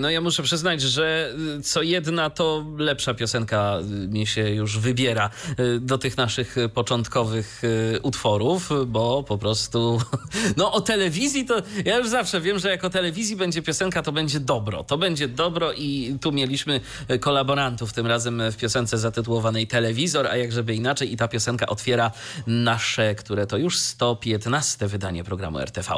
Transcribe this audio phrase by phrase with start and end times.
[0.00, 4.78] No ja muszę przyznać, że y, co jedna to lepsza piosenka y, mi się już
[4.78, 7.62] wybiera y, do tych naszych początkowych
[8.02, 10.00] utworów, bo po prostu
[10.56, 14.12] no o telewizji to ja już zawsze wiem, że jak o telewizji będzie piosenka, to
[14.12, 14.84] będzie dobro.
[14.84, 16.80] To będzie dobro i tu mieliśmy
[17.20, 22.10] kolaborantów tym razem w piosence zatytułowanej Telewizor, a jak żeby inaczej i ta piosenka otwiera
[22.46, 25.94] nasze, które to już 115 wydanie programu RTV.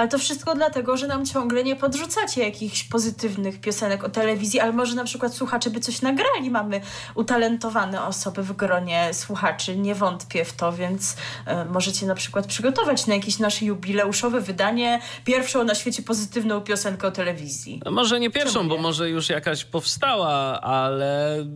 [0.00, 4.72] Ale to wszystko dlatego, że nam ciągle nie podrzucacie jakichś pozytywnych piosenek o telewizji, ale
[4.72, 6.50] może na przykład słuchacze by coś nagrali.
[6.50, 6.80] Mamy
[7.14, 13.06] utalentowane osoby w gronie słuchaczy, nie wątpię w to, więc y, możecie na przykład przygotować
[13.06, 17.82] na jakieś nasze jubileuszowe wydanie pierwszą na świecie pozytywną piosenkę o telewizji.
[17.84, 21.46] No może nie pierwszą, bo może już jakaś powstała, ale,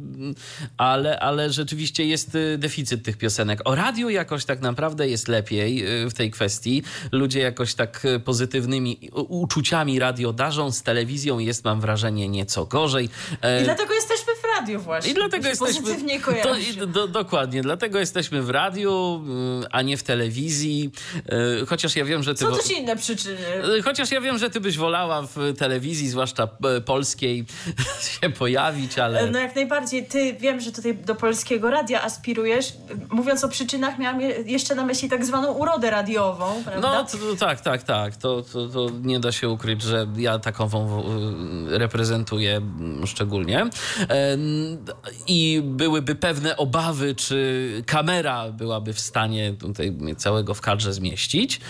[0.76, 3.60] ale, ale rzeczywiście jest y, deficyt tych piosenek.
[3.64, 6.82] O radiu jakoś tak naprawdę jest lepiej y, w tej kwestii.
[7.12, 13.08] Ludzie jakoś tak pozytywnie pozytywnymi uczuciami radio darzą, z telewizją jest, mam wrażenie, nieco gorzej.
[13.42, 15.10] E, I dlatego jesteśmy w radiu właśnie.
[15.10, 15.82] I dlatego jesteśmy.
[15.82, 19.24] Pozytywnie to, do, dokładnie, dlatego jesteśmy w radiu,
[19.62, 20.90] y, a nie w telewizji.
[21.62, 22.44] Y, chociaż ja wiem, że ty.
[22.44, 23.38] Są też inne przyczyny.
[23.78, 26.48] Y, chociaż ja wiem, że ty byś wolała w telewizji, zwłaszcza
[26.84, 27.46] polskiej,
[28.20, 29.30] się pojawić, ale.
[29.30, 30.06] No jak najbardziej.
[30.06, 32.72] Ty wiem, że tutaj do polskiego radia aspirujesz.
[33.10, 36.92] Mówiąc o przyczynach, miałam jeszcze na myśli tak zwaną urodę radiową, prawda?
[36.92, 41.04] No to, tak, tak, tak to, to, to nie da się ukryć, że ja takową
[41.68, 43.66] reprezentuję mm, szczególnie.
[45.26, 51.60] I byłyby pewne obawy, czy kamera byłaby w stanie tutaj całego w kadrze zmieścić.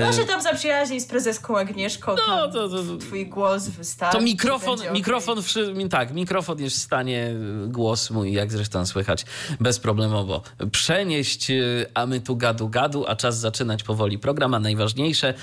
[0.00, 2.14] No się tam zaprzyjaźnij z prezeską Agnieszką.
[2.28, 4.18] No, to, to, to, twój głos wystarczy.
[4.18, 5.88] To mikrofon, mikrofon, okay.
[5.88, 7.34] tak, mikrofon jest w stanie
[7.64, 9.24] y, głos mój, jak zresztą słychać,
[9.60, 15.34] bezproblemowo przenieść, y, a my tu gadu gadu, a czas zaczynać powoli program, a najważniejsze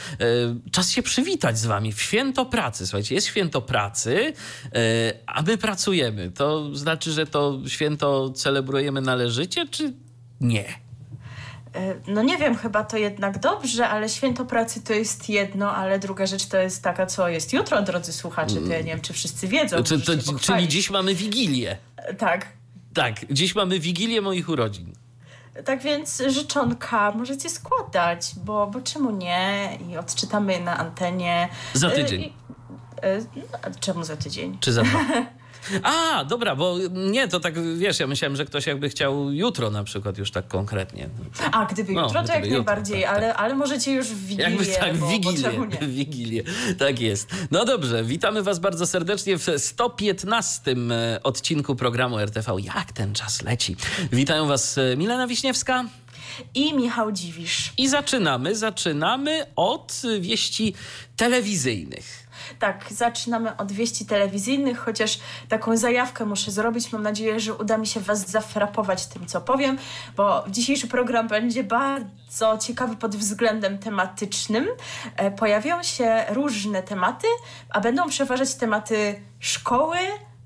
[0.72, 2.88] czas się przywitać z wami w święto pracy.
[2.88, 4.34] Słuchajcie, jest święto pracy,
[4.76, 6.32] e, a my pracujemy.
[6.32, 9.94] To znaczy, że to święto celebrujemy należycie, czy
[10.42, 10.66] nie?
[11.76, 16.00] E, no nie wiem, chyba to jednak dobrze, ale święto pracy to jest jedno, ale
[16.00, 18.56] druga rzecz to jest taka, co jest jutro, drodzy słuchacze.
[18.56, 19.84] To ja nie wiem, czy wszyscy wiedzą.
[19.84, 21.78] Czy, to, czyli dziś mamy Wigilię.
[21.98, 22.48] E, tak.
[22.94, 24.94] Tak, dziś mamy Wigilię moich urodzin.
[25.66, 29.78] Tak więc życzonka możecie składać, bo, bo czemu nie?
[29.90, 31.50] I odczytamy na antenie.
[31.74, 32.22] Za tydzień.
[32.22, 32.34] I,
[33.36, 34.58] no, czemu za tydzień?
[34.60, 35.00] Czy za dwa?
[35.84, 39.84] A, dobra, bo nie, to tak wiesz, ja myślałem, że ktoś jakby chciał jutro na
[39.84, 41.10] przykład już tak konkretnie.
[41.52, 43.42] A, gdyby no, jutro, to jak najbardziej, tak, ale, tak.
[43.42, 44.50] ale możecie już w Wigilię.
[44.50, 46.44] Jakby tak, bo, Wigilię, bo Wigilię.
[46.80, 47.36] Tak jest.
[47.52, 52.56] No dobrze, witamy Was bardzo serdecznie w 115 e, odcinku programu RTV.
[52.60, 53.76] Jak ten czas leci.
[54.12, 55.86] Witają Was e, Milena Wiśniewska
[56.56, 57.74] i Michał Dziwisz.
[57.78, 60.74] I zaczynamy, zaczynamy od wieści
[61.16, 62.21] telewizyjnych.
[62.62, 66.92] Tak, zaczynamy od wieści telewizyjnych, chociaż taką zajawkę muszę zrobić.
[66.92, 69.78] Mam nadzieję, że uda mi się Was zafrapować tym, co powiem,
[70.18, 74.68] bo dzisiejszy program będzie bardzo ciekawy pod względem tematycznym.
[75.16, 77.28] E, pojawią się różne tematy,
[77.70, 79.98] a będą przeważać tematy szkoły,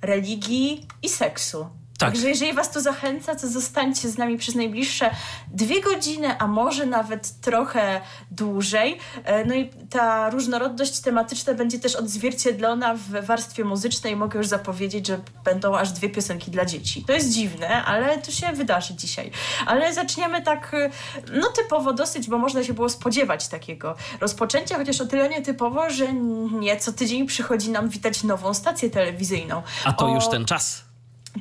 [0.02, 1.68] religii i seksu.
[1.98, 2.12] Tak.
[2.12, 5.10] Także jeżeli Was to zachęca, to zostańcie z nami przez najbliższe
[5.52, 8.02] dwie godziny, a może nawet trochę
[8.32, 8.98] dłużej.
[9.24, 14.16] E, no i ta różnorodność tematyczna będzie też odzwierciedlona w warstwie muzycznej.
[14.16, 17.04] Mogę już zapowiedzieć, że będą aż dwie piosenki dla dzieci.
[17.08, 19.32] To jest dziwne, ale to się wydarzy dzisiaj.
[19.66, 20.90] Ale zaczniemy tak, e,
[21.34, 26.14] no typowo dosyć, bo można się było spodziewać takiego rozpoczęcia, chociaż o tyle nietypowo, że
[26.52, 29.62] nie co tydzień przychodzi nam witać nową stację telewizyjną.
[29.86, 30.16] A to o...
[30.16, 30.85] już ten czas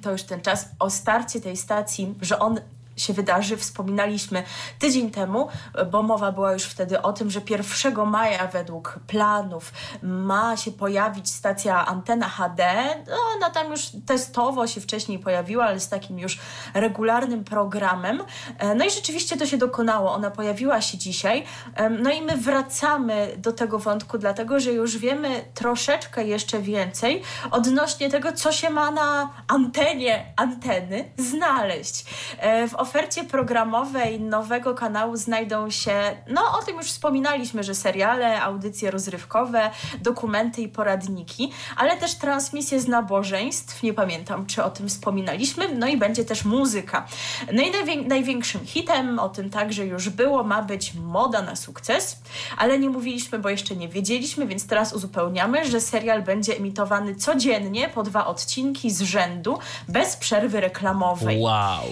[0.02, 2.61] to już ten czas o starcie tej stacji, że on
[2.96, 4.43] się wydarzy, wspominaliśmy
[4.79, 5.49] tydzień temu,
[5.91, 11.31] bo mowa była już wtedy o tym, że 1 maja według planów ma się pojawić
[11.31, 12.64] stacja Antena HD.
[13.08, 16.38] No, ona tam już testowo się wcześniej pojawiła, ale z takim już
[16.75, 18.23] regularnym programem.
[18.58, 20.12] E, no i rzeczywiście to się dokonało.
[20.12, 21.44] Ona pojawiła się dzisiaj.
[21.75, 27.23] E, no i my wracamy do tego wątku, dlatego że już wiemy troszeczkę jeszcze więcej
[27.50, 32.05] odnośnie tego, co się ma na antenie anteny znaleźć.
[32.38, 38.43] E, w ofercie programowej nowego kanału znajdą się, no o tym już wspominaliśmy, że seriale,
[38.43, 39.71] audycje rozrywkowe,
[40.01, 45.87] dokumenty i poradniki, ale też transmisje z nabożeństw, nie pamiętam czy o tym wspominaliśmy, no
[45.87, 47.07] i będzie też muzyka.
[47.53, 52.21] No i najwię największym hitem, o tym także już było, ma być moda na sukces,
[52.57, 57.89] ale nie mówiliśmy, bo jeszcze nie wiedzieliśmy, więc teraz uzupełniamy, że serial będzie emitowany codziennie
[57.89, 59.59] po dwa odcinki z rzędu,
[59.89, 61.41] bez przerwy reklamowej.
[61.41, 61.85] Wow.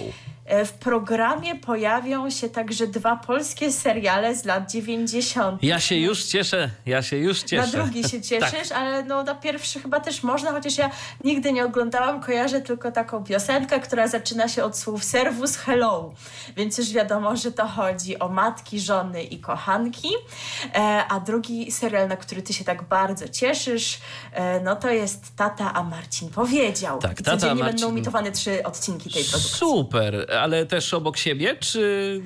[0.45, 5.63] E, w programie pojawią się także dwa polskie seriale z lat 90.
[5.63, 7.65] Ja się już cieszę, ja się już cieszę.
[7.65, 8.77] Na drugi się cieszysz, tak.
[8.77, 10.89] ale no na pierwszy chyba też można, chociaż ja
[11.23, 16.13] nigdy nie oglądałam, kojarzę tylko taką piosenkę, która zaczyna się od słów servus hello,
[16.55, 20.09] więc już wiadomo, że to chodzi o matki, żony i kochanki,
[20.75, 23.99] e, a drugi serial, na który ty się tak bardzo cieszysz,
[24.31, 26.99] e, no to jest Tata, a Marcin powiedział.
[26.99, 27.79] Tak, Tata, Codziennie Marcin...
[27.79, 29.57] będą emitowane trzy odcinki tej produkcji.
[29.57, 32.21] Super, ale też obok siebie, czy...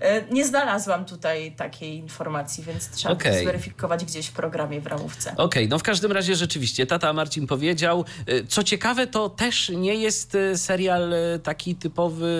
[0.00, 3.42] E, nie znalazłam tutaj takiej informacji, więc trzeba okay.
[3.42, 5.30] zweryfikować gdzieś w programie w ramówce.
[5.32, 8.04] Okej, okay, no w każdym razie rzeczywiście, tata Marcin powiedział.
[8.26, 12.30] E, co ciekawe, to też nie jest e, serial taki typowy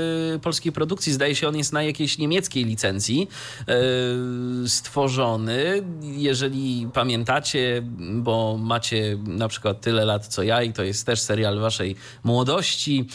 [0.43, 1.13] polskiej produkcji.
[1.13, 3.29] Zdaje się, on jest na jakiejś niemieckiej licencji
[4.67, 5.83] stworzony.
[6.03, 11.59] Jeżeli pamiętacie, bo macie na przykład tyle lat co ja i to jest też serial
[11.59, 13.09] waszej młodości,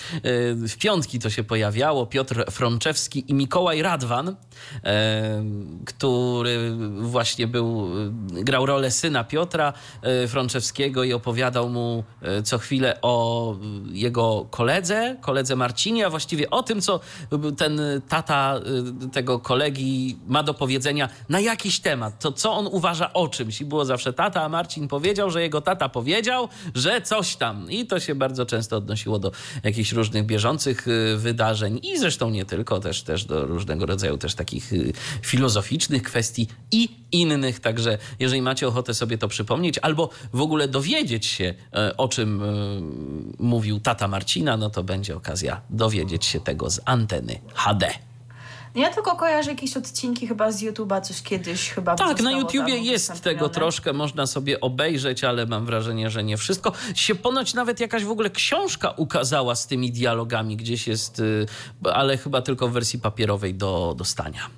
[0.67, 4.35] w piątki to się pojawia Piotr Frączewski i Mikołaj Radwan,
[4.83, 5.43] e,
[5.85, 7.89] który właśnie był,
[8.19, 13.55] grał rolę syna Piotra e, Frączewskiego i opowiadał mu e, co chwilę o
[13.91, 16.99] jego koledze, koledze Marcinie, a właściwie o tym, co
[17.57, 18.59] ten tata
[19.13, 23.61] tego kolegi ma do powiedzenia na jakiś temat, to co on uważa o czymś.
[23.61, 27.71] I było zawsze tata, a Marcin powiedział, że jego tata powiedział, że coś tam.
[27.71, 29.31] I to się bardzo często odnosiło do
[29.63, 30.85] jakichś różnych bieżących
[31.17, 36.47] wydarzeń i zresztą nie tylko, też, też do różnego rodzaju też takich y, filozoficznych kwestii
[36.71, 37.59] i innych.
[37.59, 42.43] Także jeżeli macie ochotę sobie to przypomnieć albo w ogóle dowiedzieć się, e, o czym
[42.43, 42.45] e,
[43.39, 47.91] mówił tata Marcina, no to będzie okazja dowiedzieć się tego z anteny HD.
[48.75, 53.21] Ja tylko kojarzę jakieś odcinki chyba z YouTube'a, coś kiedyś chyba Tak, na YouTubie jest
[53.21, 56.71] tego troszkę, można sobie obejrzeć, ale mam wrażenie, że nie wszystko.
[56.95, 61.45] Się ponoć nawet jakaś w ogóle książka ukazała z tymi dialogami, gdzieś jest, y,
[61.93, 64.49] ale chyba tylko w wersji papierowej do dostania.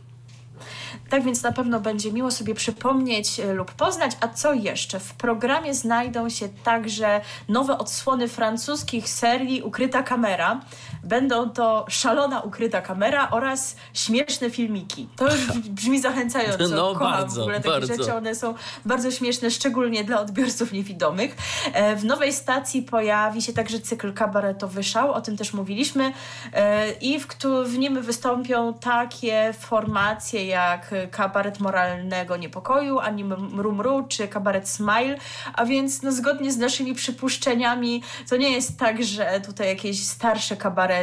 [1.09, 4.11] Tak więc na pewno będzie miło sobie przypomnieć e, lub poznać.
[4.21, 4.99] A co jeszcze?
[4.99, 10.61] W programie znajdą się także nowe odsłony francuskich serii Ukryta kamera.
[11.07, 15.07] Będą to szalona ukryta kamera oraz śmieszne filmiki.
[15.15, 16.67] To już brzmi zachęcająco.
[16.67, 17.95] No, Kocham bardzo, w ogóle takie bardzo.
[17.95, 18.15] rzeczy.
[18.15, 18.53] One są
[18.85, 21.35] bardzo śmieszne, szczególnie dla odbiorców niewidomych.
[21.73, 26.13] E, w nowej stacji pojawi się także cykl kabaretowy Szał, o tym też mówiliśmy.
[26.53, 27.27] E, I w,
[27.65, 35.17] w nim wystąpią takie formacje jak kabaret moralnego niepokoju, ani Mrumru, czy kabaret Smile,
[35.53, 40.57] a więc no, zgodnie z naszymi przypuszczeniami to nie jest tak, że tutaj jakieś starsze
[40.57, 40.96] kabarety,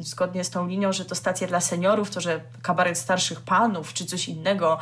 [0.00, 4.06] zgodnie z tą linią, że to stacja dla seniorów, to że kabaret starszych panów, czy
[4.06, 4.78] coś innego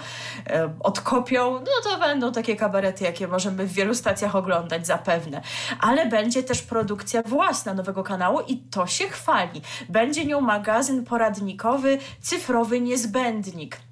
[0.46, 5.40] e, odkopią, no to będą takie kabarety, jakie możemy w wielu stacjach oglądać zapewne.
[5.80, 9.62] Ale będzie też produkcja własna nowego kanału i to się chwali.
[9.88, 13.85] Będzie nią magazyn poradnikowy Cyfrowy Niezbędnik.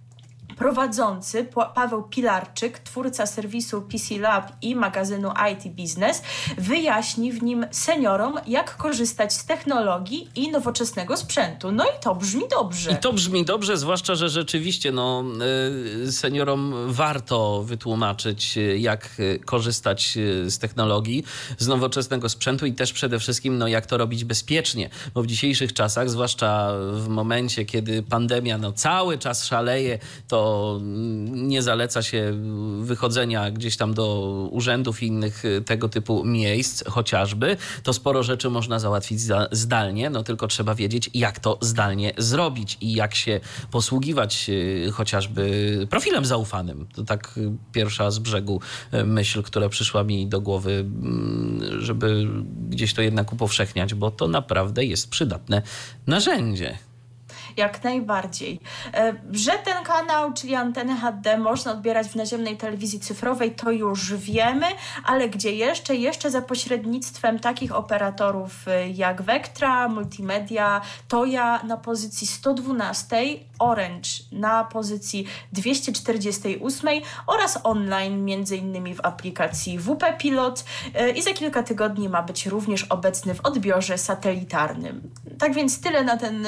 [0.56, 6.22] Prowadzący Paweł Pilarczyk, twórca serwisu PC Lab i magazynu IT Business,
[6.58, 11.72] wyjaśni w nim seniorom, jak korzystać z technologii i nowoczesnego sprzętu.
[11.72, 12.92] No i to brzmi dobrze.
[12.92, 15.24] I to brzmi dobrze, zwłaszcza, że rzeczywiście no,
[16.06, 21.24] y, seniorom warto wytłumaczyć, y, jak y, korzystać z technologii,
[21.58, 24.90] z nowoczesnego sprzętu i też przede wszystkim, no, jak to robić bezpiecznie.
[25.14, 29.98] Bo w dzisiejszych czasach, zwłaszcza w momencie, kiedy pandemia no, cały czas szaleje,
[30.28, 30.43] to
[31.32, 32.32] nie zaleca się
[32.80, 38.50] wychodzenia gdzieś tam do urzędów i innych y, tego typu miejsc chociażby, to sporo rzeczy
[38.50, 39.20] można załatwić
[39.52, 45.86] zdalnie, no tylko trzeba wiedzieć, jak to zdalnie zrobić i jak się posługiwać y, chociażby
[45.90, 46.86] profilem zaufanym.
[46.94, 48.60] To tak y, pierwsza z brzegu
[49.04, 52.26] myśl, która przyszła mi do głowy, mm, żeby
[52.68, 55.62] gdzieś to jednak upowszechniać, bo to naprawdę jest przydatne
[56.06, 56.78] narzędzie
[57.56, 58.60] jak najbardziej.
[58.94, 64.14] E, że ten kanał, czyli anteny HD, można odbierać w naziemnej telewizji cyfrowej, to już
[64.14, 64.66] wiemy,
[65.04, 65.96] ale gdzie jeszcze?
[65.96, 73.16] Jeszcze za pośrednictwem takich operatorów e, jak Vectra, Multimedia, Toya na pozycji 112,
[73.58, 81.32] Orange na pozycji 248 oraz online, między innymi w aplikacji WP Pilot e, i za
[81.32, 85.10] kilka tygodni ma być również obecny w odbiorze satelitarnym.
[85.38, 86.46] Tak więc tyle na ten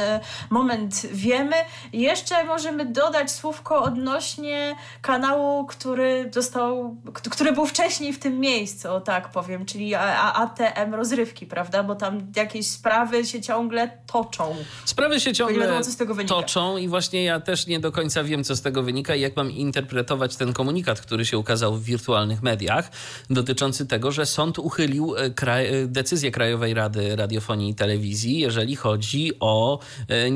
[0.51, 1.57] moment wiemy.
[1.93, 6.97] Jeszcze możemy dodać słówko odnośnie kanału, który został,
[7.31, 11.83] który był wcześniej w tym miejscu, o tak powiem, czyli ATM rozrywki, prawda?
[11.83, 14.57] Bo tam jakieś sprawy się ciągle toczą.
[14.85, 18.63] Sprawy się ciągle wiadomo, toczą i właśnie ja też nie do końca wiem, co z
[18.63, 22.91] tego wynika i jak mam interpretować ten komunikat, który się ukazał w wirtualnych mediach,
[23.31, 28.77] dotyczący tego, że sąd uchylił e, kraj, e, decyzję Krajowej Rady Radiofonii i Telewizji, jeżeli
[28.77, 30.31] chodzi o e,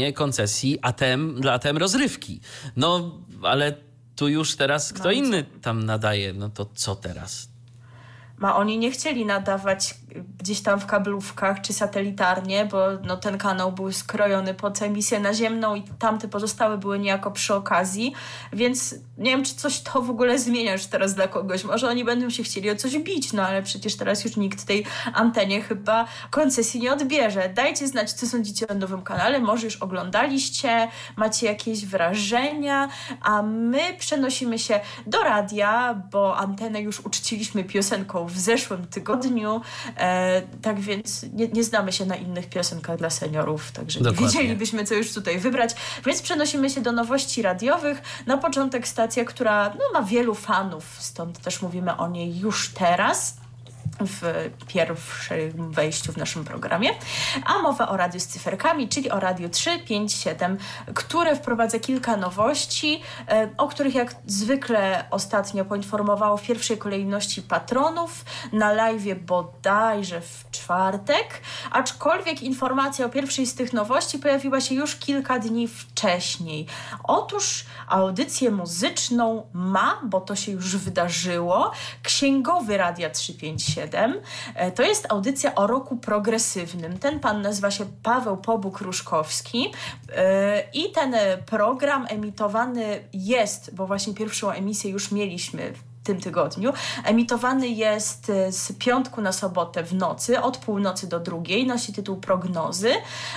[0.00, 2.40] nieprzyznanie koncesji ATM dla ATM rozrywki.
[2.76, 3.76] No, ale
[4.16, 7.48] tu już teraz kto no inny tam nadaje, no to co teraz?
[8.38, 9.94] Ma oni nie chcieli nadawać
[10.38, 15.74] gdzieś tam w kablówkach czy satelitarnie, bo no, ten kanał był skrojony pod emisję naziemną
[15.74, 18.12] i tamte pozostałe były niejako przy okazji,
[18.52, 21.64] więc nie wiem, czy coś to w ogóle zmienia już teraz dla kogoś.
[21.64, 24.86] Może oni będą się chcieli o coś bić, no ale przecież teraz już nikt tej
[25.14, 27.48] antenie chyba koncesji nie odbierze.
[27.54, 32.88] Dajcie znać, co sądzicie o nowym kanale, może już oglądaliście, macie jakieś wrażenia,
[33.20, 39.60] a my przenosimy się do radia, bo antenę już uczciliśmy piosenką w zeszłym tygodniu.
[40.00, 44.26] E, tak więc nie, nie, znamy się na innych piosenkach dla seniorów, także Dokładnie.
[44.26, 45.74] nie wiedzielibyśmy, co już tutaj wybrać.
[46.06, 48.02] Więc przenosimy się do nowości radiowych.
[48.26, 53.36] Na początek stacja, która no, ma wielu fanów, stąd też mówimy o niej już teraz
[54.06, 56.90] w pierwszym wejściu w naszym programie,
[57.46, 60.58] a mowa o radiu z cyferkami, czyli o radiu 357,
[60.94, 68.24] które wprowadza kilka nowości, e, o których jak zwykle ostatnio poinformowało w pierwszej kolejności patronów
[68.52, 71.40] na live bodajże w czwartek,
[71.70, 76.66] aczkolwiek informacja o pierwszej z tych nowości pojawiła się już kilka dni wcześniej.
[77.04, 85.06] Otóż audycję muzyczną ma, bo to się już wydarzyło, księgowy Radia 357, E, to jest
[85.12, 86.98] audycja o roku progresywnym.
[86.98, 89.70] Ten pan nazywa się Paweł Pobuk-Ruszkowski
[90.16, 91.14] e, i ten
[91.46, 95.72] program emitowany jest, bo właśnie pierwszą emisję już mieliśmy
[96.04, 96.72] tym tygodniu.
[97.04, 102.16] Emitowany jest e, z piątku na sobotę w nocy, od północy do drugiej, nosi tytuł
[102.16, 102.92] Prognozy,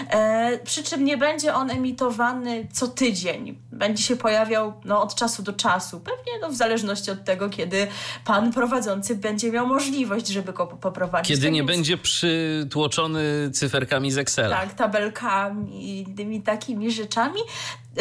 [0.10, 3.58] e, przy czym nie będzie on emitowany co tydzień.
[3.72, 7.88] Będzie się pojawiał no, od czasu do czasu, pewnie no, w zależności od tego, kiedy
[8.26, 11.28] pan prowadzący będzie miał możliwość, żeby go poprowadzić.
[11.28, 11.72] Kiedy tak nie więc...
[11.72, 14.56] będzie przytłoczony cyferkami z Excela.
[14.56, 17.40] Tak, tabelkami i tymi takimi rzeczami.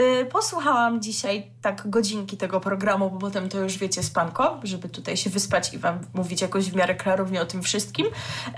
[0.00, 5.16] Y, posłuchałam dzisiaj tak godzinki tego programu, bo potem to już wiecie spanko, żeby tutaj
[5.16, 8.06] się wyspać i wam mówić jakoś w miarę klarownie o tym wszystkim.
[8.06, 8.10] Y,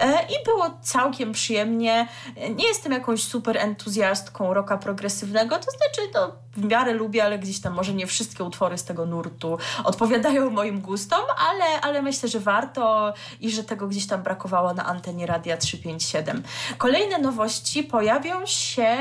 [0.07, 2.09] I było całkiem przyjemnie.
[2.57, 7.61] Nie jestem jakąś super entuzjastką roka progresywnego, to znaczy to w miarę lubię, ale gdzieś
[7.61, 12.41] tam może nie wszystkie utwory z tego nurtu odpowiadają moim gustom, ale, ale myślę, że
[12.41, 16.43] warto i że tego gdzieś tam brakowało na antenie Radia 357.
[16.79, 18.97] Kolejne nowości pojawią się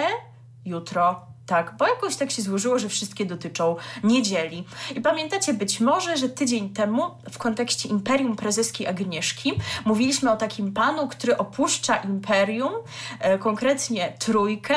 [0.65, 4.63] jutro tak, bo jakoś tak się złożyło, że wszystkie dotyczą niedzieli.
[4.95, 9.53] I pamiętacie być może, że tydzień temu w kontekście Imperium Prezeski Agnieszki
[9.85, 12.73] mówiliśmy o takim panu, który opuszcza Imperium,
[13.19, 14.75] e, konkretnie trójkę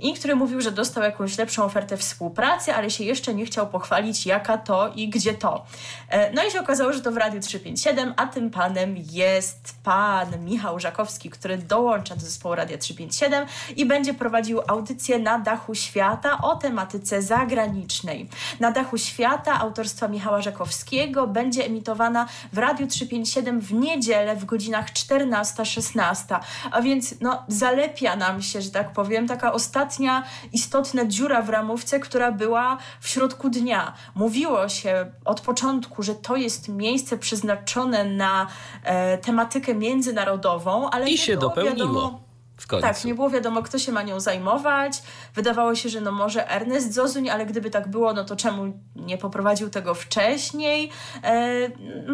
[0.00, 4.26] i który mówił, że dostał jakąś lepszą ofertę współpracy, ale się jeszcze nie chciał pochwalić
[4.26, 5.66] jaka to i gdzie to.
[6.08, 10.44] E, no i się okazało, że to w Radiu 357, a tym panem jest pan
[10.44, 13.46] Michał Żakowski, który dołącza do zespołu Radia 357
[13.76, 18.28] i będzie prowadził audycję na dachu świata świata o tematyce zagranicznej.
[18.60, 24.92] Na dachu świata autorstwa Michała Żakowskiego będzie emitowana w Radiu 357 w niedzielę w godzinach
[24.92, 26.40] 14-16.
[26.70, 30.22] A więc no, zalepia nam się, że tak powiem, taka ostatnia
[30.52, 33.92] istotna dziura w ramówce, która była w środku dnia.
[34.14, 38.46] Mówiło się od początku, że to jest miejsce przeznaczone na
[38.84, 41.76] e, tematykę międzynarodową, ale I się dopełniło.
[41.76, 42.27] Wiadomo,
[42.58, 42.86] w końcu.
[42.86, 45.02] Tak, nie było wiadomo, kto się ma nią zajmować.
[45.34, 49.18] Wydawało się, że no może Ernest Zozuń, ale gdyby tak było, no to czemu nie
[49.18, 50.90] poprowadził tego wcześniej?
[51.22, 51.68] E,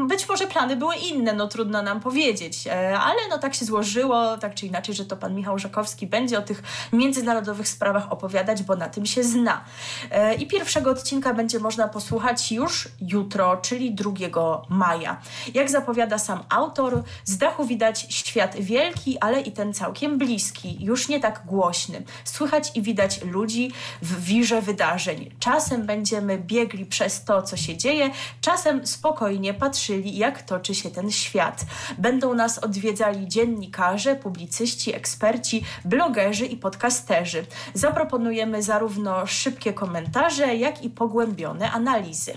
[0.09, 4.39] być może plany były inne, no trudno nam powiedzieć, e, ale no tak się złożyło,
[4.39, 8.77] tak czy inaczej, że to pan Michał Żakowski będzie o tych międzynarodowych sprawach opowiadać, bo
[8.77, 9.65] na tym się zna.
[10.11, 15.21] E, I pierwszego odcinka będzie można posłuchać już jutro, czyli 2 maja.
[15.55, 20.85] Jak zapowiada sam autor, z dachu widać świat wielki, ale i ten całkiem bliski bliski,
[20.85, 22.03] już nie tak głośny.
[22.25, 23.73] Słychać i widać ludzi
[24.03, 25.31] w wirze wydarzeń.
[25.39, 28.11] Czasem będziemy biegli przez to, co się dzieje,
[28.41, 31.65] czasem spokojnie patrzyli, jak toczy się ten świat.
[31.99, 37.47] Będą nas odwiedzali dziennikarze, publicyści, eksperci, blogerzy i podcasterzy.
[37.75, 42.33] Zaproponujemy zarówno szybkie komentarze, jak i pogłębione analizy.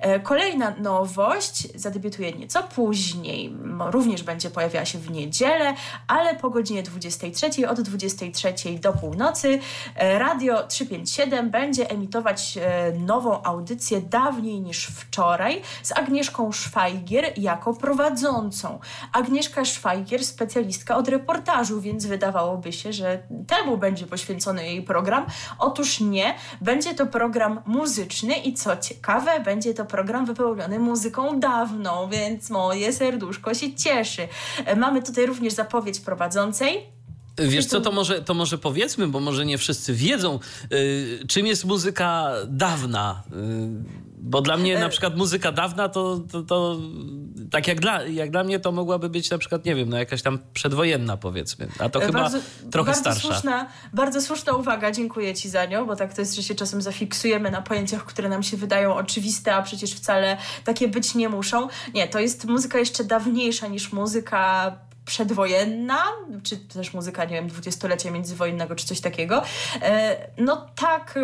[0.00, 3.56] E, kolejna nowość zadebiutuje nieco później.
[3.90, 5.74] Również będzie pojawiała się w niedzielę,
[6.08, 9.58] ale po godzinie 23 od 23 do północy
[9.94, 17.74] e, Radio 357 będzie emitować e, nową audycję dawniej niż wczoraj z Agnieszką Szwajgier jako
[17.74, 18.78] prowadzącą.
[19.12, 25.26] Agnieszka Szwajgier, specjalistka od reportażu, więc wydawałoby się, że temu będzie poświęcony jej program.
[25.58, 32.08] Otóż nie, będzie to program muzyczny i co ciekawe, będzie to program wypełniony muzyką dawną,
[32.08, 34.28] więc moje serduszko się cieszy.
[34.64, 36.82] E, mamy tutaj również zapowiedź prowadzącej.
[37.38, 40.38] Wiesz co, to może, to może powiedzmy, bo może nie wszyscy wiedzą,
[40.70, 43.22] yy, czym jest muzyka dawna.
[43.30, 46.76] Yy, bo dla mnie na e, przykład muzyka dawna to, to, to,
[47.50, 50.22] tak jak dla, jak dla mnie to mogłaby być na przykład, nie wiem, no jakaś
[50.22, 52.38] tam przedwojenna powiedzmy, a to chyba bardzo,
[52.70, 53.28] trochę bardzo starsza.
[53.28, 56.82] Słuszna, bardzo słuszna uwaga, dziękuję Ci za nią, bo tak to jest, że się czasem
[56.82, 61.68] zafiksujemy na pojęciach, które nam się wydają oczywiste, a przecież wcale takie być nie muszą.
[61.94, 64.72] Nie, to jest muzyka jeszcze dawniejsza niż muzyka
[65.06, 65.98] przedwojenna,
[66.42, 69.42] czy też muzyka, nie wiem, dwudziestolecia międzywojennego, czy coś takiego.
[69.82, 71.18] E, no tak,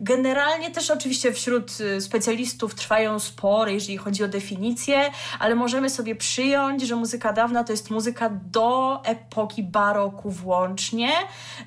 [0.00, 6.16] generalnie też oczywiście wśród y, specjalistów trwają spory, jeżeli chodzi o definicję, ale możemy sobie
[6.16, 11.10] przyjąć, że muzyka dawna to jest muzyka do epoki baroku włącznie,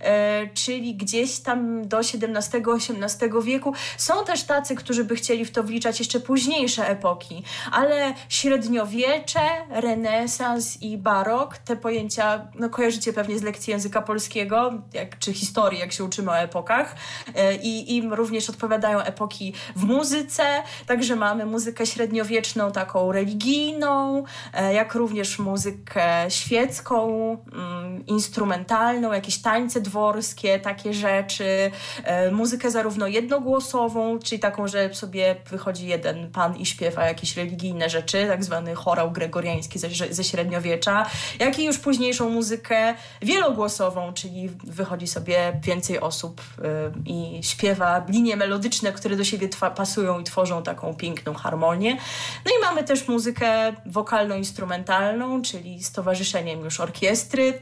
[0.02, 3.74] e, czyli gdzieś tam do XVII-XVIII wieku.
[3.98, 10.82] Są też tacy, którzy by chcieli w to wliczać jeszcze późniejsze epoki, ale średniowiecze, renesans
[10.82, 15.92] i barok te pojęcia no, kojarzycie pewnie z lekcji języka polskiego, jak, czy historii, jak
[15.92, 16.96] się uczymy o epokach.
[17.36, 20.44] E, I im również odpowiadają epoki w muzyce,
[20.86, 27.08] także mamy muzykę średniowieczną, taką religijną, e, jak również muzykę świecką,
[27.54, 31.72] mm, instrumentalną, jakieś tańce dworskie, takie rzeczy,
[32.04, 37.90] e, muzykę zarówno jednogłosową, czyli taką, że sobie wychodzi jeden pan i śpiewa jakieś religijne
[37.90, 41.06] rzeczy, tak zwany chorał gregoriański ze, ze średniowiecza,
[41.40, 46.64] jak i już późniejszą muzykę wielogłosową, czyli wychodzi sobie więcej osób y,
[47.06, 51.98] i śpiewa linie melodyczne, które do siebie pasują i tworzą taką piękną harmonię.
[52.46, 57.54] No i mamy też muzykę wokalno-instrumentalną, czyli z towarzyszeniem już orkiestry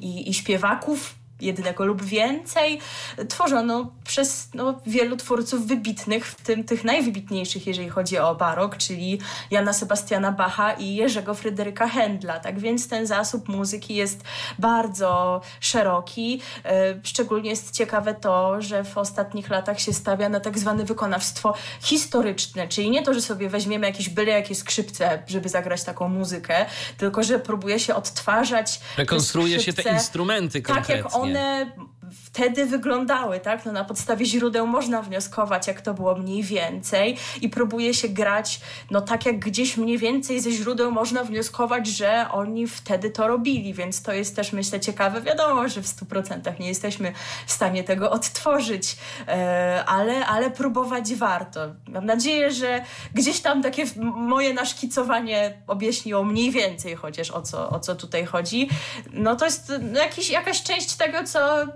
[0.00, 2.80] i, i śpiewaków jednego lub więcej,
[3.28, 9.20] tworzono przez no, wielu twórców wybitnych, w tym tych najwybitniejszych, jeżeli chodzi o barok, czyli
[9.50, 12.40] Jana Sebastiana Bacha i Jerzego Fryderyka Händla.
[12.40, 14.24] Tak więc ten zasób muzyki jest
[14.58, 16.40] bardzo szeroki.
[16.64, 21.54] E, szczególnie jest ciekawe to, że w ostatnich latach się stawia na tak zwane wykonawstwo
[21.80, 26.66] historyczne, czyli nie to, że sobie weźmiemy jakieś byle jakie skrzypce, żeby zagrać taką muzykę,
[26.96, 28.80] tylko że próbuje się odtwarzać.
[28.96, 31.02] Rekonstruuje się te instrumenty konkretnie.
[31.02, 31.88] Tak jak on one
[32.24, 33.66] wtedy wyglądały, tak?
[33.66, 38.60] No na podstawie źródeł można wnioskować, jak to było mniej więcej i próbuje się grać,
[38.90, 43.74] no tak jak gdzieś mniej więcej ze źródeł można wnioskować, że oni wtedy to robili,
[43.74, 45.20] więc to jest też myślę ciekawe.
[45.20, 47.12] Wiadomo, że w 100% nie jesteśmy
[47.46, 48.96] w stanie tego odtworzyć,
[49.28, 51.60] e, ale, ale próbować warto.
[51.88, 57.80] Mam nadzieję, że gdzieś tam takie moje naszkicowanie objaśniło mniej więcej chociaż o co, o
[57.80, 58.68] co tutaj chodzi.
[59.12, 61.66] No to jest jakiś, jakaś część tego, co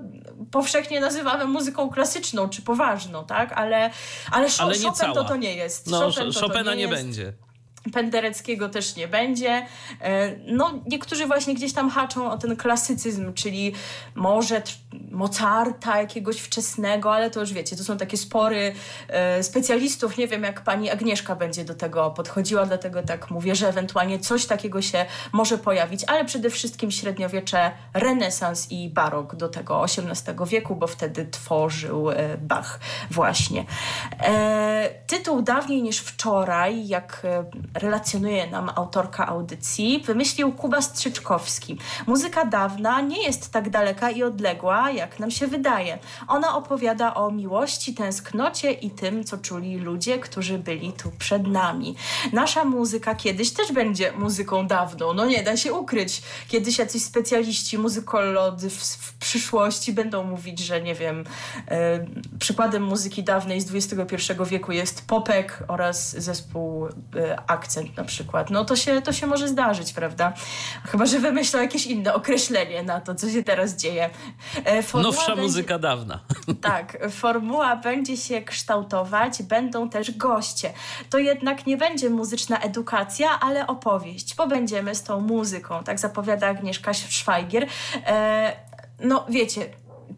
[0.50, 3.52] powszechnie nazywamy muzyką klasyczną czy poważną, tak?
[3.52, 3.90] Ale,
[4.31, 5.87] ale, ale Chopin to to nie jest.
[5.87, 7.33] No, Chopin to Chopina to nie, nie będzie.
[7.92, 9.66] Pendereckiego też nie będzie.
[10.00, 13.72] E, no, niektórzy właśnie gdzieś tam haczą o ten klasycyzm, czyli
[14.14, 14.62] może
[15.10, 18.74] Mozarta jakiegoś wczesnego, ale to już wiecie, to są takie spory
[19.08, 20.16] e, specjalistów.
[20.18, 24.46] Nie wiem, jak pani Agnieszka będzie do tego podchodziła, dlatego tak mówię, że ewentualnie coś
[24.46, 30.76] takiego się może pojawić, ale przede wszystkim średniowiecze, renesans i barok do tego XVIII wieku,
[30.76, 33.64] bo wtedy tworzył e, Bach właśnie.
[35.06, 37.22] Tytuł dawniej niż wczoraj, jak
[37.74, 41.78] relacjonuje nam autorka audycji, wymyślił Kuba Strzyczkowski.
[42.06, 45.98] Muzyka dawna nie jest tak daleka i odległa, jak nam się wydaje.
[46.28, 51.96] Ona opowiada o miłości, tęsknocie i tym, co czuli ludzie, którzy byli tu przed nami.
[52.32, 56.22] Nasza muzyka kiedyś też będzie muzyką dawną, no nie da się ukryć.
[56.48, 61.24] Kiedyś jacyś specjaliści, muzykolodzy w, w przyszłości będą mówić, że nie wiem,
[61.68, 62.06] e,
[62.38, 66.92] przykładem muzyki dawnej z XXI wieku jest Popek oraz zespół e,
[67.62, 68.51] akcent na przykład.
[68.51, 70.33] No to się, to się może zdarzyć, prawda?
[70.85, 74.11] Chyba, że wymyślą jakieś inne określenie na to, co się teraz dzieje.
[74.64, 75.42] E, formuła Nowsza będzie...
[75.42, 76.20] muzyka dawna.
[76.62, 80.72] Tak, formuła będzie się kształtować, będą też goście.
[81.11, 84.35] To jednak nie będzie muzyczna edukacja, ale opowieść.
[84.35, 87.66] Pobędziemy z tą muzyką, tak zapowiada Agnieszka Szwajgier.
[88.07, 88.57] E,
[89.01, 89.68] no wiecie,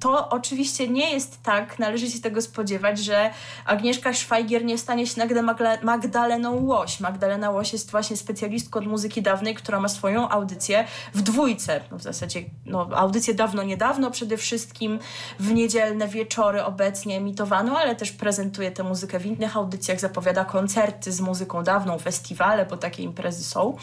[0.00, 3.30] to oczywiście nie jest tak, należy się tego spodziewać, że
[3.66, 5.42] Agnieszka Szwajgier nie stanie się nagle
[5.82, 7.00] Magdaleną Łoś.
[7.00, 11.80] Magdalena Łoś jest właśnie specjalistką od muzyki dawnej, która ma swoją audycję w dwójce.
[11.90, 14.98] No w zasadzie no, audycję dawno, niedawno przede wszystkim,
[15.38, 21.12] w niedzielne wieczory obecnie emitowano, ale też prezentuje tę muzykę w innych audycjach, zapowiada koncerty
[21.12, 23.76] z muzyką dawną, festiwale, bo takie imprezy są.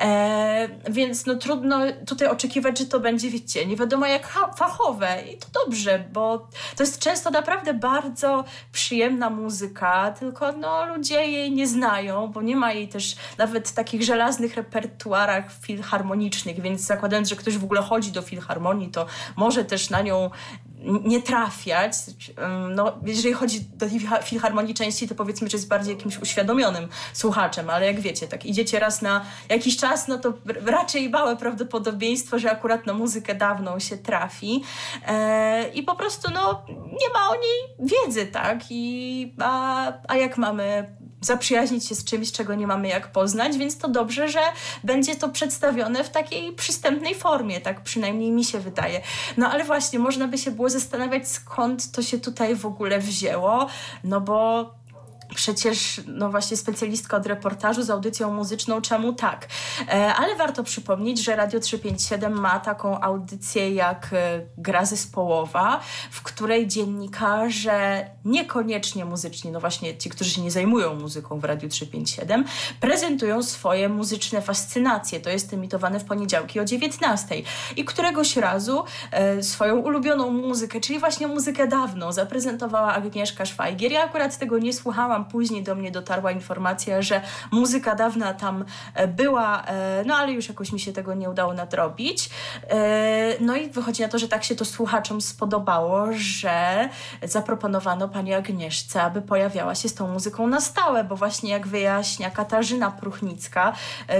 [0.00, 5.22] E, więc no trudno tutaj oczekiwać, że to będzie, wiecie, nie wiadomo jak fachowe.
[5.40, 11.66] To dobrze, bo to jest często naprawdę bardzo przyjemna muzyka, tylko no, ludzie jej nie
[11.66, 17.36] znają, bo nie ma jej też nawet w takich żelaznych repertuarach filharmonicznych, więc zakładając, że
[17.36, 20.30] ktoś w ogóle chodzi do filharmonii, to może też na nią
[20.82, 21.94] nie trafiać.
[22.70, 23.86] No, jeżeli chodzi do
[24.22, 28.78] filharmonii częściej, to powiedzmy, że jest bardziej jakimś uświadomionym słuchaczem, ale jak wiecie, tak idziecie
[28.78, 30.32] raz na jakiś czas, no to
[30.66, 34.64] raczej małe prawdopodobieństwo, że akurat na muzykę dawną się trafi
[35.06, 38.58] e, i po prostu no, nie ma o niej wiedzy, tak?
[38.70, 43.78] I, a, a jak mamy zaprzyjaźnić się z czymś, czego nie mamy jak poznać, więc
[43.78, 44.40] to dobrze, że
[44.84, 49.00] będzie to przedstawione w takiej przystępnej formie, tak przynajmniej mi się wydaje.
[49.36, 53.66] No ale właśnie, można by się było zastanawiać, skąd to się tutaj w ogóle wzięło,
[54.04, 54.77] no bo
[55.34, 59.48] przecież no właśnie specjalistka od reportażu z audycją muzyczną, czemu tak?
[59.88, 66.22] E, ale warto przypomnieć, że Radio 357 ma taką audycję jak e, gra zespołowa, w
[66.22, 72.44] której dziennikarze niekoniecznie muzyczni, no właśnie ci, którzy się nie zajmują muzyką w Radiu 357,
[72.80, 75.20] prezentują swoje muzyczne fascynacje.
[75.20, 77.42] To jest emitowane w poniedziałki o 19.
[77.76, 83.92] I któregoś razu e, swoją ulubioną muzykę, czyli właśnie muzykę dawną, zaprezentowała Agnieszka Szwajgier.
[83.92, 89.08] Ja akurat tego nie słuchałam, później do mnie dotarła informacja, że muzyka dawna tam e,
[89.08, 92.30] była, e, no ale już jakoś mi się tego nie udało nadrobić.
[92.70, 96.88] E, no i wychodzi na to, że tak się to słuchaczom spodobało, że
[97.22, 102.30] zaproponowano pani Agnieszce, aby pojawiała się z tą muzyką na stałe, bo właśnie jak wyjaśnia
[102.30, 103.72] Katarzyna Pruchnicka,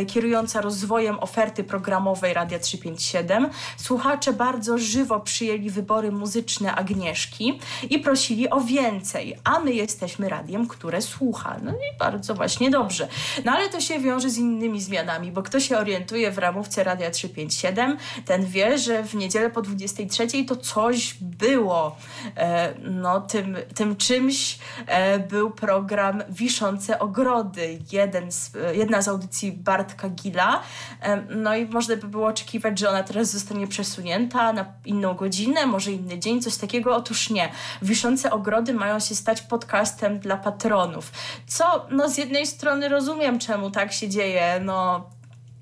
[0.06, 8.50] kierująca rozwojem oferty programowej Radia 357, słuchacze bardzo żywo przyjęli wybory muzyczne Agnieszki i prosili
[8.50, 11.56] o więcej, a my jesteśmy radiem, które które słucha.
[11.62, 13.08] No i bardzo właśnie dobrze.
[13.44, 17.10] No ale to się wiąże z innymi zmianami, bo kto się orientuje w ramówce Radia
[17.10, 21.96] 357, ten wie, że w niedzielę po 23 to coś było.
[22.36, 29.52] E, no tym, tym czymś e, był program Wiszące Ogrody, jeden z, jedna z audycji
[29.52, 30.60] Bartka Gila.
[31.02, 35.66] E, no i można by było oczekiwać, że ona teraz zostanie przesunięta na inną godzinę,
[35.66, 36.96] może inny dzień, coś takiego.
[36.96, 37.48] Otóż nie.
[37.82, 41.12] Wiszące Ogrody mają się stać podcastem dla patronów milionów.
[41.46, 45.10] Co, no z jednej strony rozumiem, czemu tak się dzieje, no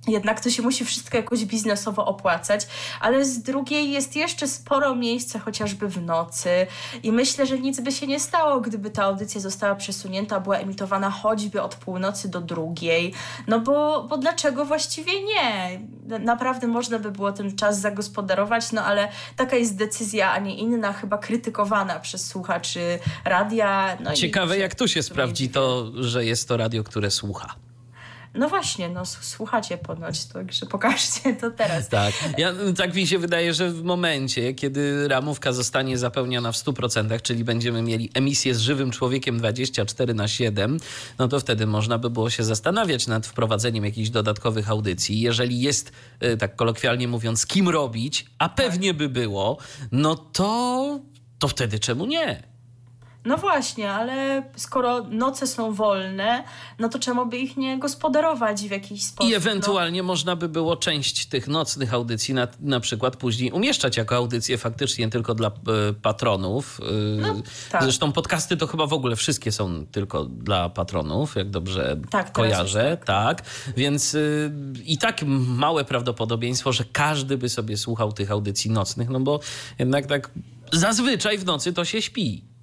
[0.08, 2.66] jednak to się musi wszystko jakoś biznesowo opłacać,
[3.00, 6.66] ale z drugiej jest jeszcze sporo miejsca, chociażby w nocy
[7.02, 11.10] i myślę, że nic by się nie stało, gdyby ta audycja została przesunięta, była emitowana
[11.10, 13.14] choćby od północy do drugiej,
[13.46, 15.80] no bo, bo dlaczego właściwie nie?
[16.20, 20.92] Naprawdę można by było ten czas zagospodarować, no ale taka jest decyzja, a nie inna,
[20.92, 23.96] chyba krytykowana przez słuchaczy radia.
[24.00, 27.65] No Ciekawe, jak tu się sprawdzi to, że jest to radio, które słucha.
[28.36, 31.88] No właśnie, no słuchacie ponoć, także pokażcie to teraz.
[31.88, 37.22] Tak, ja, tak mi się wydaje, że w momencie, kiedy ramówka zostanie zapełniona w 100%,
[37.22, 40.78] czyli będziemy mieli emisję z żywym człowiekiem 24 na 7,
[41.18, 45.20] no to wtedy można by było się zastanawiać nad wprowadzeniem jakichś dodatkowych audycji.
[45.20, 49.58] Jeżeli jest, y, tak kolokwialnie mówiąc, kim robić, a pewnie by było,
[49.92, 51.00] no to,
[51.38, 52.55] to wtedy czemu nie?
[53.26, 56.44] No właśnie, ale skoro noce są wolne,
[56.78, 59.30] no to czemu by ich nie gospodarować w jakiś sposób?
[59.30, 60.06] I ewentualnie no?
[60.06, 65.10] można by było część tych nocnych audycji na, na przykład później umieszczać jako audycje faktycznie
[65.10, 65.52] tylko dla y,
[65.94, 66.80] patronów.
[66.80, 67.34] Y, no,
[67.70, 67.82] tak.
[67.82, 72.96] Zresztą podcasty to chyba w ogóle wszystkie są tylko dla patronów, jak dobrze tak, kojarzę.
[73.04, 73.40] Tak.
[73.40, 73.48] tak.
[73.76, 74.52] Więc y,
[74.84, 79.40] i tak małe prawdopodobieństwo, że każdy by sobie słuchał tych audycji nocnych, no bo
[79.78, 80.30] jednak tak
[80.72, 82.55] zazwyczaj w nocy to się śpi.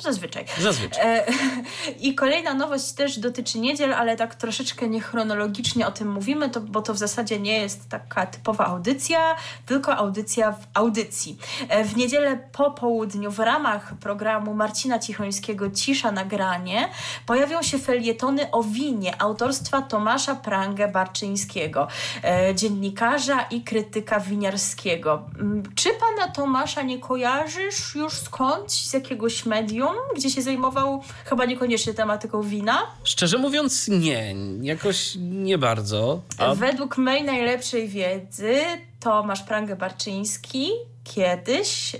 [0.00, 0.44] Zazwyczaj.
[0.58, 1.06] Zazwyczaj.
[1.06, 1.26] E,
[2.06, 6.82] I kolejna nowość też dotyczy niedziel, ale tak troszeczkę niechronologicznie o tym mówimy, to, bo
[6.82, 11.38] to w zasadzie nie jest taka typowa audycja, tylko audycja w audycji.
[11.68, 16.88] E, w niedzielę po południu w ramach programu Marcina Cichońskiego Cisza Nagranie
[17.26, 21.88] pojawią się felietony o winie autorstwa Tomasza Prangę Barczyńskiego,
[22.24, 25.22] e, dziennikarza i krytyka winiarskiego.
[25.38, 29.75] Mm, czy pana Tomasza nie kojarzysz już skądś, z jakiegoś medium?
[30.16, 32.78] Gdzie się zajmował chyba niekoniecznie tematyką wina?
[33.04, 34.34] Szczerze mówiąc, nie.
[34.62, 36.20] Jakoś nie bardzo.
[36.38, 36.54] A...
[36.54, 38.54] Według mojej najlepszej wiedzy
[39.00, 40.70] Tomasz Prangę Barczyński
[41.04, 41.96] kiedyś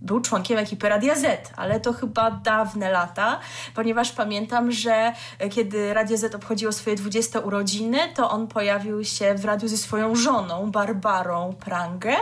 [0.00, 3.40] był członkiem ekipy Radia Z, ale to chyba dawne lata,
[3.74, 5.12] ponieważ pamiętam, że
[5.50, 10.16] kiedy Radio Z obchodziło swoje 20 urodziny, to on pojawił się w radiu ze swoją
[10.16, 12.14] żoną, Barbarą Prangę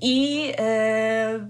[0.00, 1.40] i e,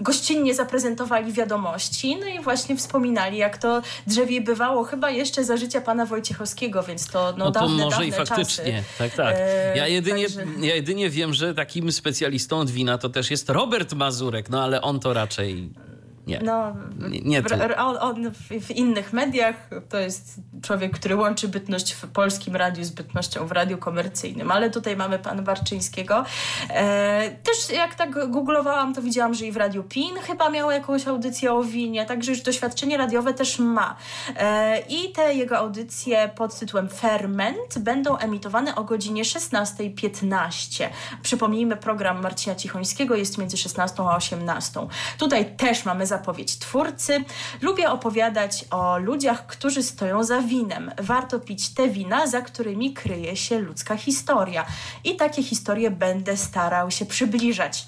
[0.00, 5.80] gościnnie zaprezentowali wiadomości, no i właśnie wspominali, jak to drzewie bywało chyba jeszcze za życia
[5.80, 8.64] pana Wojciechowskiego, więc to no, no to dawne, może dawne i faktycznie,
[8.98, 8.98] czasy.
[8.98, 9.36] tak, tak.
[9.74, 10.44] Ja jedynie, także...
[10.60, 14.82] ja jedynie wiem, że takim specjalistą od wina to też jest Robert Mazurek, no ale
[14.82, 15.70] on to raczej
[16.26, 16.40] nie.
[16.44, 16.76] No,
[17.10, 17.42] nie, nie
[17.76, 22.90] on, on w, innych mediach to jest człowiek, który łączy bytność w polskim radiu z
[22.90, 26.24] bytnością w radiu komercyjnym, ale tutaj mamy pan Barczyńskiego.
[26.70, 31.06] E, też jak tak googlowałam, to widziałam, że i w Radiu PIN chyba miał jakąś
[31.06, 33.96] audycję o winie, także już doświadczenie radiowe też ma.
[34.36, 40.88] E, I te jego audycje pod tytułem Ferment będą emitowane o godzinie 16.15.
[41.22, 44.80] Przypomnijmy, program Marcina Cichońskiego jest między 16 a 18.
[45.18, 47.24] Tutaj też mamy zapowiedź twórcy.
[47.60, 50.90] Lubię opowiadać o ludziach, którzy stoją za winem.
[50.98, 54.66] Warto pić te wina, za którymi kryje się ludzka historia.
[55.04, 57.86] I takie historie będę starał się przybliżać.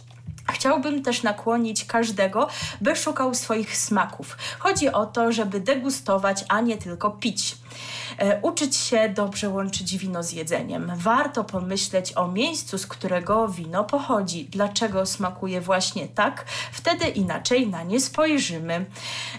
[0.52, 2.48] Chciałbym też nakłonić każdego,
[2.80, 4.36] by szukał swoich smaków.
[4.58, 7.56] Chodzi o to, żeby degustować, a nie tylko pić.
[8.18, 10.92] E, uczyć się dobrze łączyć wino z jedzeniem.
[10.96, 14.44] Warto pomyśleć o miejscu, z którego wino pochodzi.
[14.44, 16.44] Dlaczego smakuje właśnie tak?
[16.72, 18.87] Wtedy inaczej na nie spojrzymy.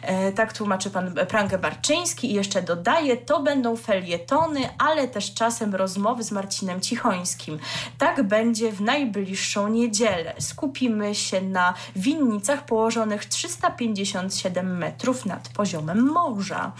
[0.01, 5.75] E, tak tłumaczy pan Prangę Barczyński i jeszcze dodaje, to będą felietony, ale też czasem
[5.75, 7.59] rozmowy z Marcinem Cichońskim.
[7.97, 10.33] Tak będzie w najbliższą niedzielę.
[10.39, 16.71] Skupimy się na winnicach położonych 357 metrów nad poziomem morza.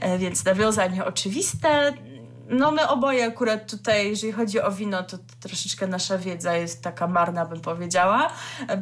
[0.00, 1.92] E, więc nawiązanie oczywiście oczywiste.
[2.50, 7.06] No my oboje akurat tutaj, jeżeli chodzi o wino, to troszeczkę nasza wiedza jest taka
[7.06, 8.30] marna, bym powiedziała,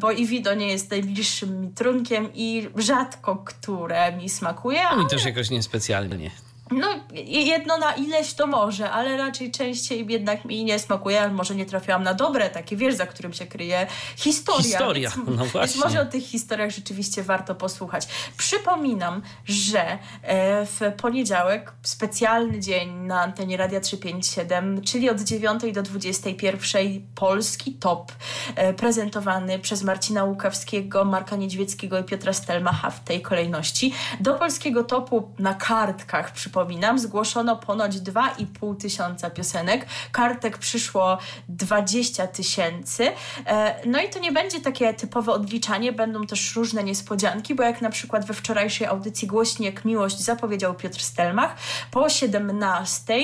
[0.00, 4.80] bo i wino nie jest najbliższym mi trunkiem i rzadko które mi smakuje.
[4.90, 6.30] No mi też jakoś niespecjalnie.
[6.70, 6.88] No,
[7.24, 12.02] jedno na ileś to może, ale raczej częściej jednak mi nie smakuje, może nie trafiłam
[12.02, 14.62] na dobre, takie wiesz, za którym się kryje historia.
[14.62, 15.80] Historia, więc, no właśnie.
[15.80, 18.08] Więc może o tych historiach rzeczywiście warto posłuchać.
[18.36, 25.82] Przypominam, że e, w poniedziałek, specjalny dzień na antenie Radia 357, czyli od 9 do
[25.82, 28.12] 21 polski top
[28.56, 33.92] e, prezentowany przez Marcina Łukawskiego, Marka Niedźwieckiego i Piotra Stelmacha w tej kolejności.
[34.20, 39.86] Do polskiego topu na kartkach, przypominam, przypominam, zgłoszono ponoć 2,5 tysiąca piosenek.
[40.12, 43.08] Kartek przyszło 20 tysięcy.
[43.46, 47.82] E, no i to nie będzie takie typowe odliczanie, będą też różne niespodzianki, bo jak
[47.82, 51.56] na przykład we wczorajszej audycji Głośnie jak miłość zapowiedział Piotr Stelmach,
[51.90, 53.14] po 17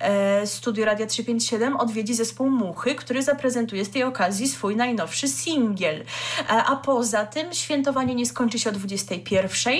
[0.00, 6.00] e, Studio Radia 357 odwiedzi zespół Muchy, który zaprezentuje z tej okazji swój najnowszy singiel.
[6.00, 6.04] E,
[6.48, 9.74] a poza tym świętowanie nie skończy się o 21,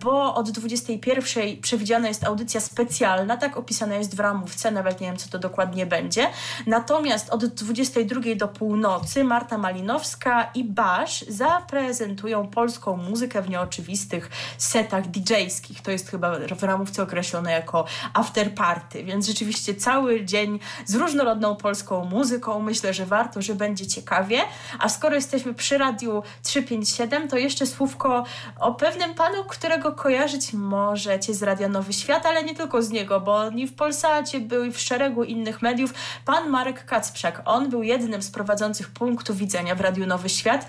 [0.00, 5.16] bo od 21 przewidziane jest audycja specjalna, tak opisana jest w ramówce, nawet nie wiem,
[5.16, 6.26] co to dokładnie będzie.
[6.66, 15.10] Natomiast od 22 do północy Marta Malinowska i Basz zaprezentują polską muzykę w nieoczywistych setach
[15.10, 15.82] DJ-skich.
[15.82, 21.56] To jest chyba w ramówce określone jako after party, więc rzeczywiście cały dzień z różnorodną
[21.56, 22.60] polską muzyką.
[22.60, 24.40] Myślę, że warto, że będzie ciekawie.
[24.78, 28.24] A skoro jesteśmy przy Radiu 357, to jeszcze słówko
[28.60, 32.90] o pewnym panu, którego kojarzyć możecie z Radia Nowy Świat świat, ale nie tylko z
[32.90, 37.42] niego, bo i w Polsacie był w szeregu innych mediów pan Marek Kacprzak.
[37.44, 40.66] On był jednym z prowadzących punktu widzenia w Radiu Nowy Świat.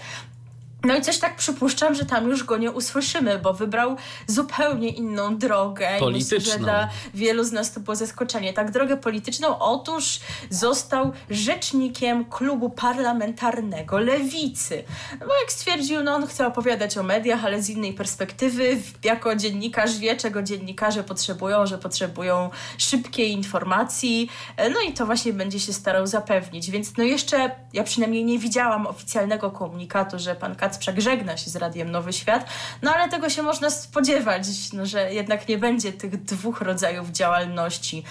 [0.86, 3.96] No i coś tak przypuszczam, że tam już go nie usłyszymy, bo wybrał
[4.28, 5.88] zupełnie inną drogę.
[6.00, 6.38] Polityczną.
[6.38, 8.54] I myślę, że dla wielu z nas to było zaskoczenie.
[8.54, 9.60] Tak, drogę polityczną.
[9.60, 10.20] Otóż
[10.50, 14.84] został rzecznikiem klubu parlamentarnego Lewicy.
[15.20, 18.78] No bo jak stwierdził, no on chce opowiadać o mediach, ale z innej perspektywy.
[19.04, 24.30] Jako dziennikarz wie, czego dziennikarze potrzebują, że potrzebują szybkiej informacji.
[24.58, 26.72] No i to właśnie będzie się starał zapewnić.
[26.72, 31.50] Więc no jeszcze, ja przynajmniej nie widziałam oficjalnego komunikatu, że pan Kat Kacprzak żegna się
[31.50, 32.46] z Radiem Nowy Świat,
[32.82, 38.04] no ale tego się można spodziewać, no, że jednak nie będzie tych dwóch rodzajów działalności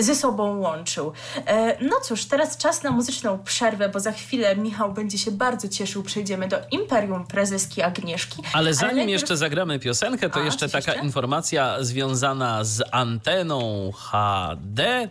[0.00, 1.12] ze sobą łączył.
[1.46, 5.68] E, no cóż, teraz czas na muzyczną przerwę, bo za chwilę Michał będzie się bardzo
[5.68, 6.02] cieszył.
[6.02, 8.42] Przejdziemy do Imperium Prezeski Agnieszki.
[8.52, 9.20] Ale zanim ale najpierw...
[9.20, 11.06] jeszcze zagramy piosenkę, to A, jeszcze taka jeszcze?
[11.06, 15.08] informacja związana z anteną HD.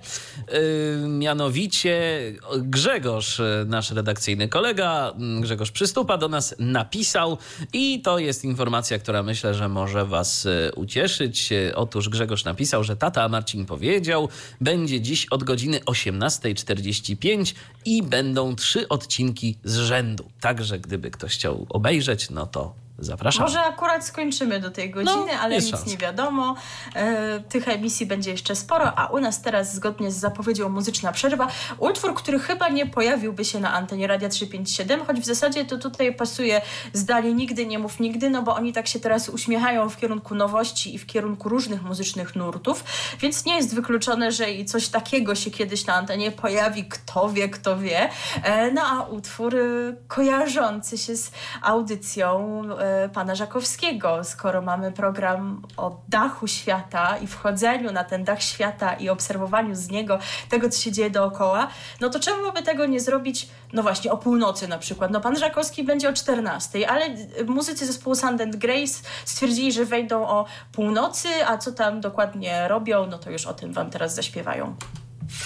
[0.52, 2.22] Yy, mianowicie
[2.58, 7.38] Grzegorz, nasz redakcyjny kolega, Grzegorz Przystupa do nas napisał napisał
[7.73, 11.49] i to jest informacja, która myślę, że może Was ucieszyć.
[11.75, 14.29] Otóż Grzegorz napisał, że tata Marcin powiedział,
[14.62, 17.53] będzie dziś od godziny 18.45
[17.86, 20.25] i będą trzy odcinki z rzędu.
[20.41, 23.43] Także gdyby ktoś chciał obejrzeć, no to Zapraszam.
[23.43, 25.86] Może akurat skończymy do tej godziny, no, ale nic szans.
[25.88, 26.55] nie wiadomo.
[26.95, 31.47] E, tych emisji będzie jeszcze sporo, a u nas teraz zgodnie z zapowiedzią muzyczna przerwa.
[31.79, 36.15] Utwór, który chyba nie pojawiłby się na antenie Radia 357, choć w zasadzie to tutaj
[36.15, 36.62] pasuje
[36.93, 40.95] zdanie nigdy nie mów nigdy, no bo oni tak się teraz uśmiechają w kierunku nowości
[40.95, 42.84] i w kierunku różnych muzycznych nurtów,
[43.19, 47.49] więc nie jest wykluczone, że i coś takiego się kiedyś na antenie pojawi, kto wie,
[47.49, 48.10] kto wie.
[48.43, 51.31] E, no a utwór y, kojarzący się z
[51.62, 58.41] audycją E, pana Żakowskiego, skoro mamy program o dachu świata i wchodzeniu na ten dach
[58.41, 60.19] świata i obserwowaniu z niego
[60.50, 61.67] tego, co się dzieje dookoła,
[62.02, 65.12] no to czemu by tego nie zrobić, no właśnie, o północy na przykład.
[65.12, 67.06] No pan Żakowski będzie o 14, ale
[67.48, 68.93] muzycy zespołu Sand and Grace
[69.26, 73.74] stwierdzili, że wejdą o północy, a co tam dokładnie robią, no to już o tym
[73.74, 74.76] wam teraz zaśpiewają.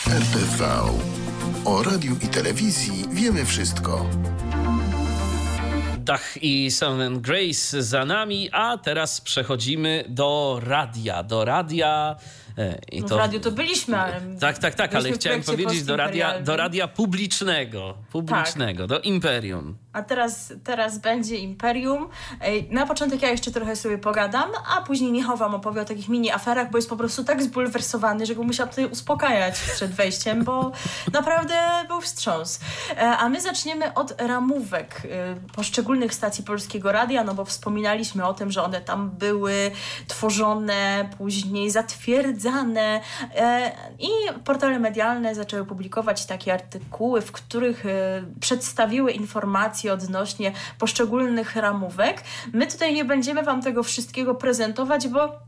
[0.08, 0.65] RTV.
[1.65, 4.06] O radiu i telewizji wiemy wszystko.
[6.10, 11.24] Dach i and Grace za nami, a teraz przechodzimy do radia.
[11.24, 12.15] Do radia.
[12.60, 13.15] E, I no to...
[13.15, 14.22] W radiu to byliśmy, ale.
[14.39, 17.98] Tak, tak, tak, ale chciałem powiedzieć do radia, do radia publicznego.
[18.12, 18.89] Publicznego, tak.
[18.89, 22.10] do Imperium a teraz, teraz będzie Imperium.
[22.69, 26.32] Na początek ja jeszcze trochę sobie pogadam, a później Michał wam opowie o takich mini
[26.32, 30.72] aferach, bo jest po prostu tak zbulwersowany, że go musiał tutaj uspokajać przed wejściem, bo
[31.13, 31.56] naprawdę
[31.88, 32.60] był wstrząs.
[32.89, 38.34] E, a my zaczniemy od ramówek e, poszczególnych stacji Polskiego Radia, no bo wspominaliśmy o
[38.34, 39.72] tym, że one tam były
[40.08, 42.48] tworzone, później zatwierdzane
[43.35, 44.09] e, i
[44.43, 47.83] portale medialne zaczęły publikować takie artykuły, w których
[48.39, 52.23] przedstawiły informacje odnośnie poszczególnych ramówek.
[52.53, 55.39] My tutaj nie będziemy Wam tego wszystkiego prezentować, bo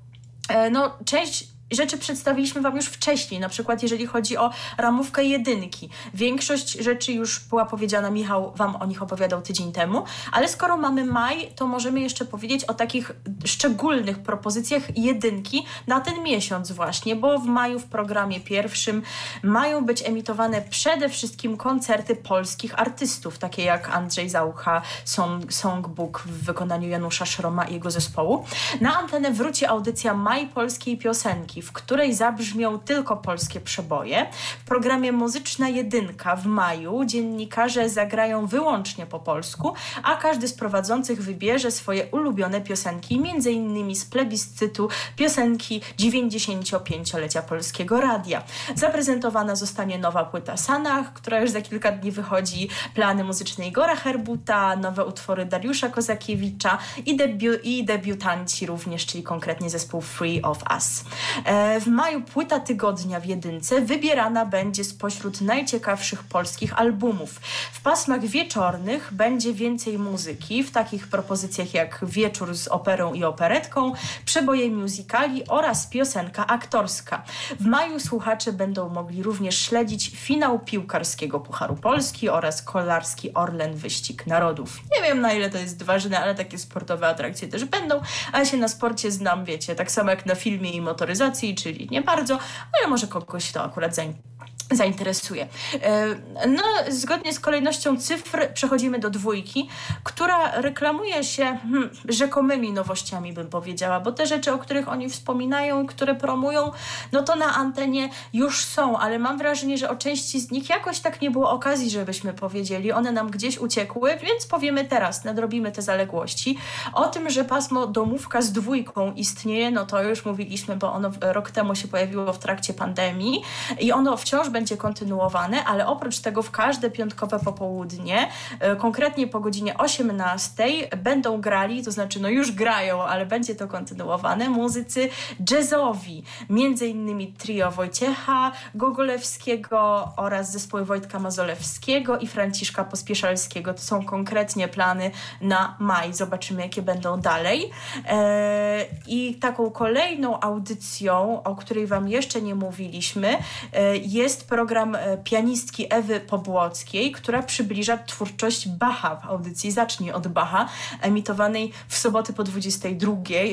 [0.50, 5.90] e, no, część rzeczy przedstawiliśmy Wam już wcześniej, na przykład jeżeli chodzi o ramówkę jedynki.
[6.14, 11.06] Większość rzeczy już była powiedziana, Michał Wam o nich opowiadał tydzień temu, ale skoro mamy
[11.06, 13.12] maj, to możemy jeszcze powiedzieć o takich
[13.46, 19.02] szczególnych propozycjach jedynki na ten miesiąc właśnie, bo w maju w programie pierwszym
[19.44, 26.46] mają być emitowane przede wszystkim koncerty polskich artystów, takie jak Andrzej Zaucha, Song, Songbook w
[26.46, 28.46] wykonaniu Janusza Szroma i jego zespołu.
[28.82, 34.28] Na antenę wróci audycja Maj Polskiej Piosenki, w której zabrzmią tylko polskie przeboje.
[34.62, 41.24] W programie Muzyczna Jedynka w maju dziennikarze zagrają wyłącznie po polsku, a każdy z prowadzących
[41.24, 43.22] wybierze swoje ulubione piosenki,
[43.52, 48.44] innymi z plebiscytu piosenki 95-lecia Polskiego Radia.
[48.76, 54.76] Zaprezentowana zostanie nowa płyta Sanach, która już za kilka dni wychodzi, plany muzyczne Igora Herbuta,
[54.76, 61.04] nowe utwory Dariusza Kozakiewicza i, debiu i debiutanci również, czyli konkretnie zespół Free of Us.
[61.52, 67.40] E, w maju płyta tygodnia w jedynce wybierana będzie spośród najciekawszych polskich albumów.
[67.72, 73.94] W pasmach wieczornych będzie więcej muzyki, w takich propozycjach jak Wieczór z operą i operetką,
[74.26, 77.24] przeboje musicali oraz piosenka aktorska.
[77.60, 84.28] W maju słuchacze będą mogli również śledzić finał piłkarskiego Pucharu Polski oraz kolarski Orlen Wyścig
[84.28, 84.80] Narodów.
[84.98, 88.46] Nie wiem na ile to jest ważne, ale takie sportowe atrakcje też będą, a ja
[88.46, 92.40] się na sporcie znam, wiecie, tak samo jak na filmie i motoryzacji, czyli nie bardzo,
[92.80, 94.31] ale może kogoś to akurat zainteresuje
[94.72, 95.48] zainteresuje.
[95.84, 96.08] E,
[96.48, 99.70] no, zgodnie z kolejnością cyfr przechodzimy do dwójki,
[100.04, 105.88] która reklamuje się hmm, rzekomymi nowościami, bym powiedziała, bo te rzeczy, o których oni wspominają,
[105.88, 106.72] które promują,
[107.12, 111.00] no to na antenie już są, ale mam wrażenie, że o części z nich jakoś
[111.00, 112.92] tak nie było okazji, żebyśmy powiedzieli.
[112.92, 116.58] One nam gdzieś uciekły, więc powiemy teraz, nadrobimy te zaległości.
[116.94, 121.52] O tym, że pasmo domówka z dwójką istnieje, no to już mówiliśmy, bo ono rok
[121.52, 123.42] temu się pojawiło w trakcie pandemii
[123.80, 128.28] i ono wciąż będzie będzie kontynuowane, ale oprócz tego w każde piątkowe popołudnie,
[128.60, 130.64] e, konkretnie po godzinie 18
[130.98, 135.10] będą grali, to znaczy no już grają, ale będzie to kontynuowane, muzycy
[135.52, 143.74] jazzowi, między innymi trio Wojciecha Gogolewskiego oraz zespoły Wojtka Mazolewskiego i Franciszka Pospieszalskiego.
[143.74, 146.14] To są konkretnie plany na maj.
[146.14, 147.72] Zobaczymy, jakie będą dalej.
[148.08, 153.38] E, I taką kolejną audycją, o której Wam jeszcze nie mówiliśmy,
[153.74, 160.28] e, jest program e, pianistki Ewy Pobłockiej, która przybliża twórczość Bacha w audycji Zacznij od
[160.28, 160.70] Bacha,
[161.02, 163.12] emitowanej w sobotę po 22,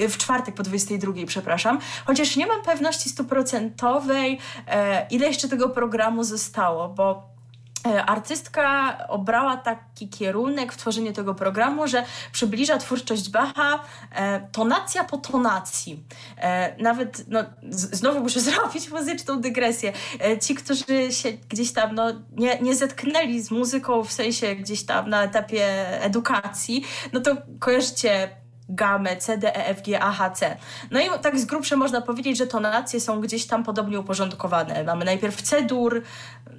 [0.09, 1.79] w czwartek po 22, przepraszam.
[2.07, 7.38] Chociaż nie mam pewności stuprocentowej, e, ile jeszcze tego programu zostało, bo
[7.85, 13.81] artystka obrała taki kierunek w tworzeniu tego programu, że przybliża twórczość Bacha
[14.15, 16.05] e, tonacja po tonacji.
[16.37, 19.93] E, nawet, no, znowu muszę zrobić muzyczną dygresję.
[20.25, 24.85] E, ci, którzy się gdzieś tam no, nie, nie zetknęli z muzyką w sensie gdzieś
[24.85, 25.65] tam na etapie
[26.03, 28.31] edukacji, no to kojarzycie
[28.69, 30.57] gamę C, D, E, F, G, A, H, C.
[30.91, 34.85] No i tak z grubsza można powiedzieć, że tonacje są gdzieś tam podobnie uporządkowane.
[34.85, 36.03] Mamy najpierw C-dur,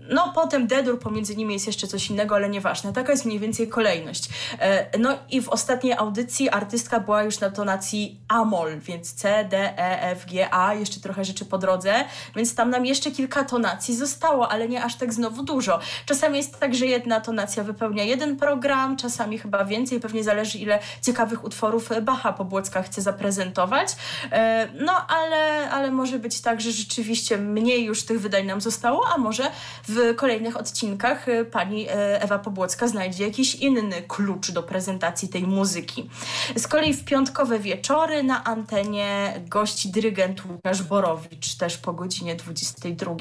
[0.10, 2.94] no potem D-dur, pomiędzy nimi jest jeszcze coś innego, ale nieważne.
[2.94, 4.30] Taka jest mniej więcej kolejność.
[4.60, 9.58] E, no i w ostatniej audycji artystka była już na tonacji A-moll, więc C, D,
[9.78, 11.94] E, F, G, A, jeszcze trochę rzeczy po drodze,
[12.36, 15.80] więc tam nam jeszcze kilka tonacji zostało, ale nie aż tak znowu dużo.
[16.06, 20.80] Czasami jest tak, że jedna tonacja wypełnia jeden program, czasami chyba więcej, pewnie zależy ile
[21.02, 23.96] ciekawych utworów Bacha Pobłocka chce zaprezentować.
[24.32, 29.08] E, no ale, ale może być tak, że rzeczywiście mniej już tych wydań nam zostało,
[29.16, 29.52] a może
[29.88, 35.44] w kolejnych odcinkach e, pani e, Ewa Pobłocka znajdzie jakiś inny klucz do prezentacji tej
[35.44, 36.10] muzyki.
[36.58, 43.16] Z kolei w piątkowe wieczory na antenie gości dyrygent Łukasz Borowicz, też po godzinie 22.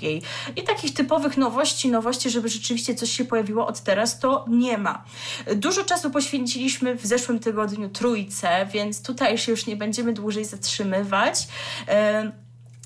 [0.56, 5.04] I takich typowych nowości, nowości, żeby rzeczywiście coś się pojawiło od teraz, to nie ma.
[5.56, 11.48] Dużo czasu poświęciliśmy w zeszłym tygodniu trójce, więc tutaj się już nie będziemy dłużej zatrzymywać.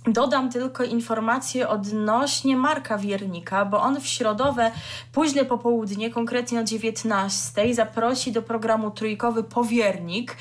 [0.06, 4.70] Dodam tylko informację odnośnie Marka Wiernika, bo on w środowe,
[5.12, 10.36] późne popołudnie, konkretnie o 19, zaprosi do programu trójkowy Powiernik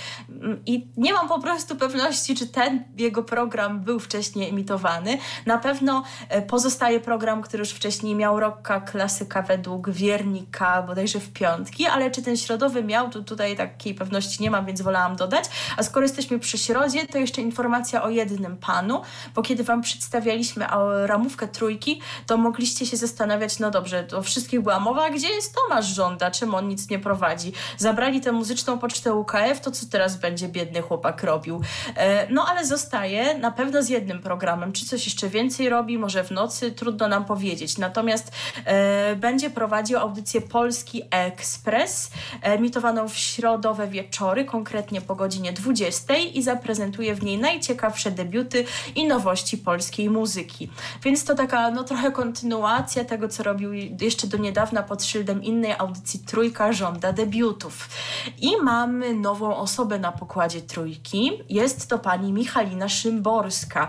[0.66, 5.18] i nie mam po prostu pewności, czy ten jego program był wcześniej emitowany.
[5.45, 11.34] Na pewno e, pozostaje program, który już wcześniej miał rocka, klasyka według Wiernika, bodajże w
[11.34, 15.45] piątki, ale czy ten środowy miał, to tutaj takiej pewności nie mam, więc wolałam dodać.
[15.78, 19.01] A skoro jesteśmy przy środzie, to jeszcze informacja o jednym panu,
[19.36, 20.66] bo kiedy Wam przedstawialiśmy
[21.06, 25.86] ramówkę trójki, to mogliście się zastanawiać, no dobrze, to wszystkich była mowa, gdzie jest Tomasz
[25.86, 27.54] Żąda, czym on nic nie prowadzi.
[27.78, 31.62] Zabrali tę muzyczną pocztę UKF, to co teraz będzie biedny chłopak robił?
[31.95, 34.74] E, no ale zostaje na pewno z jednym programem.
[34.74, 35.97] Czy coś jeszcze więcej robi?
[35.97, 36.72] Może w nocy?
[36.72, 37.78] Trudno nam powiedzieć.
[37.78, 38.32] Natomiast
[38.66, 46.41] e, będzie prowadził audycję Polski Express, emitowaną w środowe wieczory, konkretnie po godzinie 20 i
[46.41, 50.70] zaprezentuje w niej najciekawsze debiuty i nowości polskiej muzyki.
[51.04, 55.74] Więc to taka no, trochę kontynuacja tego, co robił jeszcze do niedawna pod szyldem innej
[55.78, 57.89] audycji Trójka żąda debiutów.
[58.38, 61.32] I mamy nową osobę na pokładzie Trójki.
[61.50, 63.88] Jest to pani Michalina Szymborska.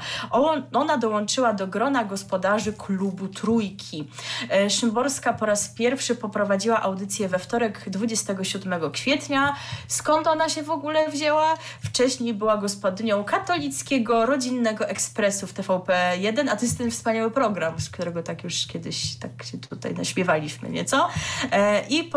[0.72, 4.08] ona dołączyła do grona gospodarzy klubu Trójki.
[4.50, 9.56] E, Szymborska po raz pierwszy poprowadziła audycję we wtorek 27 kwietnia.
[9.88, 11.54] Skąd ona się w ogóle wzięła?
[11.84, 17.90] Wcześniej była gospodynią katolickiego rodzinnego ekspresu w TVP1, a to jest ten wspaniały program, z
[17.90, 21.08] którego tak już kiedyś tak się tutaj naśpiewaliśmy nieco.
[21.52, 22.10] E, i,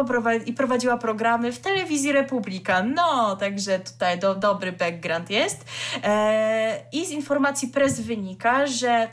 [0.45, 2.83] I prowadziła programy w telewizji Republika.
[2.83, 5.65] No, także tutaj do, dobry background jest.
[6.03, 9.07] E, I z informacji press wynika, że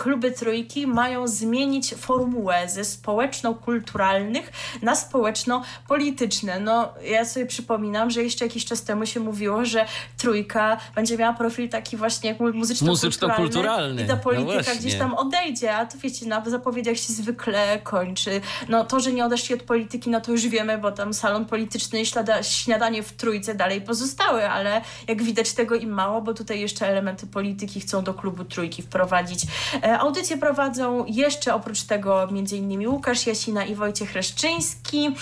[0.00, 6.60] kluby trójki mają zmienić formułę ze społeczno-kulturalnych na społeczno-polityczne.
[6.60, 9.86] No, ja sobie przypominam, że jeszcze jakiś czas temu się mówiło, że
[10.18, 15.76] trójka będzie miała profil taki właśnie muzyczno-kulturalny, muzyczno i ta polityka no gdzieś tam odejdzie,
[15.76, 18.40] a to wiecie, na zapowiedziach się zwykle kończy.
[18.68, 22.00] No to, że nie odeszli od polityki, no to już wiemy, bo tam salon polityczny
[22.00, 22.06] i
[22.42, 27.26] śniadanie w trójce dalej pozostały, ale jak widać tego im mało, bo tutaj jeszcze elementy
[27.26, 29.46] polityki chcą do klubu trójki wprowadzić.
[29.90, 32.88] E, E, audycję prowadzą jeszcze oprócz tego m.in.
[32.88, 35.14] Łukasz Jasina i Wojciech Reszczyński.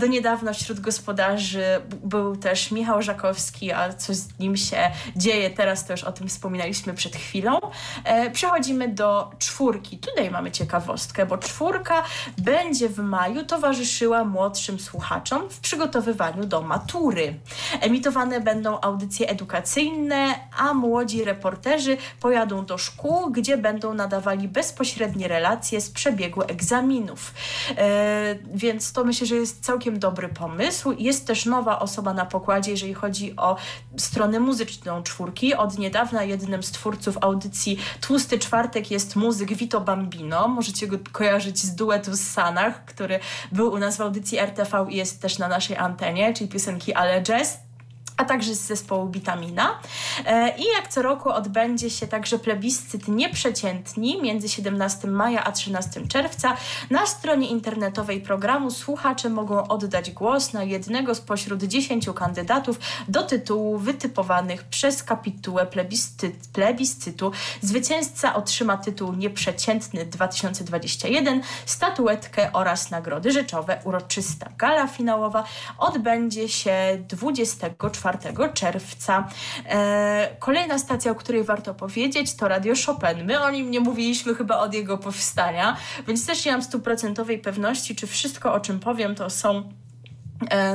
[0.00, 1.64] Do niedawna wśród gospodarzy
[2.04, 6.28] był też Michał Żakowski, a coś z nim się dzieje teraz, to już o tym
[6.28, 7.60] wspominaliśmy przed chwilą.
[8.04, 9.98] E, przechodzimy do czwórki.
[9.98, 12.02] Tutaj mamy ciekawostkę, bo czwórka
[12.38, 17.34] będzie w maju towarzyszyła młodszym słuchaczom w przygotowywaniu do matury.
[17.80, 25.28] Emitowane będą audycje edukacyjne, a młodzi reporterzy pojadą do szkół, gdzie będą nadawali nadawali bezpośrednie
[25.28, 27.34] relacje z przebiegu egzaminów.
[27.76, 30.92] E, więc to myślę, że jest całkiem dobry pomysł.
[30.98, 33.56] Jest też nowa osoba na pokładzie, jeżeli chodzi o
[33.96, 35.54] stronę muzyczną czwórki.
[35.54, 40.48] Od niedawna jednym z twórców audycji Tłusty Czwartek jest muzyk Vito Bambino.
[40.48, 43.20] Możecie go kojarzyć z duetu z Sanach, który
[43.52, 47.22] był u nas w audycji RTV i jest też na naszej antenie, czyli piosenki Ale
[47.22, 47.63] Jazz.
[48.16, 49.78] A także z zespołu Bitamina.
[50.26, 56.06] E, I jak co roku odbędzie się także plebiscyt nieprzeciętni między 17 maja a 13
[56.08, 56.56] czerwca.
[56.90, 63.78] Na stronie internetowej programu słuchacze mogą oddać głos na jednego spośród 10 kandydatów do tytułu
[63.78, 67.32] wytypowanych przez kapitułę plebiscyt, plebiscytu.
[67.60, 73.80] Zwycięzca otrzyma tytuł Nieprzeciętny 2021, statuetkę oraz nagrody rzeczowe.
[73.84, 75.44] Uroczysta gala finałowa
[75.78, 76.74] odbędzie się
[77.08, 79.28] 24 4 czerwca.
[79.68, 83.24] E, kolejna stacja, o której warto powiedzieć, to Radio Chopin.
[83.24, 85.76] My o nim nie mówiliśmy chyba od jego powstania,
[86.08, 89.72] więc też nie mam stuprocentowej pewności, czy wszystko, o czym powiem, to są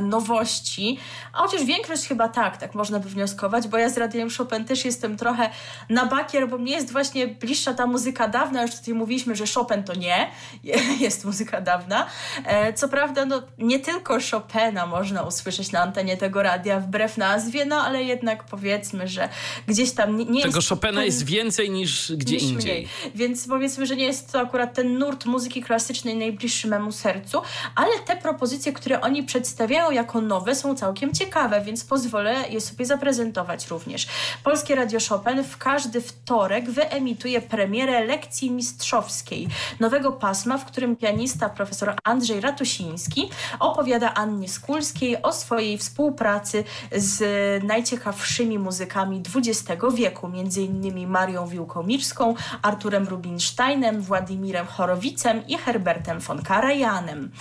[0.02, 1.00] nowości,
[1.34, 5.18] a chociaż większość chyba tak, tak można wywnioskować, bo ja z Radiem Chopin też jestem
[5.18, 5.50] trochę
[5.90, 9.84] na bakier, bo mnie jest właśnie bliższa ta muzyka dawna, już tutaj mówiliśmy, że Chopin
[9.84, 10.32] to nie,
[11.06, 12.06] jest muzyka dawna.
[12.46, 17.66] E, co prawda, no, nie tylko Chopina można usłyszeć na antenie tego radia, wbrew nazwie,
[17.66, 19.30] no ale jednak powiedzmy, że
[19.68, 20.70] gdzieś tam nie, nie tego jest...
[20.70, 22.74] Chopina ten, jest więcej niż gdzie niż indziej.
[22.74, 22.88] Mniej.
[23.16, 27.42] Więc powiedzmy, że nie jest to akurat ten nurt muzyki klasycznej najbliższy memu sercu,
[27.76, 32.62] ale te propozycje, które oni przedstawiają przedstawiają jako nowe, są całkiem ciekawe, więc pozwolę je
[32.62, 34.08] sobie zaprezentować również.
[34.44, 39.48] Polskie Radio Chopin w każdy wtorek wyemituje premierę lekcji mistrzowskiej,
[39.80, 43.30] nowego pasma, w którym pianista profesor Andrzej Ratusiński
[43.60, 47.24] opowiada Annie Skulskiej o swojej współpracy z
[47.64, 51.08] najciekawszymi muzykami XX wieku, m.in.
[51.08, 57.32] Marią Wiłkomirską, Arturem Rubinsteinem, Władimirem Chorowicem i Herbertem von Karajanem.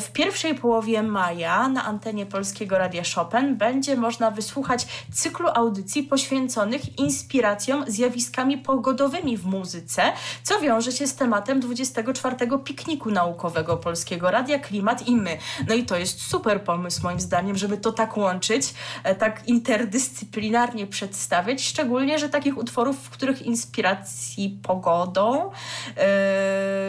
[0.00, 6.98] W pierwszej połowie maja na antenie Polskiego Radia Chopin będzie można wysłuchać cyklu audycji poświęconych
[6.98, 10.02] inspiracjom, zjawiskami pogodowymi w muzyce,
[10.42, 15.38] co wiąże się z tematem 24 pikniku naukowego Polskiego Radia Klimat i My.
[15.68, 20.86] No i to jest super pomysł moim zdaniem, żeby to tak łączyć, e, tak interdyscyplinarnie
[20.86, 25.50] przedstawić, szczególnie, że takich utworów, w których inspiracji pogodą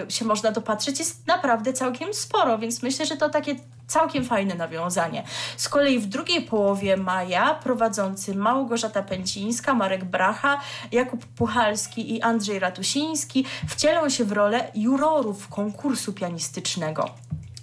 [0.05, 3.55] yy, się można dopatrzeć jest naprawdę całkiem sporo, więc myślę, że to takie
[3.89, 5.23] całkiem fajne nawiązanie.
[5.57, 10.59] Z kolei w drugiej połowie maja prowadzący Małgorzata Pęcińska, Marek Bracha,
[10.91, 17.09] Jakub Puchalski i Andrzej Ratusiński wcielą się w rolę jurorów konkursu pianistycznego.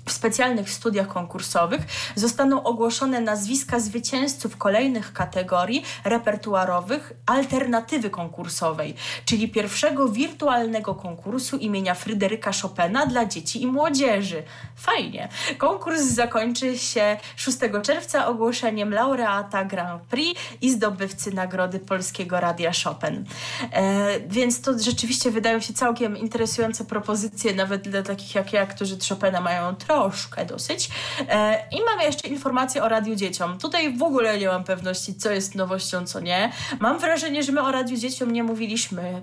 [0.08, 1.80] W specjalnych studiach konkursowych
[2.14, 8.94] zostaną ogłoszone nazwiska zwycięzców kolejnych kategorii repertuarowych alternatywy konkursowej,
[9.24, 14.42] czyli pierwszego wirtualnego konkursu imienia Fryderyka Chopina dla dzieci i młodzieży.
[14.76, 15.28] Fajnie.
[15.58, 23.24] Konkurs zakończy się 6 czerwca ogłoszeniem laureata Grand Prix i zdobywcy nagrody Polskiego Radia Chopin.
[23.72, 28.96] E, więc to rzeczywiście wydają się całkiem interesujące propozycje, nawet dla takich jak ja, którzy
[29.08, 30.90] Chopina mają trochę troszkę dosyć.
[31.28, 33.58] E, I mamy jeszcze informacje o Radiu Dzieciom.
[33.58, 36.52] Tutaj w ogóle nie mam pewności, co jest nowością, co nie.
[36.80, 39.22] Mam wrażenie, że my o Radiu Dzieciom nie mówiliśmy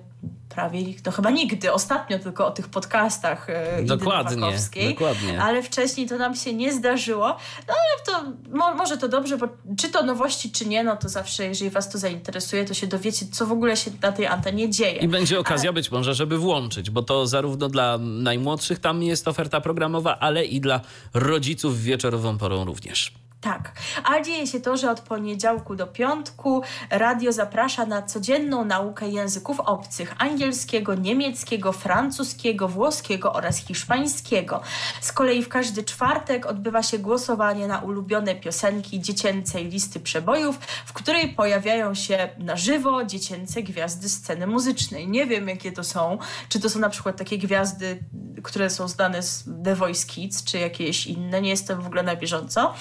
[0.53, 4.47] prawie, no chyba nigdy, ostatnio tylko o tych podcastach e, dokładnie,
[4.89, 5.41] dokładnie.
[5.41, 7.27] ale wcześniej to nam się nie zdarzyło.
[7.67, 9.47] No ale to mo, może to dobrze, bo
[9.77, 13.25] czy to nowości, czy nie, no to zawsze, jeżeli was to zainteresuje, to się dowiecie,
[13.31, 14.99] co w ogóle się na tej antenie dzieje.
[14.99, 15.73] I będzie okazja ale...
[15.73, 20.61] być może, żeby włączyć, bo to zarówno dla najmłodszych tam jest oferta programowa, ale i
[20.61, 20.81] dla
[21.13, 23.13] rodziców wieczorową porą również.
[23.43, 23.71] Tak,
[24.03, 29.59] a dzieje się to, że od poniedziałku do piątku radio zaprasza na codzienną naukę języków
[29.59, 34.61] obcych angielskiego, niemieckiego, francuskiego, włoskiego oraz hiszpańskiego.
[35.01, 40.93] Z kolei w każdy czwartek odbywa się głosowanie na ulubione piosenki dziecięcej listy przebojów, w
[40.93, 45.07] której pojawiają się na żywo dziecięce gwiazdy sceny muzycznej.
[45.07, 46.17] Nie wiem, jakie to są.
[46.49, 48.03] Czy to są na przykład takie gwiazdy,
[48.43, 51.41] które są znane z The Voice Kids, czy jakieś inne.
[51.41, 52.73] Nie jestem w ogóle na bieżąco.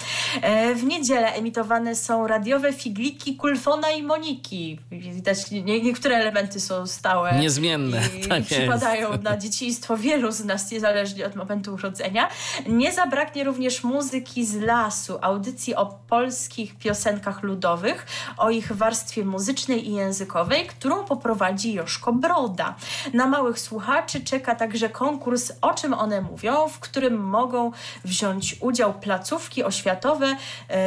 [0.53, 4.79] E, w niedzielę emitowane są radiowe figliki Kulfona i Moniki.
[4.91, 7.39] Widać, nie, niektóre elementy są stałe.
[7.39, 8.01] Niezmienne.
[8.19, 9.23] I, tak przypadają jest.
[9.23, 12.29] na dzieciństwo wielu z nas, niezależnie od momentu urodzenia.
[12.67, 18.05] Nie zabraknie również muzyki z lasu, audycji o polskich piosenkach ludowych,
[18.37, 22.75] o ich warstwie muzycznej i językowej, którą poprowadzi Joszko Broda.
[23.13, 27.71] Na małych słuchaczy czeka także konkurs O czym one mówią, w którym mogą
[28.05, 30.35] wziąć udział placówki oświatowe,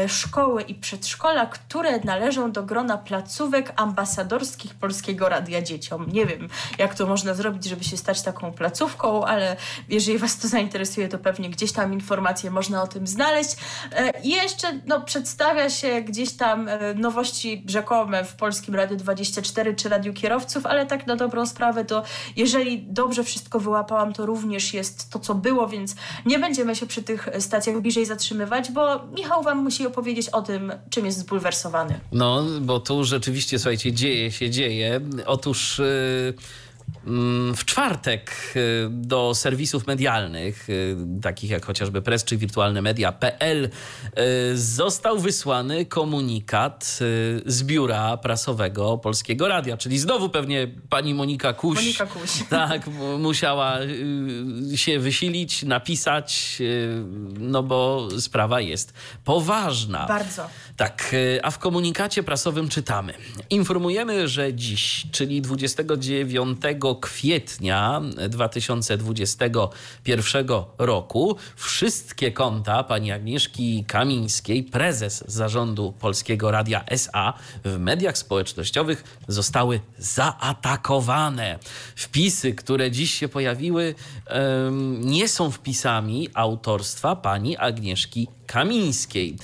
[0.09, 6.07] szkoły i przedszkola, które należą do grona placówek ambasadorskich Polskiego Radia Dzieciom.
[6.12, 6.48] Nie wiem,
[6.78, 9.57] jak to można zrobić, żeby się stać taką placówką, ale
[9.88, 13.57] jeżeli Was to zainteresuje, to pewnie gdzieś tam informacje można o tym znaleźć.
[13.92, 19.74] E, I jeszcze no, przedstawia się gdzieś tam e, nowości rzekome w Polskim Radiu 24
[19.74, 22.02] czy Radiu Kierowców, ale tak na dobrą sprawę to
[22.36, 25.94] jeżeli dobrze wszystko wyłapałam, to również jest to, co było, więc
[26.26, 30.72] nie będziemy się przy tych stacjach bliżej zatrzymywać, bo Michał wam musi opowiedzieć o tym,
[30.90, 32.01] czym jest zbulwersowany.
[32.12, 35.01] No, bo tu rzeczywiście, słuchajcie, dzieje się, dzieje.
[35.26, 35.78] Otóż...
[35.78, 36.65] Yy
[37.57, 43.70] w czwartek y, do serwisów medialnych, y, takich jak chociażby Press czy wirtualnemedia.pl, y,
[44.59, 46.98] został wysłany komunikat
[47.46, 52.30] z biura prasowego Polskiego Radia, czyli znowu pewnie pani Monika Kuś, Monika Kuś.
[52.50, 52.86] Tak,
[53.18, 53.78] musiała
[54.74, 56.59] się wysilić, napisać,
[57.38, 58.92] no bo sprawa jest
[59.24, 60.07] poważna.
[60.07, 60.48] Bardzo.
[60.76, 63.14] Tak, a w komunikacie prasowym czytamy.
[63.50, 66.61] Informujemy, że dziś, czyli 29
[66.97, 70.47] kwietnia 2021
[70.78, 77.32] roku wszystkie konta pani Agnieszki Kamińskiej, prezes zarządu Polskiego Radia SA
[77.64, 81.59] w mediach społecznościowych zostały zaatakowane.
[81.97, 83.94] Wpisy, które dziś się pojawiły,
[85.01, 89.36] nie są wpisami autorstwa pani Agnieszki Kamińskiej.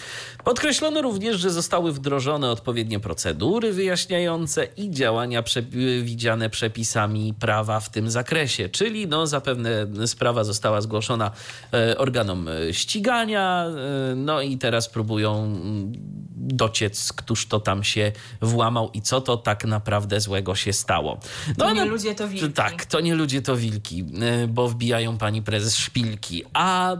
[0.44, 8.10] Podkreślono również, że zostały wdrożone odpowiednie procedury wyjaśniające i działania przewidziane przepisami prawa w tym
[8.10, 11.30] zakresie, czyli no, zapewne sprawa została zgłoszona
[11.72, 15.92] e, organom e, ścigania, e, no i teraz próbują mm,
[16.36, 21.20] dociec, któż to tam się włamał i co to tak naprawdę złego się stało.
[21.58, 22.52] No, to nie ludzie, to wilki.
[22.52, 24.04] Tak, to nie ludzie, to wilki,
[24.48, 26.44] bo wbijają pani prezes szpilki.
[26.52, 26.96] A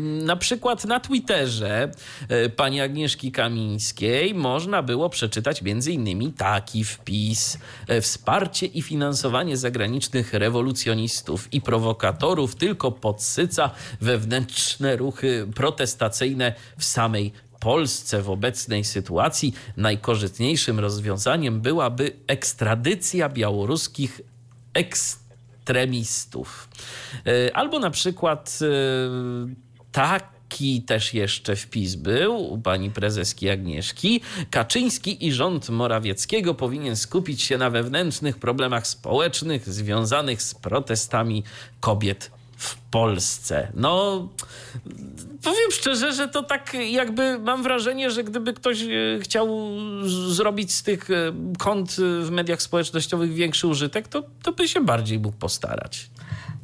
[0.00, 1.21] na przykład na Twitterze
[2.56, 6.32] pani Agnieszki Kamińskiej można było przeczytać m.in.
[6.32, 7.58] taki wpis.
[7.88, 13.70] E, wsparcie i finansowanie zagranicznych rewolucjonistów i prowokatorów tylko podsyca
[14.00, 24.20] wewnętrzne ruchy protestacyjne w samej Polsce w obecnej sytuacji najkorzystniejszym rozwiązaniem byłaby ekstradycja białoruskich
[24.74, 26.68] ekstremistów.
[27.26, 28.66] E, albo na przykład e,
[29.92, 34.20] tak taki też jeszcze wpis był u pani prezeski Agnieszki.
[34.50, 41.44] Kaczyński i rząd Morawieckiego powinien skupić się na wewnętrznych problemach społecznych związanych z protestami
[41.80, 43.68] kobiet w Polsce.
[43.74, 44.28] No,
[45.42, 48.88] powiem szczerze, że to tak jakby mam wrażenie, że gdyby ktoś e,
[49.20, 49.70] chciał
[50.06, 51.14] zrobić z tych e,
[51.58, 51.92] kont
[52.22, 56.10] w mediach społecznościowych większy użytek, to, to by się bardziej mógł postarać.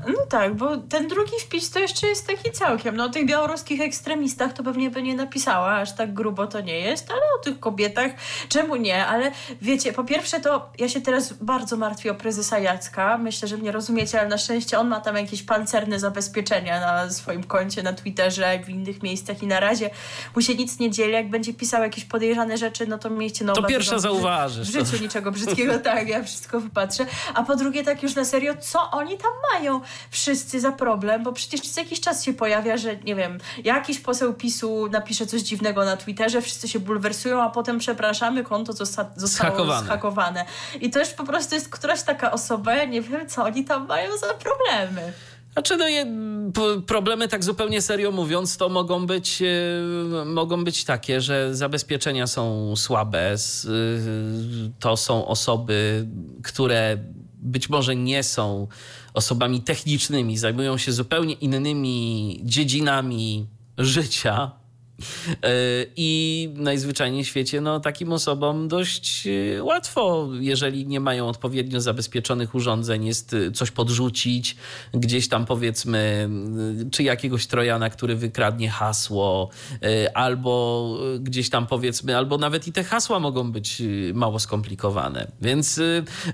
[0.07, 2.97] No tak, bo ten drugi wpis to jeszcze jest taki całkiem.
[2.97, 6.81] No o tych białoruskich ekstremistach to pewnie by nie napisała, aż tak grubo to nie
[6.81, 8.11] jest, ale o tych kobietach
[8.49, 9.07] czemu nie?
[9.07, 13.19] Ale wiecie, po pierwsze to ja się teraz bardzo martwię o prezesa Jacka.
[13.19, 17.45] Myślę, że mnie rozumiecie, ale na szczęście on ma tam jakieś pancerne zabezpieczenia na swoim
[17.45, 19.91] koncie, na Twitterze, w innych miejscach i na razie
[20.37, 21.11] mu się nic nie dzieje.
[21.11, 23.63] Jak będzie pisał jakieś podejrzane rzeczy, no to miejcie na uwadze.
[23.63, 24.69] To pierwsza zauważysz.
[24.69, 25.03] W życiu to.
[25.03, 27.07] niczego brzydkiego, tak, ja wszystko wypatrzę.
[27.35, 29.68] A po drugie, tak już na serio, co oni tam mają?
[30.11, 34.35] Wszyscy za problem, bo przecież co jakiś czas się pojawia, że nie wiem, jakiś poseł
[34.35, 39.87] PiSu napisze coś dziwnego na Twitterze, wszyscy się bulwersują, a potem przepraszamy, konto zostało zhakowane.
[39.87, 40.45] zhakowane.
[40.81, 43.87] I to już po prostu jest któraś taka osoba, ja nie wiem, co oni tam
[43.87, 45.13] mają za problemy.
[45.53, 46.07] Znaczy, no, je,
[46.87, 52.77] problemy tak zupełnie serio mówiąc, to mogą być, e, mogą być takie, że zabezpieczenia są
[52.77, 53.35] słabe.
[54.79, 56.07] to są osoby,
[56.43, 56.99] które
[57.35, 58.69] być może nie są
[59.19, 63.47] osobami technicznymi, zajmują się zupełnie innymi dziedzinami
[63.79, 64.51] życia,
[65.97, 72.55] I najzwyczajniej w świecie no, takim osobom dość e, łatwo, jeżeli nie mają odpowiednio zabezpieczonych
[72.55, 74.57] urządzeń, jest e, coś podrzucić,
[74.95, 76.29] gdzieś tam powiedzmy,
[76.91, 79.51] czy jakiegoś trojana, który wykradnie hasło,
[80.15, 83.83] albo gdzieś tam powiedzmy, albo nawet i te hasła mogą być
[84.15, 85.31] mało skomplikowane.
[85.43, 85.81] Więc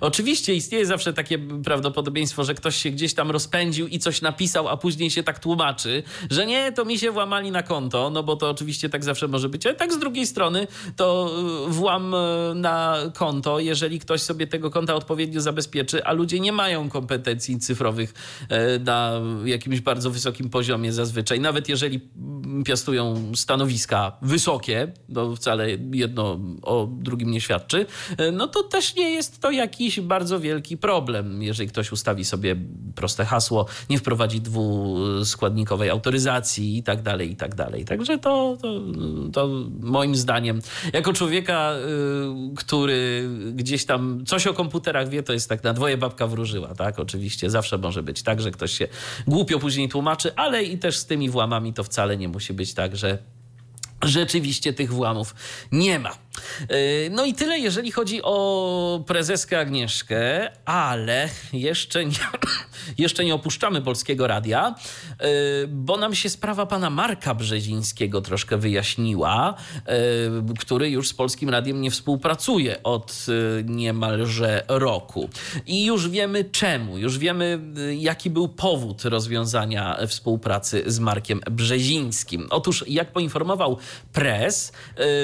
[0.01, 4.77] oczywiście istnieje zawsze takie prawdopodobieństwo, że ktoś się gdzieś tam rozpędził i coś napisał, a
[4.77, 8.54] później się tak tłumaczy, że nie, to mi się włamali na konto, no bo to
[8.55, 11.31] oczywiście tak zawsze może być, ale tak z drugiej strony to
[11.69, 16.53] y, włam y, na konto, jeżeli ktoś sobie tego konta odpowiednio zabezpieczy, a ludzie nie
[16.53, 18.15] mają kompetencji cyfrowych
[18.49, 22.01] e, na jakimś bardzo wysokim poziomie zazwyczaj, nawet jeżeli
[22.65, 27.87] piastują stanowiska wysokie, to wcale jedno o drugim nie świadczy,
[28.17, 32.57] e, no to też nie jest to jakiś bardzo wielki problem, jeżeli ktoś ustawi sobie
[32.95, 37.85] proste hasło, nie wprowadzi dwuskładnikowej autoryzacji i tak dalej, i tak dalej.
[37.85, 38.81] Także to to,
[39.33, 39.49] to,
[39.81, 40.61] moim zdaniem,
[40.93, 45.97] jako człowieka, y, który gdzieś tam coś o komputerach wie, to jest tak na dwoje
[45.97, 46.99] babka wróżyła, tak?
[46.99, 48.89] Oczywiście zawsze może być tak, że ktoś się
[49.27, 52.97] głupio później tłumaczy, ale i też z tymi włamami to wcale nie musi być tak,
[52.97, 53.19] że
[54.03, 55.35] rzeczywiście tych włamów
[55.73, 56.24] nie ma.
[57.11, 62.17] No i tyle, jeżeli chodzi o prezeskę Agnieszkę, ale jeszcze nie,
[62.99, 64.75] jeszcze nie opuszczamy Polskiego Radia,
[65.69, 69.55] bo nam się sprawa pana Marka Brzezińskiego troszkę wyjaśniła,
[70.59, 73.27] który już z Polskim Radiem nie współpracuje od
[73.65, 75.29] niemalże roku.
[75.67, 77.61] I już wiemy czemu, już wiemy
[77.99, 82.47] jaki był powód rozwiązania współpracy z Markiem Brzezińskim.
[82.51, 83.79] Otóż, jak poinformował
[84.13, 84.73] Press,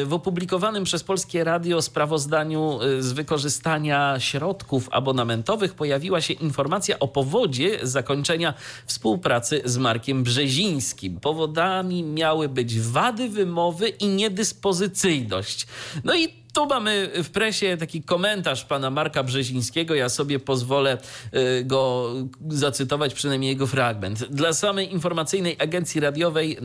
[0.04, 7.08] w opublikowanym przez Polskie Radio sprawozdaniu y, z wykorzystania środków abonamentowych pojawiła się informacja o
[7.08, 8.54] powodzie zakończenia
[8.86, 11.20] współpracy z Markiem Brzezińskim.
[11.20, 15.66] Powodami miały być wady wymowy i niedyspozycyjność.
[16.04, 19.94] No i tu mamy w presie taki komentarz pana Marka Brzezińskiego.
[19.94, 20.98] Ja sobie pozwolę
[21.34, 22.12] y, go
[22.48, 24.24] zacytować, przynajmniej jego fragment.
[24.24, 26.58] Dla samej informacyjnej agencji radiowej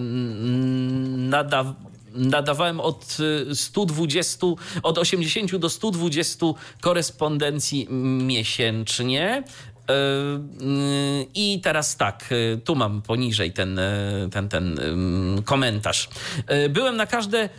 [1.18, 1.68] nadaw
[2.16, 3.18] nadawałem od
[3.54, 6.46] 120, y, od 80 do 120
[6.82, 7.88] korespondencji
[8.22, 9.44] miesięcznie.
[9.44, 13.80] Y, y, I teraz tak, tu mam poniżej ten,
[14.32, 14.80] ten, ten
[15.46, 16.10] komentarz.
[16.70, 17.50] Byłem na każde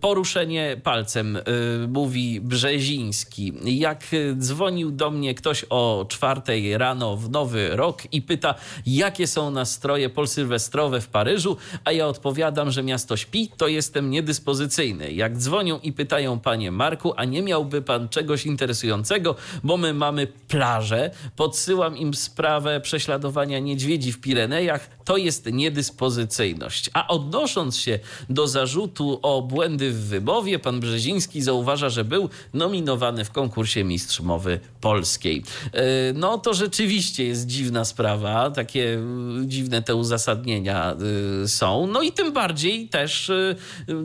[0.00, 1.42] poruszenie palcem, y,
[1.88, 3.52] mówi Brzeziński.
[3.64, 4.04] Jak
[4.38, 8.54] dzwonił do mnie ktoś o czwartej rano w nowy rok i pyta,
[8.86, 15.12] jakie są nastroje polsylwestrowe w Paryżu, a ja odpowiadam, że miasto śpi, to jestem niedyspozycyjny.
[15.12, 19.34] Jak dzwonią i pytają, panie Marku, a nie miałby pan czegoś interesującego,
[19.64, 26.90] bo my mamy plażę, podsyłam im sprawę prześladowania niedźwiedzi w Pirenejach, to jest niedyspozycyjność.
[26.92, 27.98] A odnosząc się
[28.30, 34.20] do zarzutu o błędy w wymowie, pan Brzeziński zauważa, że był nominowany w konkursie Mistrz
[34.20, 35.42] Mowy Polskiej.
[35.72, 35.82] E,
[36.12, 40.96] no to rzeczywiście jest dziwna sprawa, takie e, dziwne te uzasadnienia
[41.44, 41.86] e, są.
[41.86, 43.32] No i tym bardziej też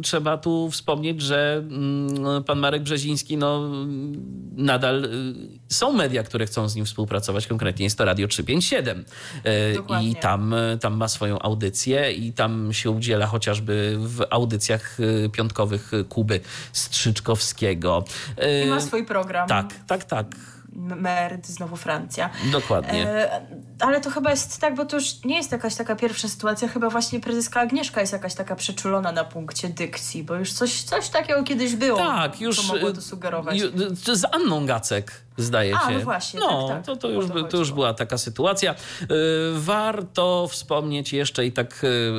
[0.04, 3.70] trzeba tu wspomnieć, że mm, pan Marek Brzeziński no,
[4.56, 5.10] nadal
[5.70, 9.06] są media, które chcą z nim współpracować, konkretnie jest to Radio 357
[9.76, 10.10] Dokładnie.
[10.10, 14.98] i tam, tam ma swoją audycję i tam się udziela chociażby w audycjach
[15.32, 16.40] piątkowych Kuby
[16.74, 18.04] Strzyczkowskiego.
[18.66, 19.48] I ma swój program.
[19.48, 20.28] Tak, tak, tak.
[20.78, 22.30] Merd, znowu Francja.
[22.52, 23.08] Dokładnie.
[23.10, 23.42] E,
[23.80, 26.90] ale to chyba jest tak, bo to już nie jest jakaś taka pierwsza sytuacja, chyba
[26.90, 31.44] właśnie prezeska Agnieszka jest jakaś taka przeczulona na punkcie dykcji, bo już coś, coś takiego
[31.44, 33.60] kiedyś było, tak, już, co mogło to sugerować.
[34.14, 35.98] z Anną Gacek zdaje A, się.
[35.98, 36.86] No właśnie, no, tak, tak.
[36.86, 38.74] To, to, już, to już była taka sytuacja.
[38.74, 38.76] Y,
[39.54, 42.12] warto wspomnieć jeszcze i tak y,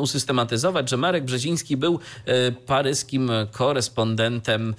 [0.00, 4.74] usystematyzować, że Marek Brzeziński był y, paryskim korespondentem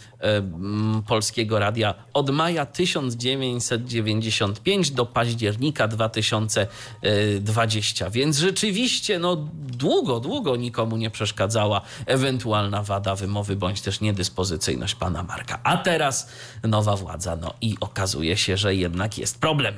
[1.08, 8.10] Polskiego Radia od maja 1995 do października 2020.
[8.10, 15.24] Więc rzeczywiście no, długo, długo nikomu nie przeszkadzała ewentualna wada wymowy bądź też niedyspozycyjność pana
[15.24, 15.60] Marka.
[15.64, 16.30] A teraz
[16.64, 17.36] nowa władza.
[17.36, 19.76] No i okazuje się, że jednak jest problem.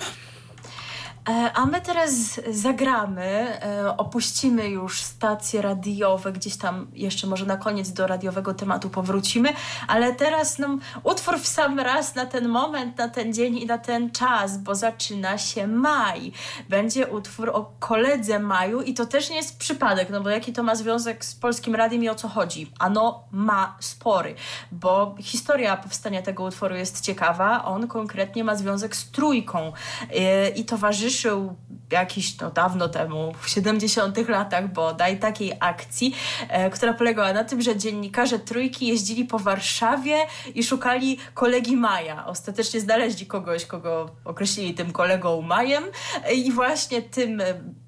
[1.29, 7.57] E, a my teraz zagramy, e, opuścimy już stacje radiowe, gdzieś tam jeszcze może na
[7.57, 9.49] koniec do radiowego tematu powrócimy,
[9.87, 13.77] ale teraz no, utwór w sam raz na ten moment, na ten dzień i na
[13.77, 16.31] ten czas, bo zaczyna się maj.
[16.69, 20.63] Będzie utwór o koledze Maju i to też nie jest przypadek, no bo jaki to
[20.63, 22.71] ma związek z Polskim Radiem i o co chodzi?
[22.79, 24.35] Ano ma spory,
[24.71, 29.73] bo historia powstania tego utworu jest ciekawa, on konkretnie ma związek z Trójką
[30.09, 31.55] e, i towarzyszy towarzyszył
[31.91, 36.15] jakiś no, dawno temu, w 70 latach bodaj, takiej akcji,
[36.49, 40.17] e, która polegała na tym, że dziennikarze trójki jeździli po Warszawie
[40.55, 42.25] i szukali kolegi Maja.
[42.25, 45.83] Ostatecznie znaleźli kogoś, kogo określili tym kolegą Majem
[46.23, 47.41] e, i właśnie tym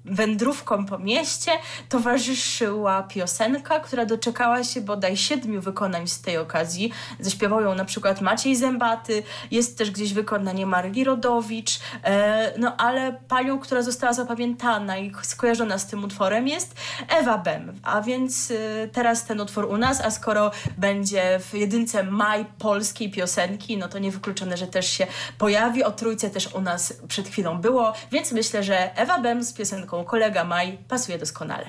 [0.04, 1.50] wędrówkom po mieście
[1.88, 6.92] towarzyszyła piosenka, która doczekała się bodaj siedmiu wykonań z tej okazji.
[7.20, 13.12] Zaśpiewał ją na przykład Maciej Zębaty, jest też gdzieś wykonanie Marli Rodowicz, e, no ale
[13.28, 16.74] panią, która została zapamiętana i skojarzona z tym utworem jest
[17.08, 22.02] Ewa Bem, a więc e, teraz ten utwór u nas, a skoro będzie w jedynce
[22.02, 25.06] maj polskiej piosenki, no to niewykluczone, że też się
[25.38, 25.84] pojawi.
[25.84, 29.93] O trójce też u nas przed chwilą było, więc myślę, że Ewa Bem z piosenką
[30.02, 31.66] kolega Maj pasuje doskonale.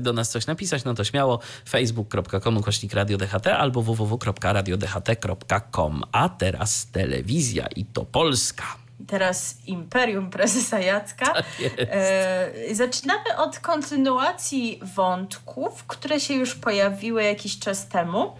[0.00, 1.38] do nas coś napisać, no to śmiało
[1.68, 6.02] facebook.com kośnik radio DHT albo www.radiodht.com.
[6.12, 8.83] A teraz telewizja i to Polska.
[9.06, 11.26] Teraz Imperium Prezesa Jacka.
[11.26, 11.44] Tak.
[11.78, 18.32] E, zaczynamy od kontynuacji wątków, które się już pojawiły jakiś czas temu.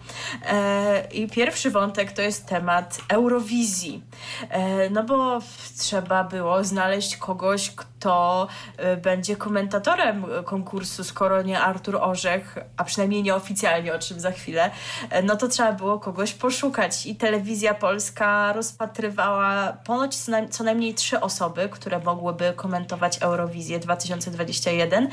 [0.45, 4.03] E, I pierwszy wątek to jest temat Eurowizji.
[4.49, 5.39] E, no bo
[5.79, 8.47] trzeba było znaleźć kogoś, kto
[8.77, 14.71] e, będzie komentatorem konkursu, skoro nie Artur Orzech, a przynajmniej nieoficjalnie, o czym za chwilę,
[15.09, 17.05] e, no to trzeba było kogoś poszukać.
[17.05, 20.15] I telewizja polska rozpatrywała ponoć
[20.49, 25.07] co, co najmniej trzy osoby, które mogłyby komentować Eurowizję 2021.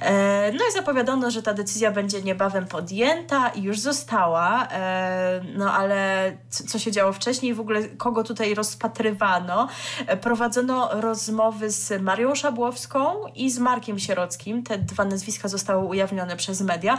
[0.00, 4.68] E, No i zapowiadano, że ta decyzja będzie niebawem podjęta i już została.
[4.72, 9.68] E, No ale co, się działo wcześniej, w ogóle kogo tutaj rozpatrywano?
[10.06, 14.62] E, Prowadzono rozmowy z Marią Szabłowską i z Markiem Sierockim.
[14.62, 16.98] Te dwa nazwiska zostały ujawnione przez media.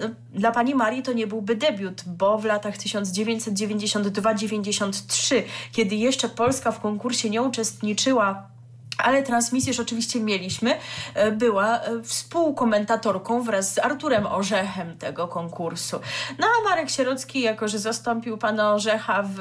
[0.00, 5.42] No, Dla pani Marii to nie byłby debiut, bo w latach 1992-93,
[5.72, 8.51] kiedy jeszcze Polska w konkursie nie uczestniczyła
[8.98, 10.78] ale transmisję oczywiście mieliśmy,
[11.14, 16.00] e, była e, współkomentatorką wraz z Arturem Orzechem tego konkursu.
[16.38, 19.38] No a Marek Sierocki, jako że zastąpił pana Orzecha w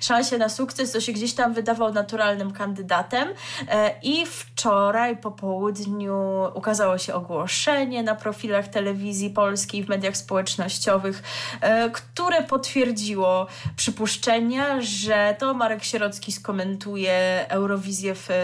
[0.00, 3.28] szansie na sukces, to się gdzieś tam wydawał naturalnym kandydatem
[3.68, 6.16] E, i wczoraj po południu
[6.54, 11.22] ukazało się ogłoszenie na profilach telewizji polskiej w mediach społecznościowych,
[11.60, 18.34] e, które potwierdziło przypuszczenia, że to Marek Sierocki skomentuje Eurowizję w e,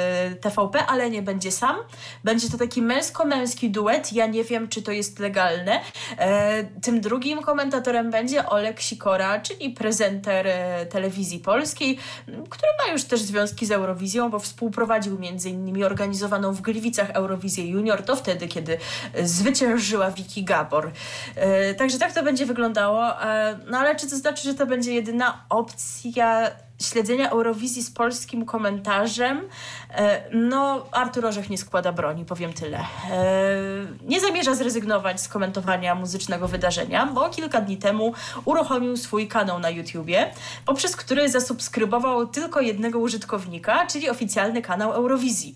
[0.43, 1.77] TVP, ale nie będzie sam.
[2.25, 4.13] Będzie to taki męsko-męski duet.
[4.13, 5.81] Ja nie wiem, czy to jest legalne.
[6.19, 13.05] E, tym drugim komentatorem będzie Olek Sikora, czyli prezenter e, telewizji polskiej, który ma już
[13.05, 18.49] też związki z Eurowizją, bo współprowadził między innymi organizowaną w Gliwicach Eurowizję Junior, to wtedy,
[18.49, 18.79] kiedy
[19.15, 20.91] e, zwyciężyła Vicky Gabor.
[21.79, 23.03] Także tak to będzie wyglądało.
[23.71, 26.51] No ale czy to znaczy, że to będzie jedyna opcja
[26.83, 29.49] śledzenia Eurowizji z polskim komentarzem.
[29.91, 32.79] E, No, Artur Orzech nie składa broni, powiem tyle.
[32.79, 32.85] E,
[34.07, 38.13] Nie zamierza zrezygnować z komentowania muzycznego wydarzenia, bo kilka dni temu
[38.45, 40.31] uruchomił swój kanał na YouTubie,
[40.67, 45.55] poprzez który zasubskrybował tylko jednego użytkownika, czyli oficjalny kanał Eurowizji.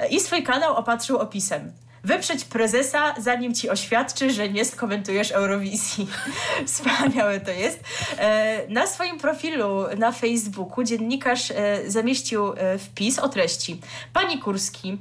[0.00, 1.72] E, I swój kanał opatrzył opisem.
[2.04, 6.08] Wyprzeć prezesa, zanim ci oświadczy, że nie skomentujesz Eurowizji.
[6.66, 7.80] Wspaniałe to jest.
[8.18, 13.80] E, Na swoim profilu na Facebooku dziennikarz e, zamieścił e, wpis o treści.
[14.12, 14.98] Pani Kurski,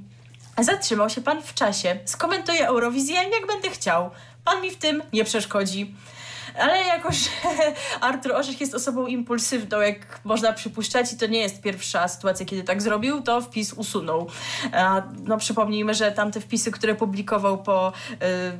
[0.59, 1.99] zatrzymał się pan w czasie.
[2.05, 4.09] Skomentuję Eurowizję, jak będę chciał.
[4.45, 5.95] Pan mi w tym nie przeszkodzi.
[6.59, 7.29] Ale jako, że
[8.07, 12.63] Artur Orzech jest osobą impulsywną, jak można przypuszczać, i to nie jest pierwsza sytuacja, kiedy
[12.63, 14.27] tak zrobił, to wpis usunął.
[15.23, 17.93] No przypomnijmy, że tamte wpisy, które publikował po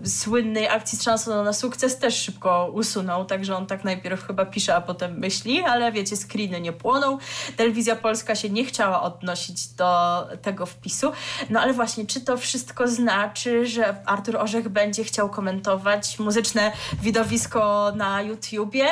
[0.04, 4.46] y, słynnej akcji z szansą na sukces, też szybko usunął, także on tak najpierw chyba
[4.46, 7.18] pisze, a potem myśli, ale wiecie, screeny nie płoną.
[7.58, 11.12] Telewizja Polska się nie chciała odnosić do tego wpisu.
[11.50, 16.72] No ale właśnie, czy to wszystko znaczy, że Artur Orzech będzie chciał komentować muzyczne
[17.02, 18.88] widowisko na YouTubie?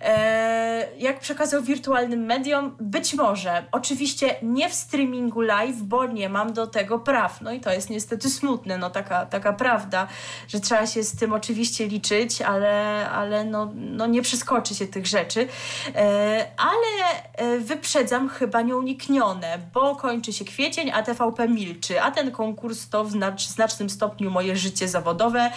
[0.00, 2.76] E, jak przekazał wirtualnym mediom?
[2.80, 3.64] Być może.
[3.72, 7.40] Oczywiście nie w streamingu live, bo nie mam do tego praw.
[7.40, 10.06] No i to jest niestety smutne, no taka, taka prawda,
[10.48, 15.06] że trzeba się z tym oczywiście liczyć, ale, ale no, no nie przeskoczy się tych
[15.06, 15.48] rzeczy.
[15.94, 22.30] E, ale e, wyprzedzam chyba nieuniknione, bo kończy się kwiecień, a TVP milczy, a ten
[22.30, 25.50] konkurs to w znacz, znacznym stopniu moje życie zawodowe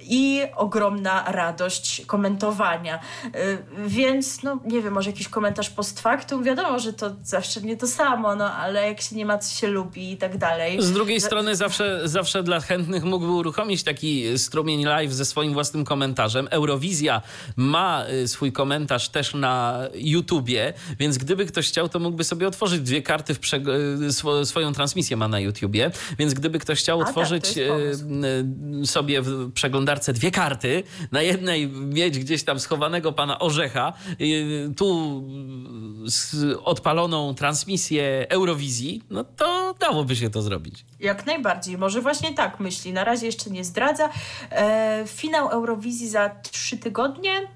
[0.00, 2.06] i ogromna radość
[2.38, 2.98] komentowania.
[3.34, 7.76] E, Więc, no nie wiem, może jakiś komentarz post factum, wiadomo, że to zawsze nie
[7.76, 10.82] to samo, no ale jak się nie ma, co się lubi i tak dalej.
[10.82, 15.52] Z drugiej Że- strony zawsze, zawsze dla chętnych mógłby uruchomić taki strumień live ze swoim
[15.52, 16.48] własnym komentarzem.
[16.50, 17.22] Eurowizja
[17.56, 22.80] ma y, swój komentarz też na YouTubie, więc gdyby ktoś chciał, to mógłby sobie otworzyć
[22.80, 23.68] dwie karty w przeg-
[24.02, 27.70] y, swo- swoją transmisję ma na YouTubie, więc gdyby ktoś chciał A, tak, otworzyć y,
[28.82, 30.82] y, sobie w przeglądarce dwie karty,
[31.12, 35.22] na jednej mieć gdzieś tam schowanego pana Orzecha, y, tu
[36.06, 40.84] z odpaloną transmisję Eurowizji, no to dałoby się to zrobić.
[41.00, 41.78] Jak najbardziej.
[41.78, 42.92] Może właśnie tak myśli.
[42.92, 44.08] Na razie jeszcze nie zdradza.
[44.50, 47.48] E, finał Eurowizji za trzy tygodnie.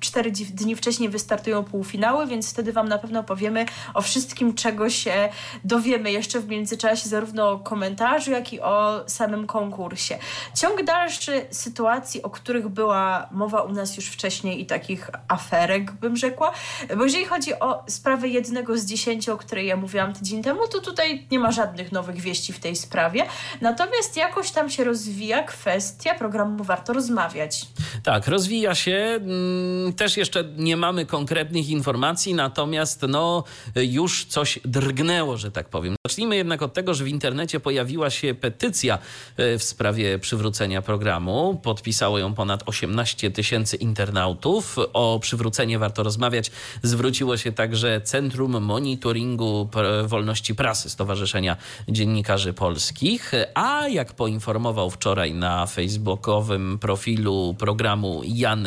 [0.00, 5.28] Cztery dni wcześniej wystartują półfinały, więc wtedy Wam na pewno powiemy o wszystkim, czego się
[5.64, 10.18] dowiemy jeszcze w międzyczasie, zarówno o komentarzu, jak i o samym konkursie.
[10.54, 16.16] Ciąg dalszy sytuacji, o których była mowa u nas już wcześniej i takich aferek, bym
[16.16, 16.52] rzekła,
[16.96, 20.80] bo jeżeli chodzi o sprawę jednego z dziesięciu, o której ja mówiłam tydzień temu, to
[20.80, 23.26] tutaj nie ma żadnych nowych wieści w tej sprawie.
[23.60, 27.66] Natomiast jakoś tam się rozwija kwestia programu Warto Rozmawiać.
[28.02, 29.20] Tak, rozwija się.
[29.44, 33.44] Mm, też jeszcze nie mamy konkretnych informacji, natomiast no,
[33.76, 35.96] już coś drgnęło, że tak powiem.
[36.06, 38.98] Zacznijmy jednak od tego, że w internecie pojawiła się petycja
[39.36, 41.60] e, w sprawie przywrócenia programu.
[41.62, 44.76] Podpisało ją ponad 18 tysięcy internautów.
[44.92, 46.50] O przywrócenie warto rozmawiać.
[46.82, 49.68] Zwróciło się także Centrum Monitoringu
[50.06, 51.56] Wolności Prasy Stowarzyszenia
[51.88, 53.32] Dziennikarzy Polskich.
[53.54, 58.66] A jak poinformował wczoraj na facebookowym profilu programu Jan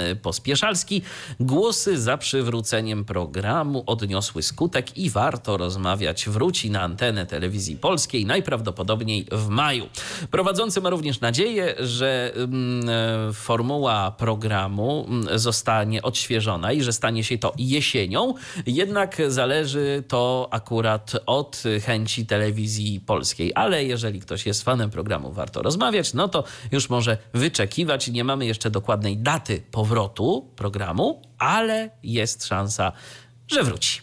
[0.68, 1.01] Pospieszalski,
[1.39, 6.30] głosy za przywróceniem programu odniosły skutek i warto rozmawiać.
[6.30, 9.89] Wróci na antenę telewizji polskiej najprawdopodobniej w maju.
[10.32, 12.89] Prowadzący ma również nadzieję, że mm,
[13.30, 18.34] e, formuła programu mm, zostanie odświeżona i że stanie się to jesienią.
[18.65, 23.51] Jednak zależy to akurat od chęci telewizji polskiej.
[23.55, 28.07] Ale jeżeli ktoś jest fanem programu, warto rozmawiać, no to już może wyczekiwać.
[28.07, 32.91] Nie mamy jeszcze dokładnej daty powrotu programu, ale jest szansa,
[33.47, 34.01] że wróci.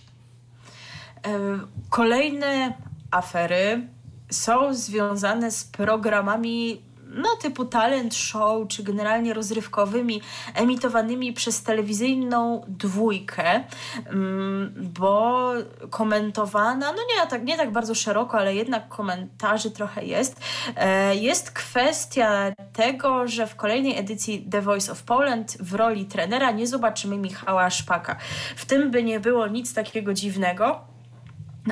[1.91, 2.75] Kolejne
[3.11, 3.89] afery
[4.31, 6.83] są związane z programami
[7.15, 10.21] no, typu talent show, czy generalnie rozrywkowymi,
[10.55, 13.65] emitowanymi przez telewizyjną dwójkę,
[14.07, 15.51] mm, bo
[15.91, 20.41] komentowana, no nie tak, nie tak bardzo szeroko, ale jednak komentarzy trochę jest,
[20.77, 26.51] e, jest kwestia tego, że w kolejnej edycji The Voice of Poland w roli trenera
[26.51, 28.17] nie zobaczymy Michała Szpaka.
[28.57, 30.94] W tym by nie było nic takiego dziwnego,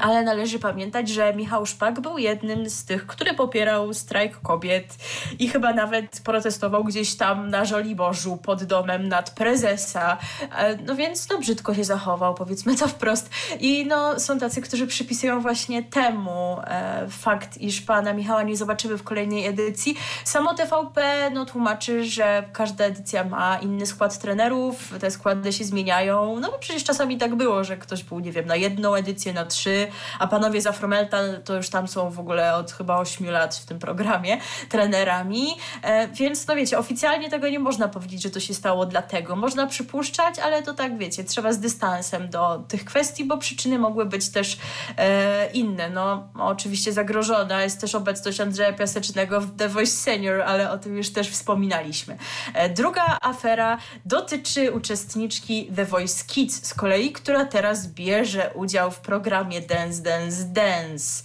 [0.01, 4.97] ale należy pamiętać, że Michał Szpak był jednym z tych, który popierał strajk kobiet
[5.39, 10.19] i chyba nawet protestował gdzieś tam na Żoliborzu pod domem nad prezesa.
[10.57, 13.31] E, no więc no brzydko się zachował, powiedzmy to wprost.
[13.61, 18.99] I no są tacy, którzy przypisują właśnie temu e, fakt, iż pana Michała nie zobaczymy
[18.99, 19.97] w kolejnej edycji.
[20.25, 26.41] Samo TVP no tłumaczy, że każda edycja ma inny skład trenerów, te składy się zmieniają.
[26.41, 29.45] No bo przecież czasami tak było, że ktoś był, nie wiem, na jedną edycję, na
[29.45, 29.82] trzy,
[30.19, 33.67] a panowie z Afromeltal to już tam są w ogóle od chyba 8 lat w
[33.67, 35.47] tym programie trenerami,
[35.83, 39.37] e, więc no wiecie, oficjalnie tego nie można powiedzieć, że to się stało dlatego.
[39.37, 44.07] Można przypuszczać, ale to tak wiecie, trzeba z dystansem do tych kwestii, bo przyczyny mogły
[44.07, 44.59] być też
[44.97, 45.91] e, inne.
[45.91, 50.97] No oczywiście zagrożona jest też obecność Andrzeja Piasecznego w The Voice Senior, ale o tym
[50.97, 52.17] już też wspominaliśmy.
[52.55, 59.01] E, druga afera dotyczy uczestniczki The Voice Kids z kolei, która teraz bierze udział w
[59.01, 61.23] programie Dance, Dance, Dance.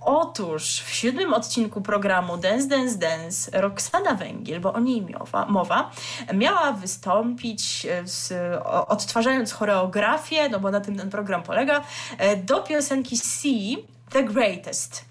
[0.00, 5.90] Otóż w siódmym odcinku programu Dance, Dance, Dance Roxana Węgiel, bo o niej mowa, mowa
[6.34, 8.32] miała wystąpić e, z,
[8.88, 11.84] odtwarzając choreografię, no bo na tym ten program polega,
[12.18, 13.48] e, do piosenki C
[14.10, 15.04] The Greatest.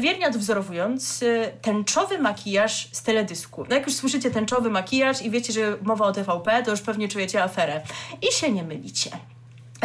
[0.00, 1.24] Wiernie odwzorowując
[1.62, 3.64] tęczowy makijaż z teledysku.
[3.68, 7.08] No jak już słyszycie tęczowy makijaż i wiecie, że mowa o TVP, to już pewnie
[7.08, 7.80] czujecie aferę.
[8.22, 9.10] I się nie mylicie.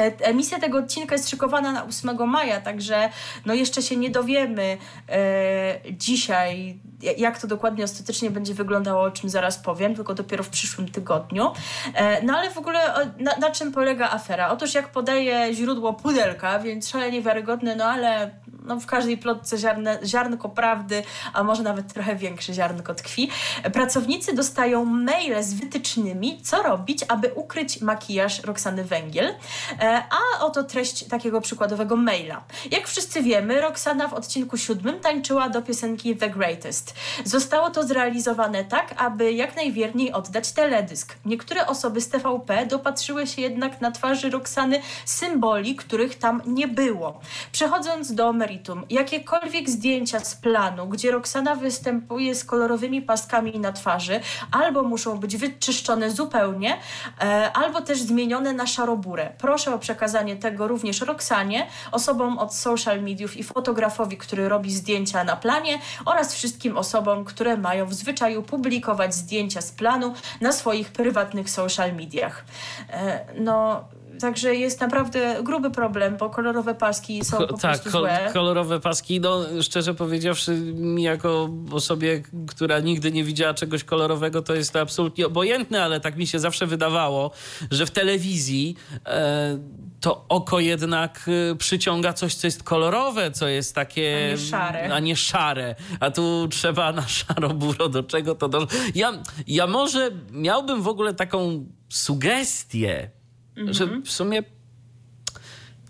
[0.01, 3.09] E, emisja tego odcinka jest szykowana na 8 maja, także
[3.45, 4.77] no jeszcze się nie dowiemy
[5.09, 6.79] e, dzisiaj,
[7.17, 11.51] jak to dokładnie ostatecznie będzie wyglądało, o czym zaraz powiem, tylko dopiero w przyszłym tygodniu.
[11.93, 12.79] E, no ale w ogóle
[13.19, 14.49] na, na, czym polega afera?
[14.49, 18.31] Otóż jak podaje źródło Pudelka, więc szalenie wiarygodne, no ale
[18.65, 21.03] no, w każdej plotce ziarne, ziarnko prawdy,
[21.33, 23.29] a może nawet trochę większe ziarnko tkwi.
[23.73, 29.35] Pracownicy dostają maile z wytycznymi, co robić, aby ukryć makijaż Roxany Węgiel.
[29.79, 32.43] E, a oto treść takiego przykładowego maila.
[32.71, 36.95] Jak wszyscy wiemy, Roxana w odcinku siódmym tańczyła do piosenki The Greatest.
[37.25, 41.15] Zostało to zrealizowane tak, aby jak najwierniej oddać teledysk.
[41.25, 47.19] Niektóre osoby z TVP dopatrzyły się jednak na twarzy Roxany symboli, których tam nie było.
[47.51, 48.50] Przechodząc do meritum,
[48.89, 54.19] jakiekolwiek zdjęcia z planu, gdzie Roxana występuje z kolorowymi paskami na twarzy,
[54.51, 56.77] albo muszą być wyczyszczone zupełnie,
[57.21, 59.29] e, albo też zmienione na szaroburę.
[59.37, 65.23] Proszę o przekazanie tego również Roxanie, osobom od social mediów i fotografowi, który robi zdjęcia
[65.23, 70.91] na planie oraz wszystkim osobom, które mają w zwyczaju publikować zdjęcia z planu na swoich
[70.91, 72.45] prywatnych social mediach.
[72.89, 73.83] E, no
[74.21, 78.29] także jest naprawdę gruby problem, bo kolorowe paski są po tak, prostu złe.
[78.33, 84.55] kolorowe paski, no szczerze powiedziawszy, mi jako osobie, która nigdy nie widziała czegoś kolorowego, to
[84.55, 87.31] jest to absolutnie obojętne, ale tak mi się zawsze wydawało,
[87.71, 89.59] że w telewizji e,
[90.01, 94.27] to oko jednak e, przyciąga coś, co jest kolorowe, co jest takie...
[94.27, 94.93] A nie szare.
[94.93, 95.75] A nie szare.
[95.99, 98.49] A tu trzeba na szaro-buro, do czego to...
[98.49, 98.67] Do...
[98.95, 99.11] Ja,
[99.47, 103.09] ja może miałbym w ogóle taką sugestię,
[103.57, 103.73] Mhm.
[103.73, 104.43] że w sumie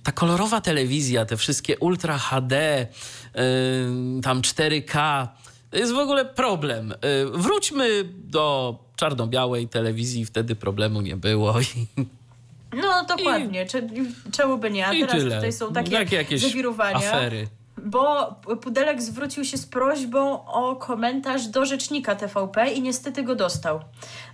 [0.03, 2.87] ta kolorowa telewizja, te wszystkie Ultra HD,
[3.35, 3.41] yy,
[4.21, 5.27] tam 4K,
[5.69, 6.93] to jest w ogóle problem.
[7.33, 11.55] Yy, wróćmy do czarno-białej telewizji, wtedy problemu nie było.
[11.61, 12.05] I,
[12.77, 13.87] No dokładnie, Cze-
[14.31, 14.87] czemu by nie?
[14.87, 15.35] A i teraz tyle.
[15.35, 16.97] tutaj są takie, Takie jakieś zawirowania.
[16.97, 17.47] afery.
[17.85, 23.79] Bo Pudelek zwrócił się z prośbą o komentarz do rzecznika TVP i niestety go dostał.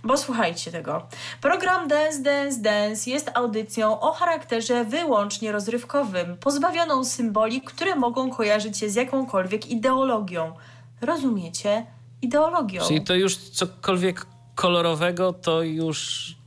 [0.04, 1.06] Bo słuchajcie tego.
[1.40, 8.78] Program Dance Dance Dance jest audycją o charakterze wyłącznie rozrywkowym, pozbawioną symboli, które mogą kojarzyć
[8.78, 10.52] się z jakąkolwiek ideologią.
[11.00, 11.86] Rozumiecie?
[12.22, 12.82] Ideologią.
[12.88, 16.37] Czyli to już cokolwiek kolorowego, to już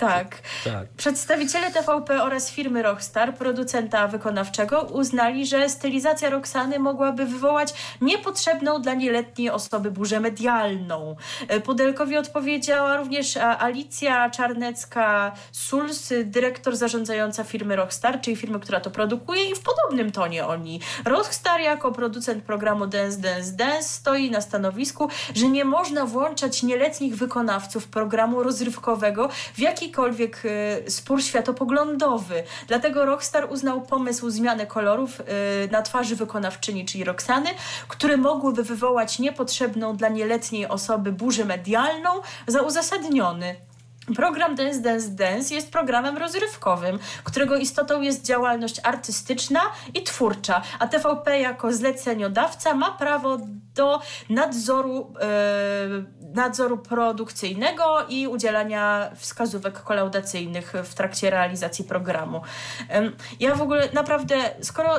[0.00, 0.42] Tak.
[0.64, 0.88] tak.
[0.96, 8.94] Przedstawiciele TVP oraz firmy Rockstar, producenta wykonawczego, uznali, że stylizacja Roxany mogłaby wywołać niepotrzebną dla
[8.94, 11.16] nieletniej osoby burzę medialną.
[11.48, 18.90] E, Pudelkowi odpowiedziała również a, Alicja Czarnecka-Suls, dyrektor zarządzająca firmy Rockstar, czyli firmy, która to
[18.90, 20.80] produkuje i w podobnym tonie oni.
[21.04, 27.16] Rockstar jako producent programu Dance Dance Dance stoi na stanowisku, że nie można włączać nieletnich
[27.16, 29.58] wykonawców programu rozrywkowego w
[29.90, 32.42] jakikolwiek e, spór światopoglądowy.
[32.68, 35.24] Dlatego Rockstar uznał pomysł zmiany kolorów e,
[35.70, 37.50] na twarzy wykonawczyni, czyli Roxany,
[37.88, 42.10] które mogłyby wywołać niepotrzebną dla nieletniej osoby burzę medialną
[42.46, 43.69] za uzasadniony.
[44.16, 49.60] Program Dance Dance Dance jest programem rozrywkowym, którego istotą jest działalność artystyczna
[49.94, 53.38] i twórcza, a TVP jako zleceniodawca ma prawo
[53.74, 54.00] do
[54.30, 55.26] nadzoru, e,
[56.34, 62.40] nadzoru produkcyjnego i udzielania wskazówek kolaudacyjnych w trakcie realizacji programu.
[63.40, 64.94] Ja w ogóle naprawdę, skoro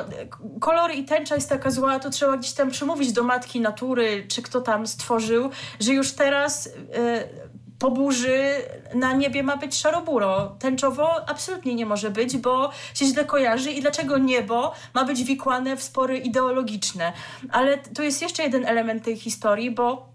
[0.60, 4.42] kolory i tęcza jest taka zła, to trzeba gdzieś tam przemówić do matki natury, czy
[4.42, 5.50] kto tam stworzył,
[5.80, 7.51] że już teraz e,
[7.82, 8.52] po burzy
[8.94, 10.56] na niebie ma być szaroburo.
[10.58, 15.76] Tęczowo absolutnie nie może być, bo się źle kojarzy i dlaczego niebo ma być wikłane
[15.76, 17.12] w spory ideologiczne.
[17.50, 20.08] Ale tu jest jeszcze jeden element tej historii, bo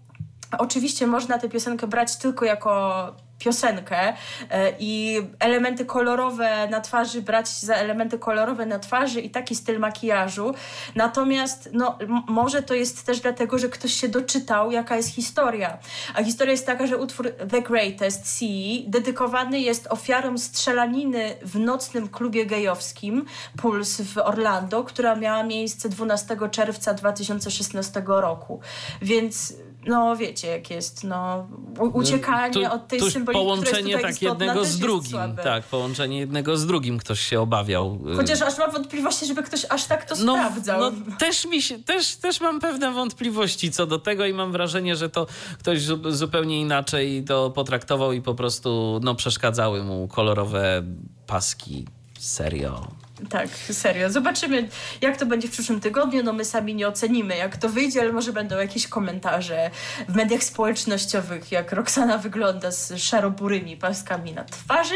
[0.58, 4.14] oczywiście można tę piosenkę brać tylko jako piosenkę
[4.50, 9.78] e, i elementy kolorowe na twarzy brać za elementy kolorowe na twarzy i taki styl
[9.78, 10.54] makijażu.
[10.94, 15.78] Natomiast no, może to jest też dlatego, że ktoś się doczytał, jaka jest historia.
[16.14, 22.08] A historia jest taka, że utwór The Greatest Sea dedykowany jest ofiarom strzelaniny w nocnym
[22.08, 23.24] klubie gejowskim
[23.56, 28.60] Puls w Orlando, która miała miejsce 12 czerwca 2016 roku.
[29.02, 29.54] Więc
[29.88, 34.44] no wiecie, jak jest, no u- uciekanie Tu- od tej tu symboliki, połączenie tak istotna,
[34.46, 35.18] jednego z drugim.
[35.44, 37.98] Tak, połączenie jednego z drugim ktoś się obawiał.
[38.12, 40.80] y, Chociaż aż mam wątpliwości, żeby ktoś aż tak to sprawdzał.
[40.80, 44.96] No, też, mi się, też, też mam pewne wątpliwości co do tego i mam wrażenie,
[44.96, 45.26] że to
[45.58, 50.82] ktoś zu, zupełnie inaczej to potraktował i po prostu no, przeszkadzały mu kolorowe
[51.26, 51.86] paski.
[52.18, 52.86] Serio.
[53.30, 54.10] Tak, serio.
[54.10, 54.68] Zobaczymy,
[55.00, 56.22] jak to będzie w przyszłym tygodniu.
[56.22, 59.70] No my sami nie ocenimy, jak to wyjdzie, ale może będą jakieś komentarze
[60.08, 64.94] w mediach społecznościowych, jak Roxana wygląda z szaroburymi paskami na twarzy.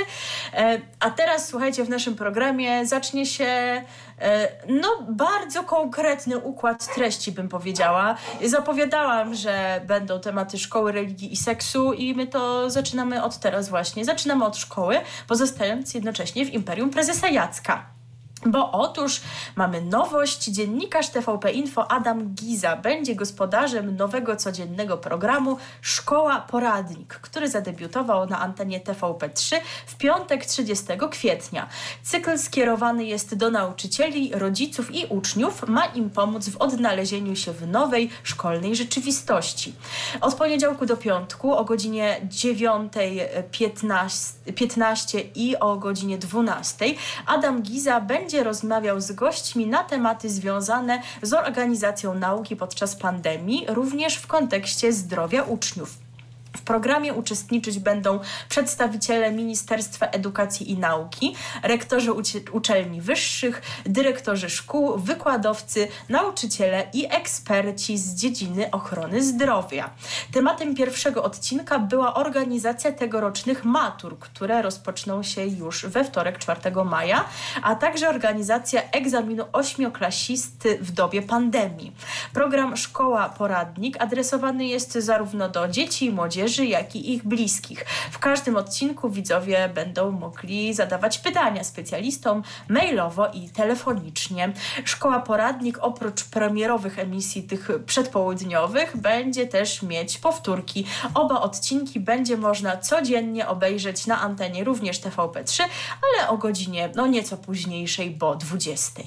[0.55, 7.33] E, a teraz, słuchajcie, w naszym programie zacznie się e, no bardzo konkretny układ treści,
[7.33, 8.17] bym powiedziała.
[8.45, 14.05] Zapowiadałam, że będą tematy szkoły, religii i seksu i my to zaczynamy od teraz właśnie.
[14.05, 18.02] Zaczynamy od szkoły, pozostając jednocześnie w Imperium Prezesa Jacka.
[18.47, 19.21] Bo otóż
[19.57, 20.45] mamy nowość.
[20.45, 28.41] Dziennikarz TVP Info Adam Giza będzie gospodarzem nowego codziennego programu Szkoła Poradnik, który zadebiutował na
[28.41, 31.69] antenie TVP3 w piątek 30 kwietnia.
[32.03, 35.69] Cykl skierowany jest do nauczycieli, rodziców i uczniów.
[35.69, 39.75] Ma im pomóc w odnalezieniu się w nowej szkolnej rzeczywistości.
[40.21, 46.85] Od poniedziałku do piątku o godzinie 9.15 15 i o godzinie 12
[47.27, 54.17] Adam Giza będzie rozmawiał z gośćmi na tematy związane z organizacją nauki podczas pandemii, również
[54.17, 56.12] w kontekście zdrowia uczniów.
[56.57, 62.13] W programie uczestniczyć będą przedstawiciele Ministerstwa Edukacji i Nauki, rektorzy
[62.53, 69.91] uczelni wyższych, dyrektorzy szkół, wykładowcy, nauczyciele i eksperci z dziedziny ochrony zdrowia.
[70.33, 77.25] Tematem pierwszego odcinka była organizacja tegorocznych matur, które rozpoczną się już we wtorek 4 maja,
[77.63, 81.93] a także organizacja egzaminu ośmioklasisty w dobie pandemii.
[82.33, 87.85] Program Szkoła Poradnik adresowany jest zarówno do dzieci i młodzieży, młodzieży, jak i ich bliskich.
[88.11, 94.53] W każdym odcinku widzowie będą mogli zadawać pytania specjalistom mailowo i telefonicznie.
[94.85, 100.87] Szkoła Poradnik oprócz premierowych emisji tych przedpołudniowych będzie też mieć powtórki.
[101.15, 105.63] Oba odcinki będzie można codziennie obejrzeć na antenie również TVP3,
[106.03, 109.03] ale o godzinie no nieco późniejszej, bo 20.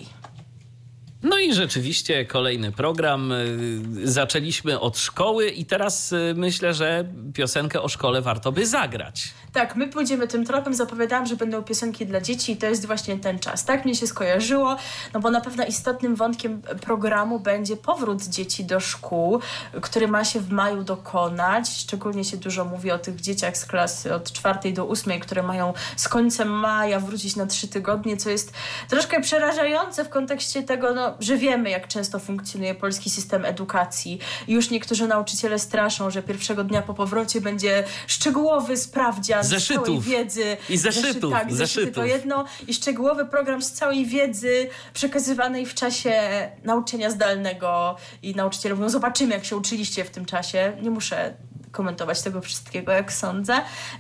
[1.26, 3.32] No i rzeczywiście kolejny program.
[3.32, 9.34] Y, zaczęliśmy od szkoły i teraz y, myślę, że piosenkę o szkole warto by zagrać.
[9.54, 10.74] Tak, my pójdziemy tym tropem.
[10.74, 13.66] Zapowiadałam, że będą piosenki dla dzieci i to jest właśnie ten czas.
[13.66, 14.78] Tak mnie się skojarzyło,
[15.14, 19.40] no bo na pewno istotnym wątkiem programu będzie powrót dzieci do szkół,
[19.82, 21.70] który ma się w maju dokonać.
[21.70, 25.74] Szczególnie się dużo mówi o tych dzieciach z klasy od czwartej do ósmej, które mają
[25.96, 28.54] z końcem maja wrócić na trzy tygodnie, co jest
[28.90, 34.20] troszkę przerażające w kontekście tego, no, że wiemy, jak często funkcjonuje polski system edukacji.
[34.48, 39.86] Już niektórzy nauczyciele straszą, że pierwszego dnia po powrocie będzie szczegółowy sprawdzian zeszytów.
[39.86, 40.58] całej wiedzy.
[40.70, 41.32] I zeszytów.
[41.32, 42.46] Zeszyt, tak, zeszyty to jedno.
[42.68, 46.22] I szczegółowy program z całej wiedzy przekazywanej w czasie
[46.64, 47.96] nauczania zdalnego.
[48.24, 50.78] I nauczyciele mówią, zobaczymy, jak się uczyliście w tym czasie.
[50.82, 51.34] Nie muszę
[51.76, 53.54] komentować tego wszystkiego, jak sądzę,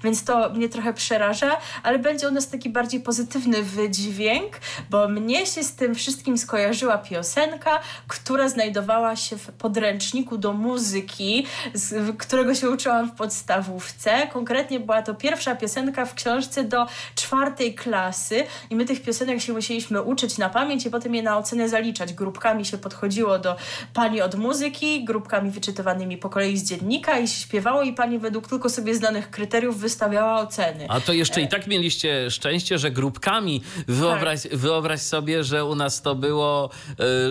[0.03, 5.45] więc to mnie trochę przeraża, ale będzie u nas taki bardziej pozytywny wydźwięk, bo mnie
[5.45, 12.55] się z tym wszystkim skojarzyła piosenka, która znajdowała się w podręczniku do muzyki, z którego
[12.55, 14.27] się uczyłam w podstawówce.
[14.27, 16.85] Konkretnie była to pierwsza piosenka w książce do
[17.15, 21.37] czwartej klasy i my tych piosenek się musieliśmy uczyć na pamięć i potem je na
[21.37, 22.13] ocenę zaliczać.
[22.13, 23.55] Grupkami się podchodziło do
[23.93, 28.69] pani od muzyki, grupkami wyczytywanymi po kolei z dziennika i śpiewało i pani według tylko
[28.69, 30.85] sobie znanych kryteriów wystawiała oceny.
[30.89, 34.55] A to jeszcze i tak mieliście szczęście, że grupkami wyobraź, tak.
[34.55, 36.69] wyobraź sobie, że u nas to było,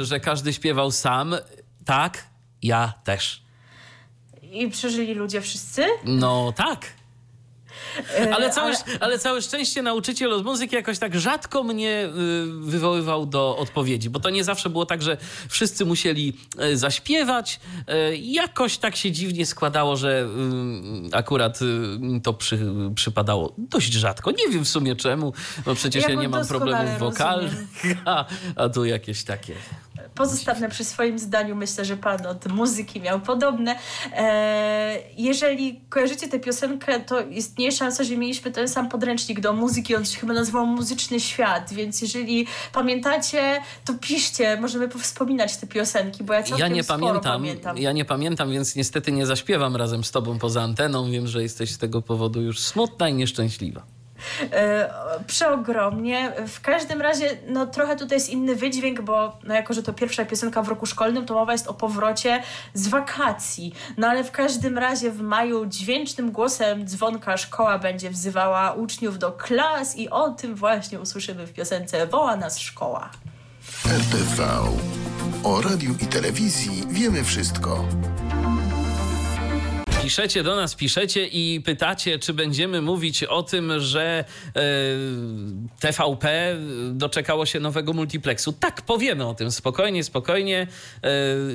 [0.01, 1.37] y, że każdy śpiewał sam.
[1.85, 2.25] Tak,
[2.63, 3.43] ja też.
[4.43, 5.87] I przeżyli ludzie wszyscy?
[6.05, 6.87] No tak.
[8.19, 8.99] E, ale całe, ale...
[9.01, 12.11] ale całe szczęście nauczyciel od muzyki jakoś tak rzadko mnie y,
[12.61, 15.17] wywoływał do odpowiedzi, bo to nie zawsze było tak, że
[15.49, 17.61] wszyscy musieli e, zaśpiewać.
[17.87, 20.29] E, jakoś tak się dziwnie składało, że
[21.13, 22.59] y, akurat y, to przy,
[22.95, 24.31] przypadało dość rzadko.
[24.31, 25.33] Nie wiem w sumie czemu,
[25.67, 27.55] bo przecież ja, ja nie mam problemów wokalnych,
[28.05, 28.25] a,
[28.57, 29.55] a tu jakieś takie
[30.15, 31.57] pozostanę przy swoim zdaniu.
[31.57, 33.77] Myślę, że pan od muzyki miał podobne.
[34.13, 39.97] E, jeżeli kojarzycie tę piosenkę, to istnieje szansa, że mieliśmy ten sam podręcznik do muzyki.
[39.97, 44.61] On się chyba nazywał Muzyczny Świat, więc jeżeli pamiętacie, to piszcie.
[44.61, 47.79] Możemy powspominać te piosenki, bo ja całkiem ja nie pamiętam, pamiętam.
[47.79, 51.11] Ja nie pamiętam, więc niestety nie zaśpiewam razem z tobą poza anteną.
[51.11, 53.94] Wiem, że jesteś z tego powodu już smutna i nieszczęśliwa.
[54.53, 54.91] E,
[55.27, 56.33] przeogromnie.
[56.47, 60.25] W każdym razie, no trochę tutaj jest inny wydźwięk, bo no jako, że to pierwsza
[60.25, 62.43] piosenka w roku szkolnym, to mowa jest o powrocie
[62.75, 63.75] z wakacji.
[63.97, 69.33] No ale w każdym razie w maju dźwięcznym głosem dzwonka szkoła będzie wzywała uczniów do
[69.33, 73.11] klas i o tym właśnie usłyszymy w piosence Woła nas szkoła.
[73.87, 74.45] RTV.
[75.45, 77.85] O radiu i telewizji wiemy wszystko.
[80.05, 84.25] Piszecie do nas, piszecie i pytacie, czy będziemy mówić o tym, że
[84.57, 84.61] e,
[85.81, 86.57] TVP
[86.93, 88.53] doczekało się nowego multiplexu.
[88.53, 90.67] Tak, powiemy o tym spokojnie, spokojnie.
[91.03, 91.09] E,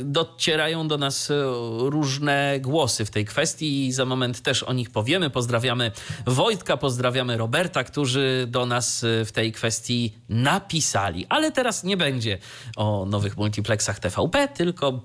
[0.03, 1.31] docierają do nas
[1.77, 5.29] różne głosy w tej kwestii i za moment też o nich powiemy.
[5.29, 5.91] Pozdrawiamy
[6.25, 11.25] Wojtka, pozdrawiamy Roberta, którzy do nas w tej kwestii napisali.
[11.29, 12.37] Ale teraz nie będzie
[12.75, 15.01] o nowych multiplexach TVP, tylko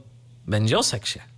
[0.47, 1.34] będzie o seksie.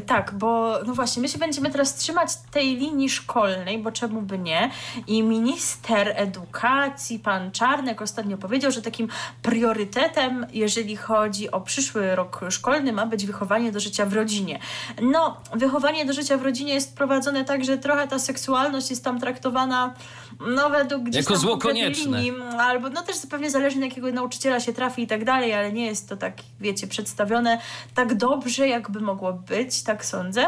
[0.00, 4.38] Tak, bo no właśnie, my się będziemy teraz trzymać tej linii szkolnej, bo czemu by
[4.38, 4.70] nie?
[5.06, 9.08] I minister edukacji, pan Czarnek, ostatnio powiedział, że takim
[9.42, 14.58] priorytetem, jeżeli chodzi o przyszły rok szkolny, ma być wychowanie do życia w rodzinie.
[15.02, 19.20] No, wychowanie do życia w rodzinie jest prowadzone tak, że trochę ta seksualność jest tam
[19.20, 19.94] traktowana
[20.40, 22.22] no według gdzieś jako tam zło konieczne.
[22.22, 25.72] Linii, albo no też pewnie zależy na jakiego nauczyciela się trafi i tak dalej, ale
[25.72, 27.60] nie jest to tak, wiecie, przedstawione
[27.94, 30.46] tak dobrze, jakby mogło być tak sądzę.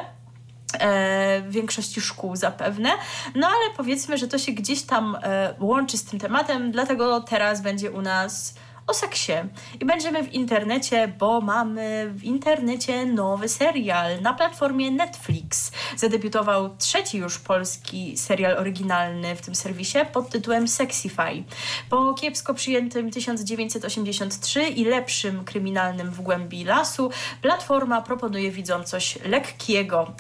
[0.81, 2.91] E, w większości szkół zapewne.
[3.35, 7.63] No ale powiedzmy, że to się gdzieś tam e, łączy z tym tematem, dlatego teraz
[7.63, 8.55] będzie u nas
[8.89, 9.33] o seksie.
[9.81, 15.73] I będziemy w internecie, bo mamy w internecie nowy serial na platformie Netflix.
[15.97, 21.45] Zadebiutował trzeci już polski serial oryginalny w tym serwisie pod tytułem Sexify.
[21.91, 27.11] Po kiepsko przyjętym 1983 i lepszym kryminalnym w głębi lasu,
[27.43, 30.13] platforma proponuje widzom coś lekkiego,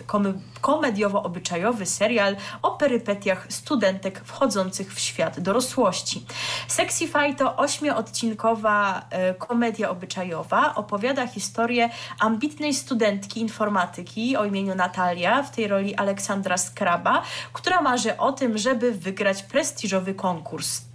[0.61, 6.27] komediowo-obyczajowy serial o perypetiach studentek wchodzących w świat dorosłości.
[6.69, 10.75] Sexify to ośmioodcinkowa e, komedia obyczajowa.
[10.75, 11.91] Opowiada historię
[12.21, 17.23] ambitnej studentki informatyki o imieniu Natalia, w tej roli Aleksandra Skraba,
[17.53, 20.88] która marzy o tym, żeby wygrać prestiżowy konkurs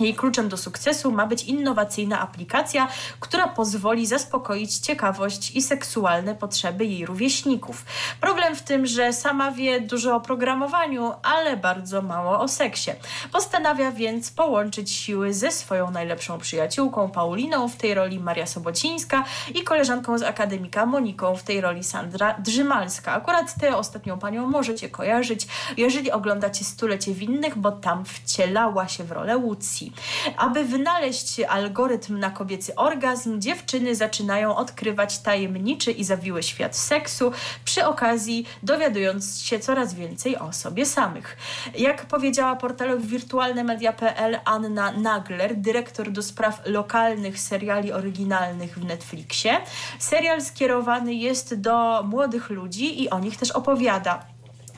[0.00, 2.88] jej kluczem do sukcesu ma być innowacyjna aplikacja,
[3.20, 7.84] która pozwoli zaspokoić ciekawość i seksualne potrzeby jej rówieśników.
[8.20, 12.90] Problem w tym, że sama wie dużo o programowaniu, ale bardzo mało o seksie.
[13.32, 19.62] Postanawia więc połączyć siły ze swoją najlepszą przyjaciółką Pauliną, w tej roli Maria Sobocińska i
[19.62, 23.12] koleżanką z akademika Moniką, w tej roli Sandra Drzymalska.
[23.12, 25.46] Akurat tę ostatnią panią możecie kojarzyć,
[25.76, 29.83] jeżeli oglądacie Stulecie Winnych, bo tam wcielała się w rolę Łucji.
[30.36, 37.32] Aby wynaleźć algorytm na kobiecy orgazm, dziewczyny zaczynają odkrywać tajemniczy i zawiły świat seksu,
[37.64, 41.36] przy okazji dowiadując się coraz więcej o sobie samych.
[41.78, 49.60] Jak powiedziała portalu wirtualnemedia.pl Anna Nagler, dyrektor do spraw lokalnych seriali oryginalnych w Netflixie,
[49.98, 54.33] serial skierowany jest do młodych ludzi i o nich też opowiada.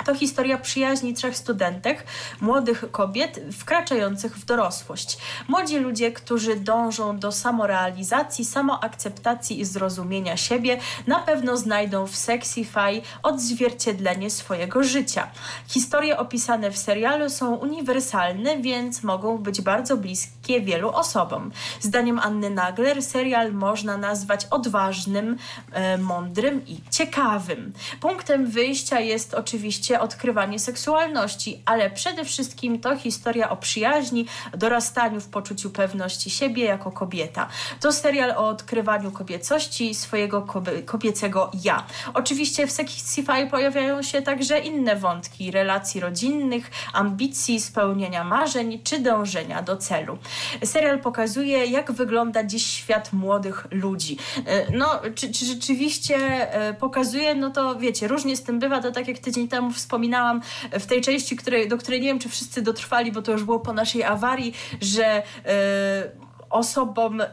[0.06, 2.04] To historia przyjaźni trzech studentek,
[2.40, 5.18] młodych kobiet wkraczających w dorosłość.
[5.48, 13.02] Młodzi ludzie, którzy dążą do samorealizacji, samoakceptacji i zrozumienia siebie, na pewno znajdą w Sexify
[13.22, 15.30] odzwierciedlenie swojego życia.
[15.68, 21.50] Historie opisane w serialu są uniwersalne, więc mogą być bardzo bliskie wielu osobom.
[21.80, 25.36] Zdaniem Anny Nagler serial można nazwać odważnym,
[25.72, 27.72] e, mądrym i ciekawym.
[28.00, 35.28] Punktem wyjścia jest oczywiście odkrywanie seksualności, ale przede wszystkim to historia o przyjaźni, dorastaniu w
[35.28, 37.48] poczuciu pewności siebie jako kobieta.
[37.80, 40.46] To serial o odkrywaniu kobiecości swojego
[40.86, 41.84] kobiecego ja.
[42.14, 49.62] Oczywiście w Sexify pojawiają się także inne wątki relacji rodzinnych, ambicji, spełnienia marzeń czy dążenia
[49.62, 50.18] do celu.
[50.64, 54.16] Serial pokazuje, jak wygląda dziś świat młodych ludzi.
[54.46, 56.16] E, no, czy, czy rzeczywiście
[56.52, 60.40] e, pokazuje, no to wiecie, różnie z tym bywa, to tak jak tydzień temu wspominałam
[60.72, 63.60] w tej części, której, do której nie wiem, czy wszyscy dotrwali, bo to już było
[63.60, 67.26] po naszej awarii, że yy, osobom e,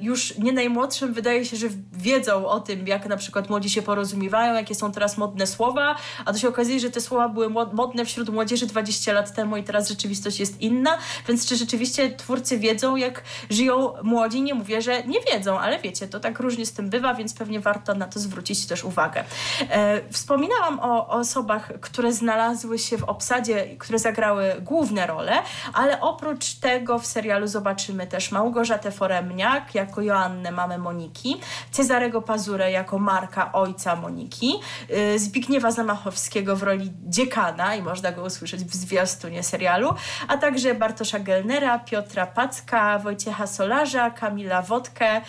[0.00, 4.54] już nie najmłodszym wydaje się, że wiedzą o tym, jak na przykład młodzi się porozumiewają,
[4.54, 8.28] jakie są teraz modne słowa, a to się okazuje, że te słowa były modne wśród
[8.28, 13.22] młodzieży 20 lat temu i teraz rzeczywistość jest inna, więc czy rzeczywiście twórcy wiedzą, jak
[13.50, 14.42] żyją młodzi?
[14.42, 17.60] Nie mówię, że nie wiedzą, ale wiecie, to tak różnie z tym bywa, więc pewnie
[17.60, 19.24] warto na to zwrócić też uwagę.
[19.70, 25.32] E, wspominałam o osobach, które znalazły się w obsadzie, które zagrały główne role,
[25.74, 31.40] ale oprócz tego w serialu zobaczymy też Małgorzatę Małgorzatę Foremniak jako Joannę, mamę Moniki,
[31.70, 34.54] Cezarego Pazurę jako Marka, ojca Moniki,
[34.90, 39.94] y, Zbigniewa Zamachowskiego w roli dziekana i można go usłyszeć w zwiastunie serialu,
[40.28, 45.22] a także Bartosza Gelnera, Piotra Packa, Wojciecha Solarza, Kamila Wodkę, y,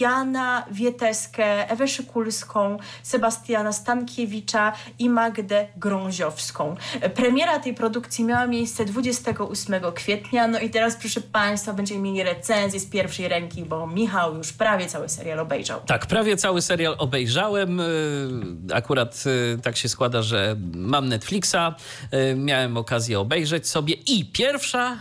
[0.00, 6.76] Jana Wieteskę, Ewę Szykulską, Sebastiana Stankiewicza i Magdę Grąziowską.
[7.14, 12.80] Premiera tej produkcji miała miejsce 28 kwietnia, no i teraz proszę Państwa będziemy mieli recenzję
[12.80, 15.80] z pierwszej ręki, bo Michał już prawie cały serial obejrzał.
[15.80, 17.80] Tak, prawie cały serial obejrzałem.
[17.80, 17.84] Y,
[18.74, 21.56] akurat y, tak się składa, że mam Netflixa,
[22.14, 24.98] y, miałem okazję obejrzeć sobie i pierwsza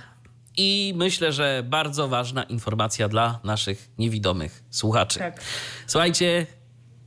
[0.57, 5.19] i myślę, że bardzo ważna informacja dla naszych niewidomych słuchaczy.
[5.19, 5.41] Tak.
[5.87, 6.47] Słuchajcie,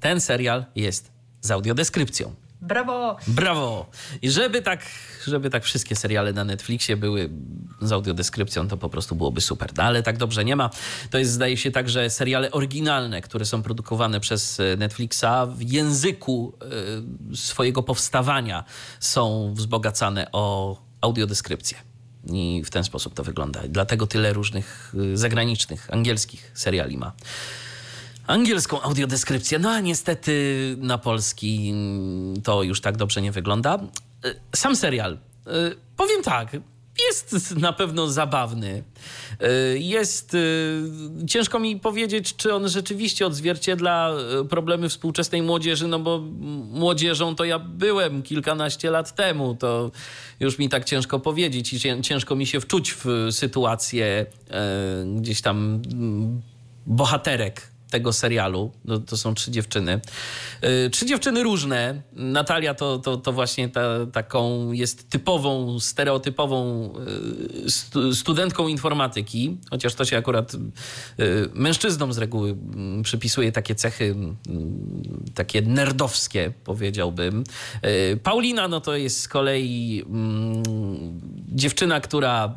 [0.00, 2.43] ten serial jest z audiodeskrypcją.
[2.64, 3.16] Brawo!
[3.26, 3.90] Brawo!
[4.22, 4.80] I żeby tak,
[5.26, 7.30] żeby tak wszystkie seriale na Netflixie były
[7.80, 9.70] z audiodeskrypcją, to po prostu byłoby super.
[9.76, 10.70] No, ale tak dobrze nie ma.
[11.10, 16.58] To jest, zdaje się, także seriale oryginalne, które są produkowane przez e, Netflixa w języku
[17.32, 18.64] y, swojego powstawania
[19.00, 21.78] są wzbogacane o audiodeskrypcję.
[22.32, 23.60] I w ten sposób to wygląda.
[23.68, 27.12] Dlatego tyle różnych e, zagranicznych, angielskich seriali ma
[28.26, 29.58] angielską audiodeskrypcję.
[29.58, 31.74] No a niestety na polski
[32.44, 33.78] to już tak dobrze nie wygląda.
[34.24, 35.12] E, sam serial.
[35.46, 35.50] E,
[35.96, 36.56] powiem tak,
[37.08, 38.82] jest na pewno zabawny.
[39.40, 40.36] E, jest
[41.28, 44.12] ciężko mi powiedzieć, czy on rzeczywiście odzwierciedla
[44.50, 46.18] problemy współczesnej młodzieży, no bo
[46.70, 49.54] młodzieżą to ja byłem kilkanaście lat temu.
[49.54, 49.90] To
[50.40, 54.26] już mi tak ciężko powiedzieć i ciężko mi się wczuć w sytuację
[55.06, 55.82] gdzieś tam
[56.86, 58.72] bohaterek tego serialu.
[58.84, 60.00] No, to są trzy dziewczyny.
[60.62, 62.02] Yy, trzy dziewczyny różne.
[62.12, 66.90] Natalia to, to, to właśnie ta, taką jest typową, stereotypową
[67.62, 70.54] yy, stu, studentką informatyki, chociaż to się akurat
[71.18, 74.36] yy, mężczyznom z reguły mm, przypisuje takie cechy mm,
[75.34, 77.44] takie nerdowskie, powiedziałbym.
[78.22, 80.62] Paulina no to jest z kolei mm,
[81.48, 82.54] dziewczyna, która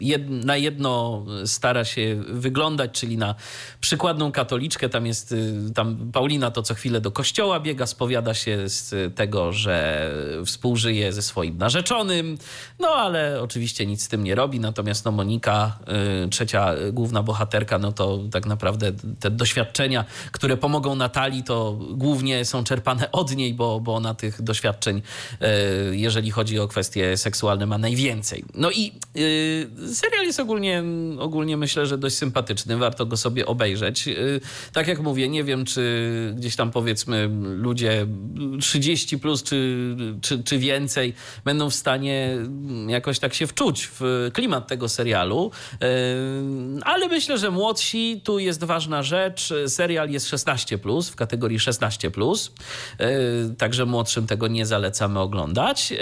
[0.00, 3.34] jed, na jedno stara się wyglądać, czyli na
[3.80, 4.88] przykładną katoliczkę.
[4.88, 9.52] Tam jest, y, tam Paulina to co chwilę do kościoła biega, spowiada się z tego,
[9.52, 10.10] że
[10.44, 12.38] współżyje ze swoim narzeczonym,
[12.78, 14.60] no ale oczywiście nic z tym nie robi.
[14.60, 15.78] Natomiast no Monika,
[16.24, 22.44] y, trzecia główna bohaterka, no to tak naprawdę te doświadczenia, które pomogą Natalii, to głównie
[22.44, 25.02] są czerpane od niej, bo, bo ona tych doświadczeń,
[25.92, 28.44] y, jeżeli chodzi o kwestie seksualne, ma najwięcej.
[28.54, 28.92] No i
[29.94, 30.82] serial jest ogólnie,
[31.18, 32.76] ogólnie myślę, że dość sympatyczny.
[32.76, 34.08] Warto go sobie obejrzeć.
[34.08, 34.40] Y,
[34.72, 38.06] tak jak mówię, nie wiem, czy gdzieś tam powiedzmy ludzie
[38.60, 41.14] 30 plus czy, czy, czy więcej
[41.44, 42.38] będą w stanie
[42.88, 45.50] jakoś tak się wczuć w klimat tego serialu.
[45.74, 45.76] Y,
[46.82, 49.52] ale myślę, że młodsi, tu jest ważna rzecz.
[49.66, 52.52] Serial jest 16 plus, w kategorii 16 plus.
[53.00, 55.92] Y, także młodszym tego nie zalecamy oglądać.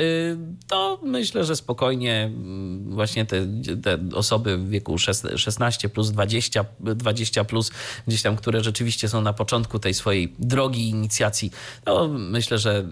[0.67, 3.47] To myślę, że spokojnie mm, właśnie te
[3.83, 4.97] te osoby w wieku
[5.37, 7.71] 16 plus 20, 20 plus,
[8.07, 11.51] gdzieś tam, które rzeczywiście są na początku tej swojej drogi inicjacji,
[11.87, 12.89] no myślę, że,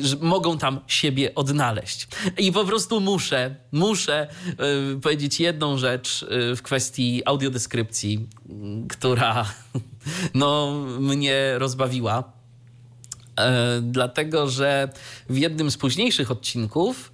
[0.00, 2.08] że mogą tam siebie odnaleźć.
[2.38, 4.28] I po prostu muszę, muszę
[4.96, 8.28] y, powiedzieć jedną rzecz y, w kwestii audiodeskrypcji,
[8.88, 9.46] która
[10.34, 12.18] no, mnie rozbawiła.
[12.20, 13.42] Y,
[13.82, 14.88] dlatego, że
[15.28, 17.12] w jednym z późniejszych odcinków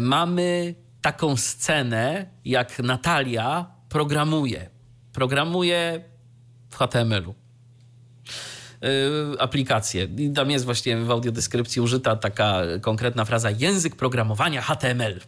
[0.00, 4.70] mamy taką scenę, jak Natalia programuje.
[5.12, 6.04] Programuje
[6.70, 7.34] w HTML-u
[8.82, 8.88] yy,
[9.38, 10.08] aplikację.
[10.18, 15.20] I tam jest właśnie w audiodeskrypcji użyta taka konkretna fraza język programowania HTML.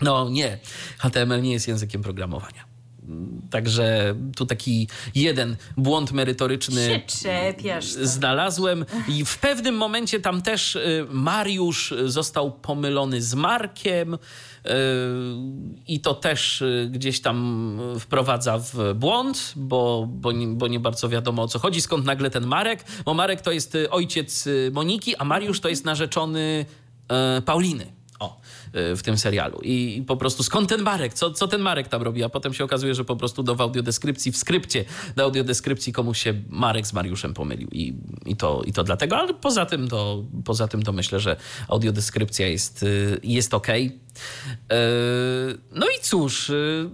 [0.00, 0.58] No nie,
[0.98, 2.72] HTML nie jest językiem programowania.
[3.50, 7.02] Także tu taki jeden błąd merytoryczny
[8.02, 8.84] znalazłem.
[9.08, 14.18] I w pewnym momencie tam też y, Mariusz został pomylony z Markiem.
[14.66, 14.70] Y,
[15.88, 21.08] I to też y, gdzieś tam wprowadza w błąd, bo, bo, nie, bo nie bardzo
[21.08, 21.80] wiadomo o co chodzi.
[21.80, 22.84] Skąd nagle ten Marek?
[23.04, 26.66] Bo Marek to jest ojciec Moniki, a Mariusz to jest narzeczony
[27.44, 28.01] Pauliny.
[28.74, 29.58] W tym serialu.
[29.62, 31.14] I po prostu skąd ten Marek?
[31.14, 32.24] Co, co ten Marek tam robi?
[32.24, 34.84] A potem się okazuje, że po prostu do audiodeskrypcji, w skrypcie
[35.16, 37.68] do audiodeskrypcji komuś się Marek z Mariuszem pomylił.
[37.72, 37.94] I,
[38.26, 41.36] i, to, i to dlatego, ale poza tym to, poza tym to myślę, że
[41.68, 43.68] audiodeskrypcja jest, y, jest ok.
[45.72, 46.90] No i cóż y,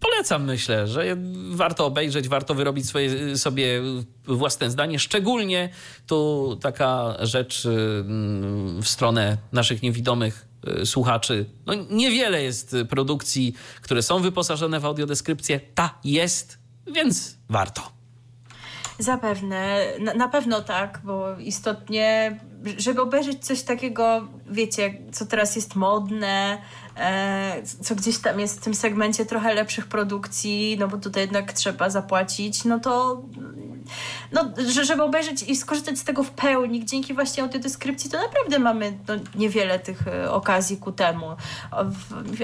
[0.00, 1.16] polecam, myślę, że
[1.50, 3.82] warto obejrzeć, warto wyrobić swoje, sobie
[4.24, 4.98] własne zdanie.
[4.98, 5.68] Szczególnie
[6.06, 7.68] tu taka rzecz y,
[8.82, 10.51] w stronę naszych niewidomych
[10.84, 11.46] słuchaczy.
[11.66, 15.60] No, niewiele jest produkcji, które są wyposażone w audiodeskrypcję.
[15.74, 18.02] Ta jest, więc warto.
[18.98, 22.38] Zapewne, na, na, pewno tak, bo istotnie,
[22.78, 26.58] żeby obejrzeć coś takiego, wiecie, co teraz jest modne,
[26.96, 31.52] e, co gdzieś tam jest w tym segmencie trochę lepszych produkcji, no bo tutaj jednak
[31.52, 33.22] trzeba zapłacić, no to
[34.32, 34.52] no,
[34.82, 39.14] żeby obejrzeć i skorzystać z tego w pełni, dzięki właśnie audiodeskrypcji, to naprawdę mamy no,
[39.34, 41.26] niewiele tych e, okazji ku temu.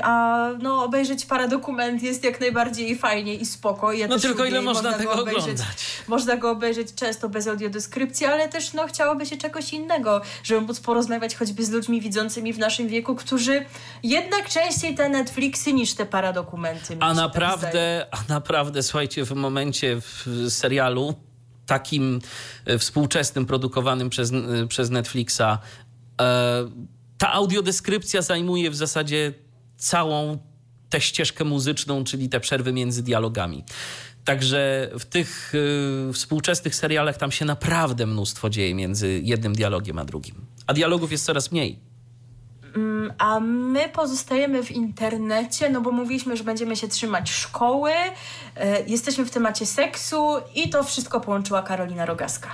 [0.02, 3.92] A no, obejrzeć paradokument jest jak najbardziej fajnie i spoko.
[3.92, 5.86] Ja no tylko ile można, można tego obejrzeć, oglądać.
[6.08, 10.80] Można go obejrzeć często bez audiodeskrypcji, ale też no, chciałoby się czegoś innego, żeby móc
[10.80, 13.64] porozmawiać choćby z ludźmi widzącymi w naszym wieku, którzy
[14.02, 16.96] jednak częściej te Netflixy niż te paradokumenty.
[17.00, 21.27] A naprawdę, tak a naprawdę, słuchajcie, w momencie w serialu
[21.68, 22.20] takim
[22.64, 25.58] e, współczesnym, produkowanym przez, e, przez Netflixa, e,
[27.18, 29.34] ta audiodeskrypcja zajmuje w zasadzie
[29.76, 30.38] całą
[30.88, 33.64] tę ścieżkę muzyczną, czyli te przerwy między dialogami.
[34.24, 40.04] Także w tych y, współczesnych serialach tam się naprawdę mnóstwo dzieje między jednym dialogiem a
[40.04, 40.46] drugim.
[40.66, 41.87] A dialogów jest coraz mniej.
[42.78, 47.92] Mm, a my pozostajemy w internecie, no bo mówiliśmy, że będziemy się trzymać szkoły,
[48.56, 52.48] e, jesteśmy w temacie seksu i to wszystko połączyła Karolina Rogaska.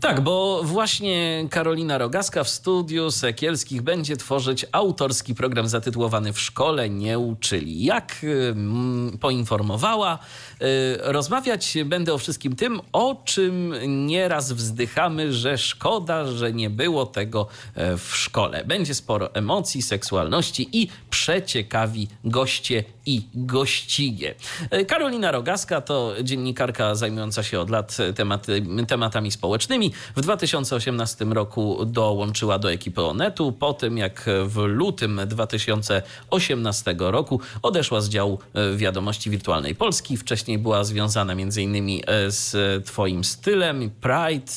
[0.00, 6.90] Tak, bo właśnie Karolina Rogaska w studiu Sekielskich będzie tworzyć autorski program zatytułowany W szkole
[6.90, 7.84] nie uczyli.
[7.84, 10.18] Jak mm, poinformowała,
[10.62, 10.66] y,
[11.00, 13.74] rozmawiać będę o wszystkim tym, o czym
[14.06, 18.64] nieraz wzdychamy, że szkoda, że nie było tego e, w szkole.
[18.64, 24.34] Będzie sporo emocji, seksualności i przeciekawi goście i gościnie.
[24.70, 29.92] E, Karolina Rogaska to dziennikarka zajmująca się od lat tematy, tematami społecznymi.
[30.16, 38.00] W 2018 roku dołączyła do ekipy Onetu, po tym jak w lutym 2018 roku odeszła
[38.00, 40.16] z działu e, wiadomości wirtualnej Polski.
[40.16, 42.02] Wcześniej była związana m.in.
[42.06, 42.56] E, z
[42.86, 44.52] Twoim stylem, Pride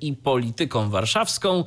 [0.00, 1.64] i polityką warszawską.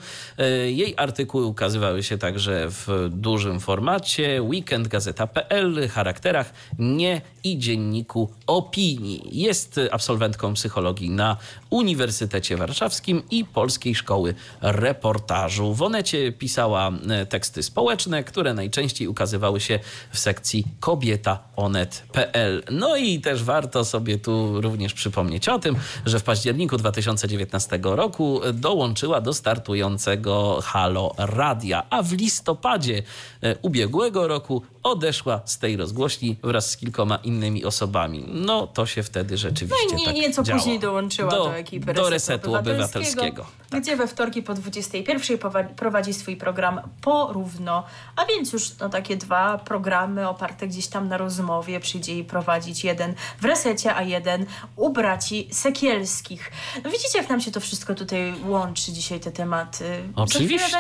[0.66, 5.90] Jej artykuły ukazywały się także w dużym formacie Weekend, Gazeta.pl,
[6.24, 9.30] charakterach nie i dzienniku opinii.
[9.32, 11.38] Jest absolwentką psychologii na
[11.70, 15.74] Uniwersytecie Warszawskim i Polskiej Szkoły Reportażu.
[15.74, 19.80] W Onecie pisała e, teksty społeczne, które najczęściej ukazywały się
[20.12, 22.64] w sekcji kobietaonet.pl.
[22.72, 25.76] No i też warto sobie tu również przypomnieć o tym,
[26.06, 33.04] że w październiku 2019 roku dołączyła do startującego Halo Radia, a w listopadzie
[33.42, 37.33] e, ubiegłego roku odeszła z tej rozgłośni wraz z kilkoma innymi
[37.66, 38.26] osobami.
[38.28, 40.60] No to się wtedy rzeczywiście no i nie, tak nieco działo.
[40.60, 43.82] później dołączyła do, do ekipy do Resetu Obywatelskiego, obywatelskiego tak.
[43.82, 47.84] gdzie we wtorki po 21 prowadzi swój program Porówno,
[48.16, 52.84] a więc już no, takie dwa programy oparte gdzieś tam na rozmowie przyjdzie jej prowadzić
[52.84, 54.46] jeden w Resecie, a jeden
[54.76, 56.52] u braci Sekielskich.
[56.84, 60.04] No widzicie, jak nam się to wszystko tutaj łączy dzisiaj, te tematy.
[60.16, 60.78] Oczywiście.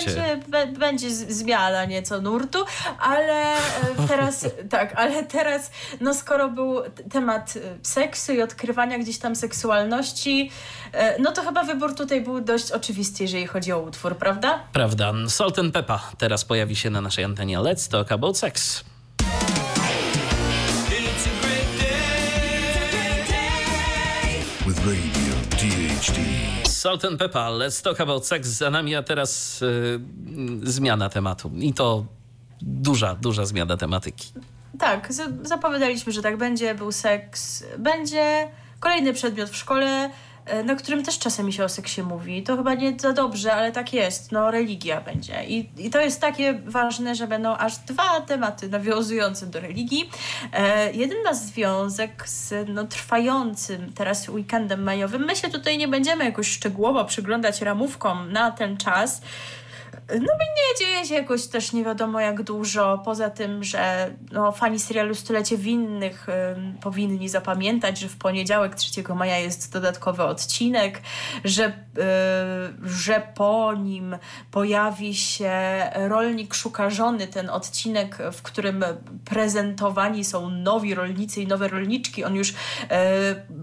[0.47, 2.65] Będzie, będzie zmiana nieco nurtu,
[2.99, 3.59] ale e,
[4.07, 5.71] teraz, tak, ale teraz,
[6.01, 10.51] no skoro był temat seksu i odkrywania gdzieś tam seksualności,
[10.91, 14.59] e, no to chyba wybór tutaj był dość oczywisty, jeżeli chodzi o utwór, prawda?
[14.73, 15.13] Prawda.
[15.27, 18.83] Salt and Peppa teraz pojawi się na naszej antenie Let's Talk About Sex.
[24.67, 26.19] With Radio DHD.
[26.67, 31.51] Salt and Peppa, Let's Talk About Sex za nami, a teraz yy, zmiana tematu.
[31.59, 32.05] I to
[32.61, 34.33] duża, duża zmiana tematyki.
[34.79, 35.07] Tak,
[35.41, 38.47] zapowiadaliśmy, że tak będzie, był seks, będzie
[38.79, 40.09] kolejny przedmiot w szkole,
[40.45, 42.43] e, na którym też czasami się o seksie mówi.
[42.43, 44.31] To chyba nie za dobrze, ale tak jest.
[44.31, 45.43] No, religia będzie.
[45.45, 50.09] I, i to jest takie ważne, że będą aż dwa tematy nawiązujące do religii.
[50.53, 55.25] E, jeden ma związek z no, trwającym teraz weekendem majowym.
[55.25, 59.21] My się tutaj nie będziemy jakoś szczegółowo przyglądać ramówkom na ten czas,
[60.09, 64.80] no nie dzieje się jakoś też nie wiadomo jak dużo, poza tym, że no, fani
[64.80, 66.27] serialu Stulecie Winnych
[66.81, 71.01] powinni zapamiętać, że w poniedziałek 3 maja jest dodatkowy odcinek,
[71.43, 71.71] że, y,
[72.89, 74.17] że po nim
[74.51, 75.51] pojawi się
[75.95, 78.84] Rolnik Szuka Żony, ten odcinek, w którym
[79.25, 82.23] prezentowani są nowi rolnicy i nowe rolniczki.
[82.23, 82.55] On już y,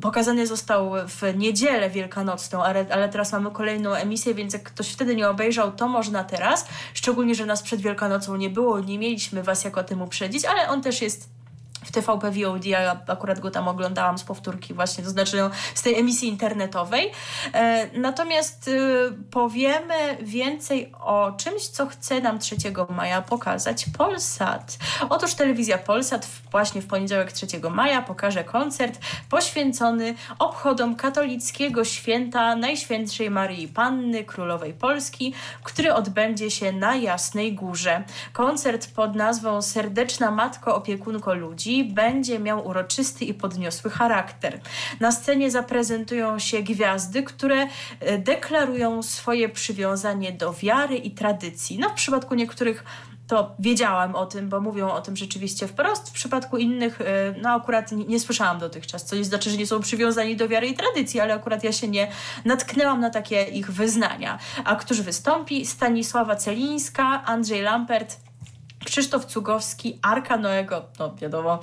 [0.00, 5.16] pokazany został w niedzielę wielkanocną, ale, ale teraz mamy kolejną emisję, więc jak ktoś wtedy
[5.16, 6.66] nie obejrzał, to można teraz.
[6.94, 10.68] Szczególnie, że nas przed Wielkanocą nie było, nie mieliśmy Was jak o tym uprzedzić, ale
[10.68, 11.39] on też jest
[11.84, 15.82] w TVP VOD, ja akurat go tam oglądałam z powtórki właśnie, to znaczy no, z
[15.82, 17.12] tej emisji internetowej.
[17.52, 22.56] E, natomiast y, powiemy więcej o czymś, co chce nam 3
[22.88, 24.78] maja pokazać Polsat.
[25.08, 32.56] Otóż telewizja Polsat w, właśnie w poniedziałek 3 maja pokaże koncert poświęcony obchodom katolickiego święta
[32.56, 38.04] Najświętszej Marii Panny, Królowej Polski, który odbędzie się na Jasnej Górze.
[38.32, 44.60] Koncert pod nazwą Serdeczna Matko Opiekunko Ludzi będzie miał uroczysty i podniosły charakter.
[45.00, 47.66] Na scenie zaprezentują się gwiazdy, które
[48.00, 51.78] e, deklarują swoje przywiązanie do wiary i tradycji.
[51.78, 52.84] No w przypadku niektórych
[53.30, 56.08] to wiedziałam o tym, bo mówią o tym rzeczywiście wprost.
[56.08, 57.04] W przypadku innych, e,
[57.42, 60.66] no akurat nie, nie, słyszałam dotychczas, co nie znaczy, że nie są przywiązani do wiary
[60.66, 62.10] i tradycji, ale akurat ja się nie
[62.44, 64.38] natknęłam na takie ich wyznania.
[64.64, 65.66] A któż wystąpi?
[65.66, 68.16] Stanisława Celińska, Andrzej Lampert,
[68.84, 71.58] Krzysztof Cugowski, Arka Noego, no wiadomo,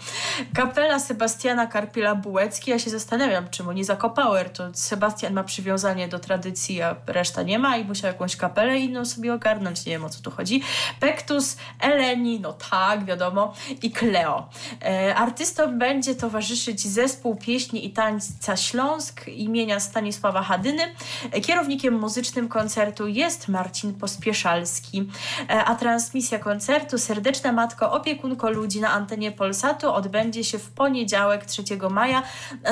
[0.55, 2.69] kapela Sebastiana Karpiela-Bułecki.
[2.69, 7.59] Ja się zastanawiam, czemu nie Zakopower, to Sebastian ma przywiązanie do tradycji, a reszta nie
[7.59, 10.61] ma i musiał jakąś kapelę inną sobie ogarnąć, nie wiem o co tu chodzi.
[10.99, 14.49] Pektus, Eleni, no tak, wiadomo, i Kleo.
[14.85, 20.83] E, artystom będzie towarzyszyć zespół pieśni i tańca Śląsk imienia Stanisława Hadyny.
[21.31, 25.09] E, kierownikiem muzycznym koncertu jest Marcin Pospieszalski,
[25.49, 31.45] e, a transmisja koncertu Serdeczna Matko, opiekunko ludzi na antenie Polsatu odbędzie się w poniedziałek
[31.45, 32.23] 3 maja.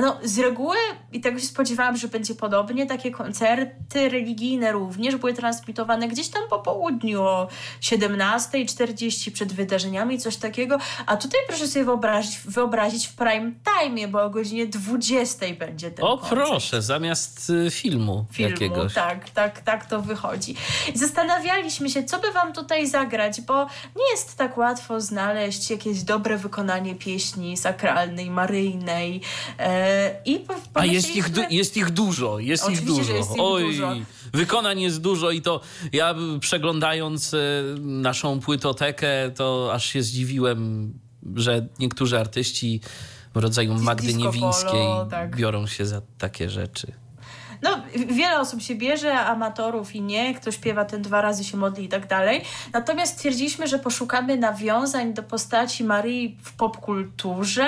[0.01, 0.75] No, z reguły
[1.13, 2.85] i tego się spodziewałam, że będzie podobnie.
[2.85, 7.47] Takie koncerty religijne również były transmitowane gdzieś tam po południu o
[7.81, 10.77] 17.40 przed wydarzeniami, coś takiego.
[11.05, 13.51] A tutaj proszę sobie wyobrazić, wyobrazić w prime
[13.81, 16.41] time, bo o godzinie 20 będzie ten O koncert.
[16.41, 18.93] proszę, zamiast y, filmu, Filmu, jakiegoś.
[18.93, 20.55] tak, tak, tak to wychodzi.
[20.95, 26.37] Zastanawialiśmy się, co by wam tutaj zagrać, bo nie jest tak łatwo znaleźć jakieś dobre
[26.37, 29.21] wykonanie pieśni sakralnej, maryjnej.
[29.59, 33.13] E, I po- A jest ich, jest ich dużo, jest ich dużo.
[33.13, 33.93] jest ich Oj, dużo.
[34.33, 35.61] wykonań jest dużo i to
[35.93, 40.93] ja przeglądając y, naszą płytotekę, to aż się zdziwiłem,
[41.35, 42.81] że niektórzy artyści
[43.33, 45.35] w rodzaju Magdy Disco Niewińskiej polo, tak.
[45.35, 46.91] biorą się za takie rzeczy.
[47.65, 47.77] No,
[48.07, 51.89] wiele osób się bierze, amatorów i nie, kto śpiewa ten dwa razy się modli i
[51.89, 52.41] tak dalej.
[52.73, 57.67] Natomiast stwierdziliśmy, że poszukamy nawiązań do postaci Maryi w popkulturze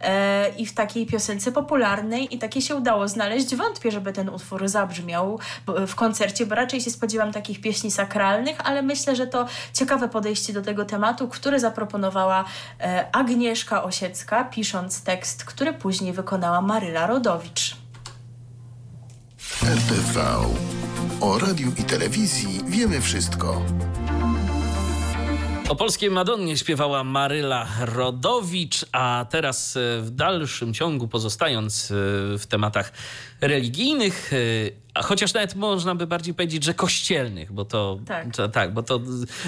[0.00, 3.54] e, i w takiej piosence popularnej i takie się udało znaleźć.
[3.56, 8.56] Wątpię, żeby ten utwór zabrzmiał bo- w koncercie, bo raczej się spodziewam takich pieśni sakralnych,
[8.64, 12.44] ale myślę, że to ciekawe podejście do tego tematu, które zaproponowała
[12.80, 17.81] e, Agnieszka Osiecka, pisząc tekst, który później wykonała Maryla Rodowicz.
[19.60, 20.20] RTV.
[21.20, 23.62] O radiu i telewizji wiemy wszystko.
[25.68, 31.94] O polskiej Madonnie śpiewała Maryla Rodowicz, a teraz e, w dalszym ciągu pozostając e,
[32.38, 32.92] w tematach
[33.40, 34.36] religijnych, e,
[34.94, 38.36] a chociaż nawet można by bardziej powiedzieć, że kościelnych, bo to Tak.
[38.36, 39.00] to, tak, bo to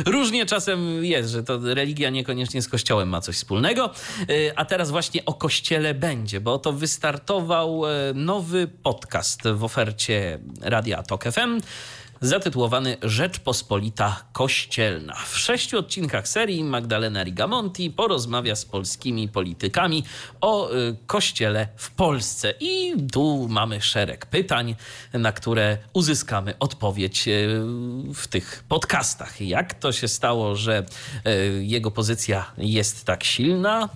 [0.06, 3.90] różnie czasem jest, że to religia niekoniecznie z kościołem ma coś wspólnego.
[4.20, 10.38] E, A teraz właśnie o kościele będzie, bo to wystartował e, nowy podcast w ofercie
[10.60, 11.60] Radia Tok FM
[12.24, 15.14] zatytułowany Rzeczpospolita Kościelna.
[15.14, 20.04] W sześciu odcinkach serii Magdalena Rigamonti porozmawia z polskimi politykami
[20.40, 22.54] o y, kościele w Polsce.
[22.60, 24.74] I tu mamy szereg pytań,
[25.12, 27.48] na które uzyskamy odpowiedź y,
[28.14, 29.40] w tych podcastach.
[29.40, 30.86] Jak to się stało, że
[31.26, 33.88] y, jego pozycja jest tak silna?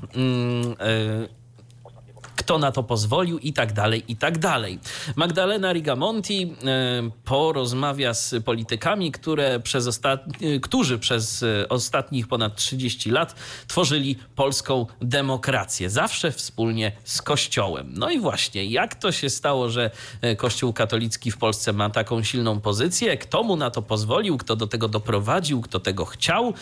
[2.39, 4.79] Kto na to pozwolił i tak dalej, i tak dalej.
[5.17, 13.11] Magdalena Rigamonti e, porozmawia z politykami, które przez e, którzy przez e, ostatnich ponad 30
[13.11, 13.35] lat
[13.67, 15.91] tworzyli polską demokrację.
[15.91, 17.93] Zawsze wspólnie z Kościołem.
[17.97, 19.91] No i właśnie, jak to się stało, że
[20.37, 23.17] Kościół katolicki w Polsce ma taką silną pozycję?
[23.17, 24.39] Kto mu na to pozwolił?
[24.39, 25.61] Kto do tego doprowadził?
[25.61, 26.55] Kto tego chciał?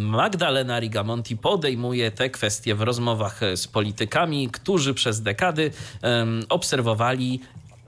[0.00, 5.70] Magdalena Rigamonti podejmuje te kwestie w rozmowach z politykami, którzy przez dekady
[6.48, 7.40] obserwowali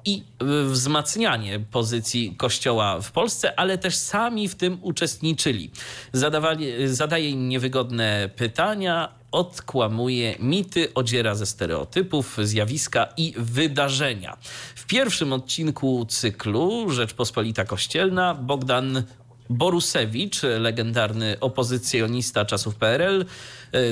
[0.07, 5.71] i y, wzmacnianie pozycji Kościoła w Polsce, ale też sami w tym uczestniczyli.
[6.13, 14.37] Zadawali, zadaje im niewygodne pytania, odkłamuje mity, odziera ze stereotypów, zjawiska i wydarzenia.
[14.75, 19.03] W pierwszym odcinku cyklu Rzeczpospolita Kościelna Bogdan
[19.51, 23.25] Borusewicz, legendarny opozycjonista czasów PRL,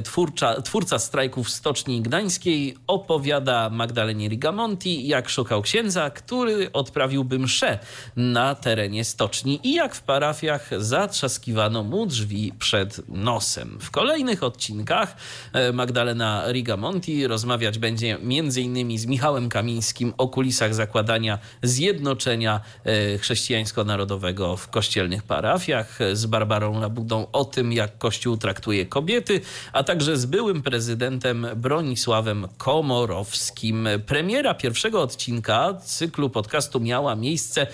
[0.05, 7.79] twórcza, twórca strajków w Stoczni Gdańskiej, opowiada Magdalenie Rigamonti, jak szukał księdza, który odprawiłby mszę
[8.17, 13.79] na terenie stoczni i jak w parafiach zatrzaskiwano mu drzwi przed nosem.
[13.81, 15.17] W kolejnych odcinkach
[15.53, 18.99] e, Magdalena Rigamonti rozmawiać będzie m.in.
[18.99, 27.27] z Michałem Kamińskim o kulisach zakładania zjednoczenia e, chrześcijańsko-narodowego w kościelnych parafiach, z Barbarą Labudą
[27.33, 29.41] o tym, jak Kościół traktuje kobiety,
[29.75, 33.89] a także z byłym prezydentem Bronisławem Komorowskim.
[34.07, 37.69] Premiera pierwszego odcinka cyklu podcastu miała miejsce e,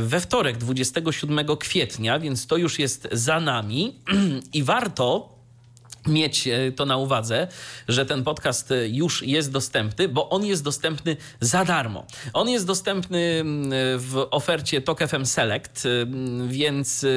[0.00, 3.94] we wtorek, 27 kwietnia, więc to już jest za nami
[4.52, 5.35] i warto
[6.06, 7.48] mieć e, to na uwadze,
[7.88, 12.06] że ten podcast e, już jest dostępny, bo on jest dostępny za darmo.
[12.32, 15.84] On jest dostępny mm, w ofercie Tok FM Select,
[16.48, 17.08] więc e,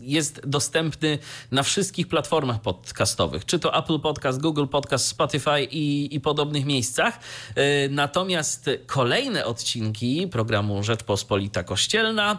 [0.00, 1.18] jest dostępny
[1.50, 7.18] na wszystkich platformach podcastowych, czy to Apple Podcast, Google Podcast, Spotify i, i podobnych miejscach.
[7.54, 12.38] E, Natomiast kolejne odcinki programu Rzeczpospolita Kościelna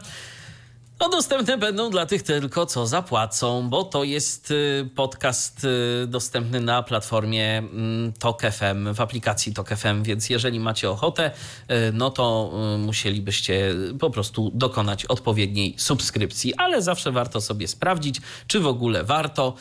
[0.99, 5.63] no, dostępne będą dla tych tylko, co zapłacą, bo to jest y, podcast
[6.03, 11.31] y, dostępny na platformie mm, Tok FM, w aplikacji Tok FM, więc jeżeli macie ochotę,
[11.71, 18.59] y, no to musielibyście po prostu dokonać odpowiedniej subskrypcji, ale zawsze warto sobie sprawdzić, czy
[18.59, 19.55] w ogóle warto,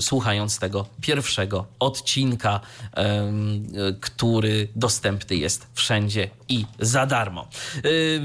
[0.00, 2.60] słuchając tego pierwszego odcinka,
[4.00, 7.48] który dostępny jest wszędzie i za darmo.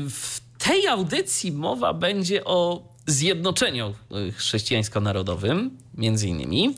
[0.09, 3.93] W tej audycji mowa będzie o zjednoczeniu
[4.27, 6.75] y, chrześcijańsko-narodowym, między innymi.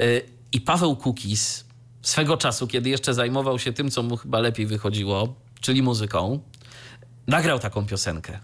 [0.00, 1.64] Y, I Paweł Kukis
[2.02, 6.40] swego czasu, kiedy jeszcze zajmował się tym, co mu chyba lepiej wychodziło, czyli muzyką,
[7.26, 8.38] nagrał taką piosenkę.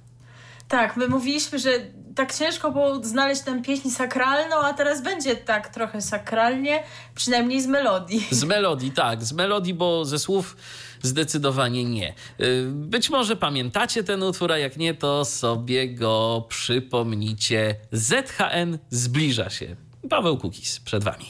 [0.69, 1.71] Tak, my mówiliśmy, że
[2.15, 6.83] tak ciężko było znaleźć tę pieśń sakralną, a teraz będzie tak trochę sakralnie,
[7.15, 8.27] przynajmniej z melodii.
[8.31, 10.57] Z melodii, tak, z melodii, bo ze słów
[11.05, 12.15] zdecydowanie nie.
[12.41, 17.77] Y, być może pamiętacie ten utwór, a jak nie, to sobie go przypomnicie.
[17.93, 19.77] ZHN zbliża się.
[20.11, 21.27] Paweł Kukis przed wami.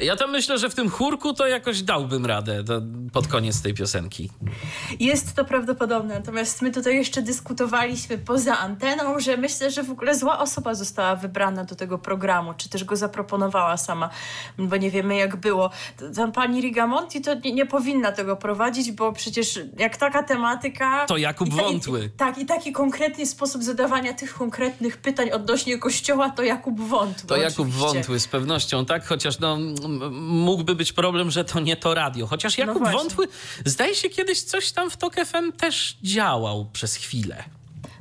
[0.00, 2.64] Ja to myślę, że w tym chórku to jakoś dałbym radę
[3.12, 4.30] pod koniec tej piosenki.
[5.00, 10.14] Jest to prawdopodobne, natomiast my tutaj jeszcze dyskutowaliśmy poza anteną, że myślę, że w ogóle
[10.14, 14.10] zła osoba została wybrana do tego programu, czy też go zaproponowała sama,
[14.58, 15.70] bo nie wiemy jak było.
[16.16, 21.06] Tam pani Rigamonti to nie, nie powinna tego prowadzić, bo przecież jak taka tematyka...
[21.06, 22.04] To Jakub i ta- Wątły.
[22.04, 27.28] I, tak, i taki konkretny sposób zadawania tych konkretnych pytań odnośnie kościoła to Jakub Wątły.
[27.28, 27.86] To Jakub oczywiście.
[27.86, 29.06] Wątły z pewnością, tak?
[29.06, 29.58] Chociaż no,
[30.20, 32.26] mógłby być problem, że to nie to radio.
[32.26, 32.98] Chociaż Jakub właśnie.
[32.98, 33.28] Wątły,
[33.64, 37.44] zdaje się, kiedyś coś tam w TOK FM też działał przez chwilę.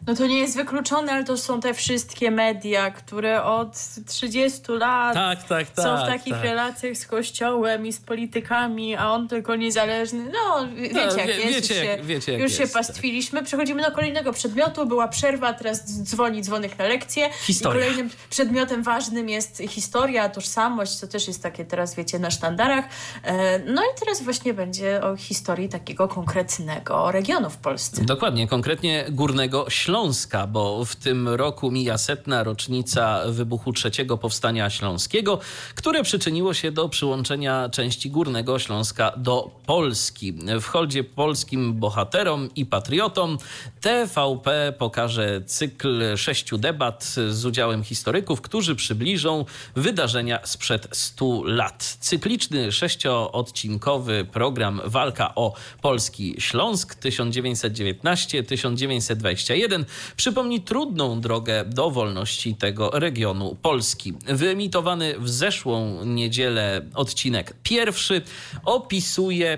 [0.09, 3.67] No to nie jest wykluczone, ale to są te wszystkie media, które od
[4.07, 6.43] 30 lat Tak, tak, są w tak, takich tak.
[6.43, 10.31] relacjach z kościołem i z politykami, a on tylko niezależny.
[10.33, 11.45] No, wie- wiecie jak wie- jest.
[11.45, 12.83] wiecie, już jak- się, wiecie, jak już jest, tak.
[12.85, 13.43] pastwiliśmy.
[13.43, 14.85] Przechodzimy do kolejnego przedmiotu.
[14.85, 17.29] Była przerwa, teraz dzwoni dzwonek na lekcję.
[17.41, 17.79] Historia.
[17.81, 22.85] I kolejnym przedmiotem ważnym jest historia, tożsamość, co też jest takie teraz, wiecie, na sztandarach.
[23.23, 28.05] E, No i teraz właśnie będzie o historii takiego konkretnego regionu w Polsce.
[28.05, 29.69] Dokładnie, konkretnie Górnego
[29.99, 35.39] Śląska, bo w tym roku mija setna rocznica wybuchu trzeciego powstania śląskiego,
[35.75, 40.33] które przyczyniło się do przyłączenia części Górnego Śląska do Polski.
[40.61, 43.37] W holdzie polskim bohaterom i patriotom
[43.81, 49.45] TVP pokaże cykl sześciu debat z udziałem historyków, którzy przybliżą
[49.75, 51.97] wydarzenia sprzed 100 lat.
[51.99, 59.85] Cykliczny sześcioodcinkowy program Walka o Polski Śląsk 1919-1921
[60.15, 64.13] przypomni trudną drogę do wolności tego regionu Polski.
[64.27, 68.21] Wyemitowany w zeszłą niedzielę odcinek pierwszy
[68.65, 69.57] opisuje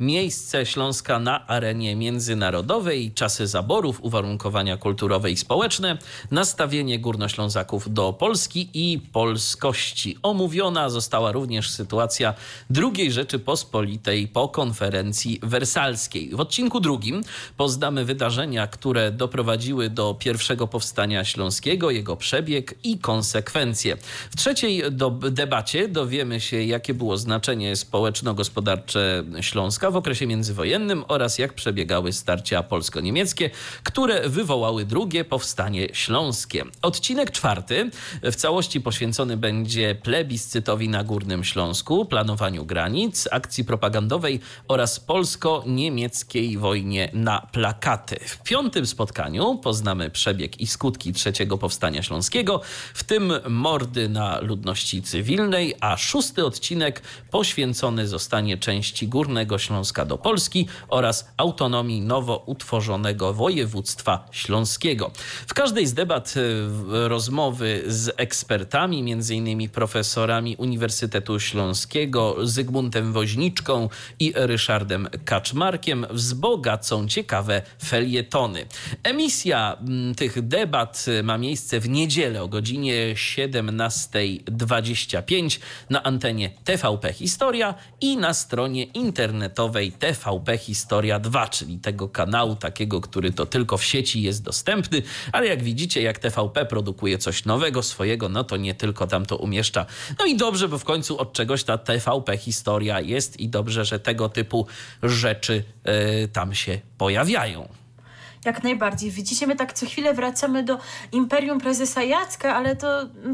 [0.00, 5.98] Miejsce Śląska na arenie międzynarodowej, czasy zaborów, uwarunkowania kulturowe i społeczne,
[6.30, 10.16] nastawienie Górnoślązaków do Polski i polskości.
[10.22, 12.34] Omówiona została również sytuacja
[12.76, 16.30] II Rzeczypospolitej po konferencji wersalskiej.
[16.32, 17.24] W odcinku drugim
[17.56, 23.96] poznamy wydarzenia, które doprowadziły do pierwszego powstania śląskiego, jego przebieg i konsekwencje.
[24.30, 24.82] W trzeciej
[25.30, 32.62] debacie dowiemy się, jakie było znaczenie społeczno-gospodarcze Śląska w okresie międzywojennym oraz jak przebiegały starcia
[32.62, 33.50] polsko-niemieckie,
[33.82, 36.64] które wywołały drugie powstanie śląskie.
[36.82, 37.90] Odcinek czwarty
[38.22, 47.10] w całości poświęcony będzie plebiscytowi na Górnym Śląsku, planowaniu granic, akcji propagandowej oraz polsko-niemieckiej wojnie
[47.12, 48.16] na plakaty.
[48.26, 52.60] W piątym spotkaniu poznamy przebieg i skutki trzeciego powstania śląskiego,
[52.94, 60.18] w tym mordy na ludności cywilnej, a szósty odcinek poświęcony zostanie części Górnego Śląska do
[60.18, 65.10] Polski oraz autonomii nowo utworzonego województwa śląskiego.
[65.46, 66.34] W każdej z debat
[66.68, 73.88] w- rozmowy z ekspertami, innymi profesorami Uniwersytetu Śląskiego Zygmuntem Woźniczką
[74.20, 78.66] i Ryszardem Kaczmarkiem wzbogacą ciekawe felietony.
[79.02, 85.60] Emisja mm, tych debat e, ma miejsce w niedzielę o godzinie 17.25
[85.90, 89.67] na antenie TVP Historia i na stronie internetowej
[89.98, 95.46] TVP Historia 2, czyli tego kanału takiego, który to tylko w sieci jest dostępny, ale
[95.46, 99.86] jak widzicie, jak TVP produkuje coś nowego swojego, no to nie tylko tam to umieszcza.
[100.18, 104.00] No i dobrze, bo w końcu od czegoś ta TVP Historia jest i dobrze, że
[104.00, 104.66] tego typu
[105.02, 107.68] rzeczy e, tam się pojawiają.
[108.44, 109.10] Jak najbardziej.
[109.10, 110.78] Widzicie, my tak co chwilę wracamy do
[111.12, 112.88] Imperium Prezesa Jacka, ale to,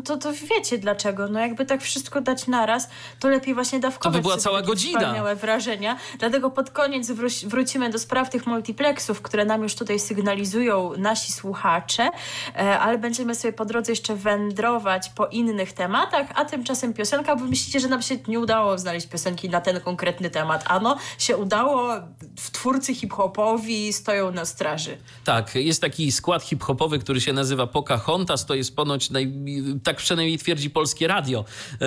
[0.04, 1.28] to, to wiecie dlaczego.
[1.28, 2.88] No jakby tak wszystko dać naraz,
[3.20, 4.98] to lepiej właśnie dawkować To by była cała godzina.
[5.00, 5.96] wspaniałe wrażenia.
[6.18, 11.32] Dlatego pod koniec wróci, wrócimy do spraw tych multiplexów, które nam już tutaj sygnalizują nasi
[11.32, 12.10] słuchacze,
[12.56, 17.44] e, ale będziemy sobie po drodze jeszcze wędrować po innych tematach, a tymczasem piosenka, bo
[17.44, 20.64] myślicie, że nam się nie udało znaleźć piosenki na ten konkretny temat.
[20.66, 21.92] Ano, się udało,
[22.38, 24.93] w twórcy hip-hopowi stoją na straży.
[25.24, 28.46] Tak, jest taki skład hip-hopowy, który się nazywa Pocahontas.
[28.46, 29.32] To jest ponoć, naj...
[29.84, 31.44] tak przynajmniej twierdzi Polskie Radio,
[31.80, 31.86] yy,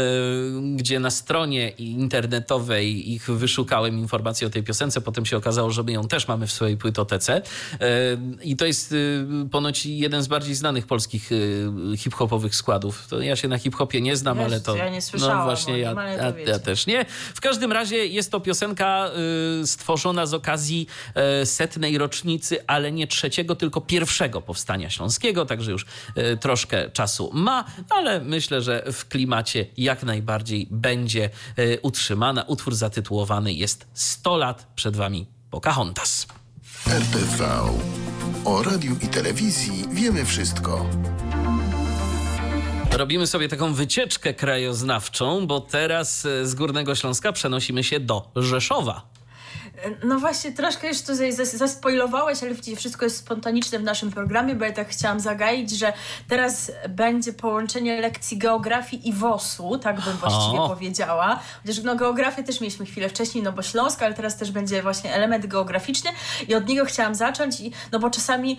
[0.76, 5.02] gdzie na stronie internetowej ich wyszukałem informacje o tej piosence.
[5.02, 7.42] Potem się okazało, że my ją też mamy w swojej płytotece.
[7.72, 7.88] Yy,
[8.44, 11.30] I to jest yy, ponoć jeden z bardziej znanych polskich
[11.98, 13.08] hip-hopowych składów.
[13.10, 14.76] To ja się na hip-hopie nie znam, Wiesz, ale to...
[14.76, 15.38] Ja nie słyszałam.
[15.38, 17.06] No właśnie, ja, ja, ja, też nie.
[17.36, 19.12] W każdym razie jest to piosenka
[19.66, 20.88] stworzona z okazji
[21.44, 25.86] setnej rocznicy, ale nie trzeciego, tylko pierwszego powstania śląskiego, także już
[26.18, 31.30] y, troszkę czasu ma, ale myślę, że w klimacie jak najbardziej będzie
[31.60, 32.44] y, utrzymana.
[32.44, 36.28] Utwór zatytułowany jest 100 lat przed wami Pocahontas.
[36.88, 37.48] RTV.
[38.46, 40.90] O radiu i telewizji wiemy wszystko.
[42.92, 49.17] Robimy sobie taką wycieczkę krajoznawczą, bo teraz z Górnego Śląska przenosimy się do Rzeszowa.
[50.04, 54.72] No właśnie, troszkę już tutaj zaspoilowałeś, ale wszystko jest spontaniczne w naszym programie, bo ja
[54.72, 55.94] tak chciałam zagaić, że
[56.28, 60.70] teraz będzie połączenie lekcji geografii i WOS-u, tak bym właściwie o.
[60.70, 61.40] powiedziała.
[61.62, 65.14] Chociaż no geografię też mieliśmy chwilę wcześniej, no bo Śląska, ale teraz też będzie właśnie
[65.14, 66.10] element geograficzny
[66.48, 68.58] i od niego chciałam zacząć, i, no bo czasami,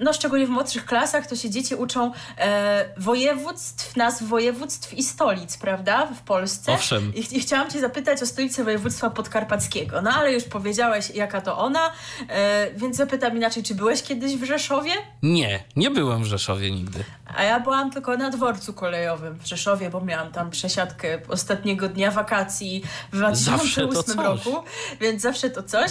[0.00, 5.56] no szczególnie w młodszych klasach, to się dzieci uczą e, województw, nazw województw i stolic,
[5.56, 6.72] prawda, w Polsce.
[6.72, 7.14] Owszem.
[7.14, 11.58] I, I chciałam cię zapytać o stolicę województwa podkarpackiego, no ale już powiedziałeś, jaka to
[11.58, 11.92] ona,
[12.28, 14.92] e, więc zapytam inaczej, czy byłeś kiedyś w Rzeszowie?
[15.22, 17.04] Nie, nie byłem w Rzeszowie nigdy.
[17.36, 22.10] A ja byłam tylko na dworcu kolejowym w Rzeszowie, bo miałam tam przesiadkę ostatniego dnia
[22.10, 22.82] wakacji
[23.12, 24.64] w 2008 roku,
[25.00, 25.90] więc zawsze to coś.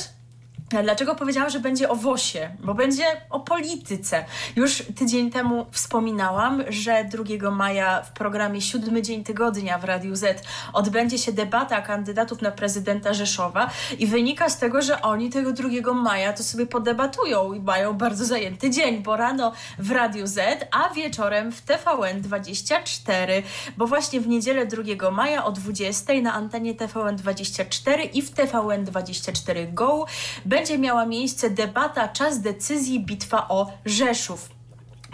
[0.69, 2.49] Dlaczego powiedziałam, że będzie o WOSie?
[2.59, 4.25] Bo będzie o polityce.
[4.55, 7.05] Już tydzień temu wspominałam, że
[7.39, 12.51] 2 maja w programie Siódmy Dzień Tygodnia w Radiu Z odbędzie się debata kandydatów na
[12.51, 13.69] prezydenta Rzeszowa
[13.99, 18.25] i wynika z tego, że oni tego 2 maja to sobie podebatują i mają bardzo
[18.25, 23.43] zajęty dzień, bo rano w Radiu Z, a wieczorem w TVN 24,
[23.77, 28.83] bo właśnie w niedzielę 2 maja o 20 na antenie TVN 24 i w TVN
[28.83, 30.05] 24 Go
[30.45, 34.58] będzie miała miejsce debata Czas decyzji bitwa o Rzeszów.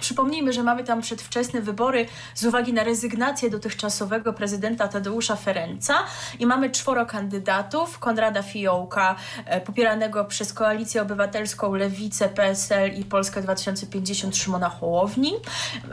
[0.01, 2.05] Przypomnijmy, że mamy tam przedwczesne wybory
[2.35, 5.93] z uwagi na rezygnację dotychczasowego prezydenta Tadeusza Ferenca
[6.39, 7.99] i mamy czworo kandydatów.
[7.99, 9.15] Konrada Fiołka,
[9.45, 15.33] e, popieranego przez Koalicję Obywatelską, Lewicę, PSL i Polskę 2050 Szymona Hołowni.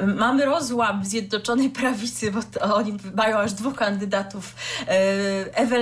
[0.06, 4.54] Mamy rozłam Zjednoczonej Prawicy, bo oni mają aż dwóch kandydatów.
[4.88, 5.78] E, Ewę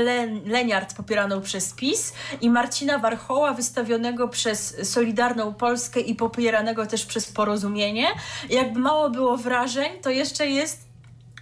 [0.46, 7.32] Leniart popieraną przez PiS i Marcina Warchoła wystawionego przez Solidarną Polskę i popieranego też przez
[7.32, 8.09] Porozumienie
[8.50, 10.90] jakby mało było wrażeń, to jeszcze jest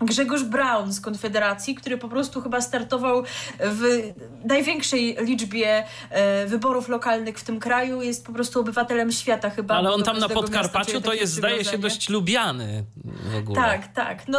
[0.01, 3.23] Grzegorz Braun z Konfederacji, który po prostu chyba startował
[3.61, 4.12] w
[4.45, 9.74] największej liczbie e, wyborów lokalnych w tym kraju, jest po prostu obywatelem świata chyba.
[9.74, 12.85] Ale on tam na Podkarpaciu to jest, zdaje się, dość lubiany
[13.32, 13.57] w ogóle.
[13.57, 14.28] Tak, tak.
[14.28, 14.39] No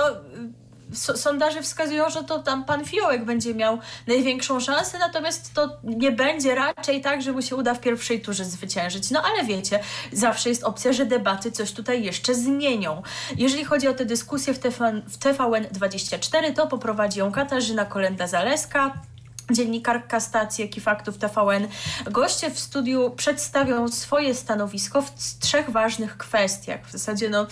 [0.93, 6.55] sondaże wskazują, że to tam pan Fiołek będzie miał największą szansę, natomiast to nie będzie
[6.55, 9.11] raczej tak, że mu się uda w pierwszej turze zwyciężyć.
[9.11, 9.79] No ale wiecie,
[10.11, 13.01] zawsze jest opcja, że debaty coś tutaj jeszcze zmienią.
[13.37, 18.91] Jeżeli chodzi o tę dyskusję w, TVN, w TVN24, to poprowadzi ją Katarzyna Kolenda-Zaleska,
[19.51, 21.67] dziennikarka stacji Jaki Faktów TVN.
[22.11, 26.87] Goście w studiu przedstawią swoje stanowisko w trzech ważnych kwestiach.
[26.87, 27.47] W zasadzie no,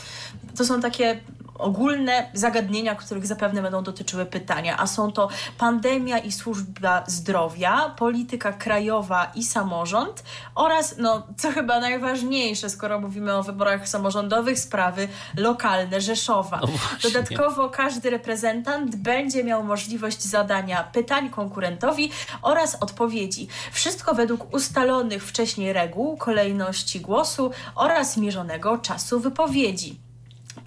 [0.58, 1.20] to są takie
[1.60, 8.54] ogólne zagadnienia, których zapewne będą dotyczyły pytania, a są to pandemia i służba zdrowia, polityka
[8.54, 10.24] krajowa i samorząd
[10.56, 15.08] oraz, no, co chyba najważniejsze, skoro mówimy o wyborach samorządowych, sprawy
[15.38, 16.60] lokalne Rzeszowa.
[16.64, 16.70] No
[17.04, 22.12] Dodatkowo każdy reprezentant będzie miał możliwość zadania pytań konkurentowi
[22.42, 23.48] oraz odpowiedzi.
[23.72, 30.07] Wszystko według ustalonych wcześniej reguł, kolejności głosu oraz mierzonego czasu wypowiedzi.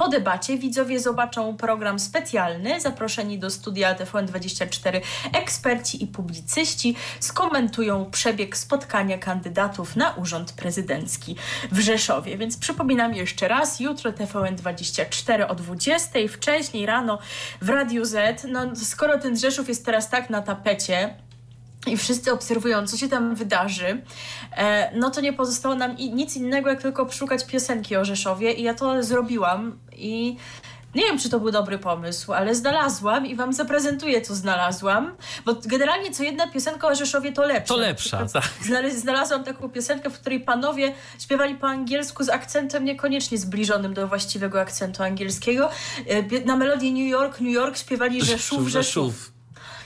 [0.01, 5.01] Po debacie widzowie zobaczą program specjalny, zaproszeni do studia TVN24
[5.33, 11.37] eksperci i publicyści skomentują przebieg spotkania kandydatów na urząd prezydencki
[11.73, 12.39] w Rzeszowie.
[12.39, 17.19] Więc przypominam jeszcze raz, jutro TVN24 o 20, wcześniej rano
[17.61, 18.47] w Radiu Z.
[18.49, 21.15] No, skoro ten Rzeszów jest teraz tak na tapecie,
[21.87, 24.03] i wszyscy obserwują, co się tam wydarzy,
[24.57, 28.63] e, no to nie pozostało nam nic innego, jak tylko szukać piosenki o Rzeszowie i
[28.63, 30.37] ja to zrobiłam i
[30.95, 35.55] nie wiem, czy to był dobry pomysł, ale znalazłam i wam zaprezentuję, co znalazłam, bo
[35.65, 37.75] generalnie co jedna piosenka o Rzeszowie to lepsza.
[37.75, 38.51] To lepsza, tak.
[38.97, 44.61] Znalazłam taką piosenkę, w której panowie śpiewali po angielsku z akcentem niekoniecznie zbliżonym do właściwego
[44.61, 45.71] akcentu angielskiego.
[46.07, 48.69] E, na melodię New York, New York śpiewali Rzeszów, Rzeszów.
[48.69, 49.40] Rzeszów.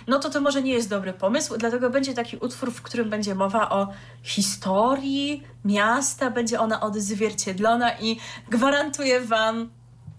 [0.06, 3.34] No to to może nie jest dobry pomysł, dlatego będzie taki utwór, w którym będzie
[3.34, 3.88] mowa o
[4.22, 8.16] historii miasta, będzie ona odzwierciedlona i
[8.50, 9.70] gwarantuję wam,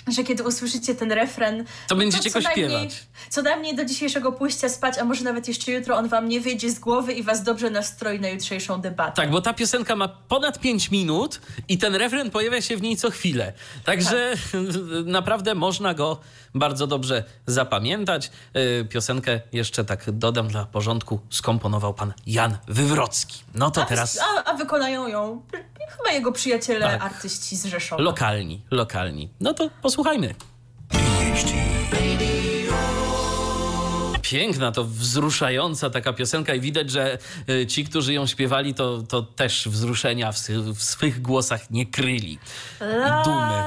[0.07, 3.03] że kiedy usłyszycie ten refren, to będziecie co go śpiewać.
[3.29, 6.71] Co najmniej do dzisiejszego pójścia spać, a może nawet jeszcze jutro on wam nie wyjdzie
[6.71, 9.15] z głowy i was dobrze nastroi na jutrzejszą debatę.
[9.15, 12.97] Tak, bo ta piosenka ma ponad 5 minut i ten refren pojawia się w niej
[12.97, 13.53] co chwilę.
[13.85, 14.61] Także tak.
[15.05, 16.19] naprawdę można go
[16.55, 18.31] bardzo dobrze zapamiętać.
[18.57, 23.43] Y, piosenkę jeszcze tak dodam dla porządku skomponował pan Jan Wywrocki.
[23.53, 24.19] No to a, teraz...
[24.37, 25.41] A, a wykonają ją
[25.97, 27.01] chyba jego przyjaciele, tak.
[27.01, 28.03] artyści z Rzeszowa.
[28.03, 29.29] Lokalni, lokalni.
[29.39, 30.35] No to posłuchajmy.
[34.21, 37.17] Piękna, to wzruszająca taka piosenka i widać, że
[37.49, 40.37] y, ci, którzy ją śpiewali, to, to też wzruszenia w,
[40.75, 42.39] w swych głosach nie kryli.
[42.81, 43.63] I dumy.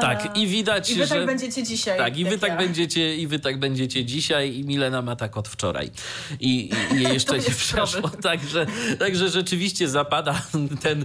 [0.00, 1.14] Tak, i widać, I wy tak że...
[1.14, 1.98] tak będziecie dzisiaj.
[1.98, 2.56] Tak, i wy tak ja.
[2.56, 5.90] będziecie, i wy tak będziecie dzisiaj, i Milena ma tak od wczoraj.
[6.40, 8.08] I, i jej jeszcze nie przeszło.
[8.22, 8.66] Także,
[8.98, 10.42] także rzeczywiście zapada
[10.80, 11.04] ten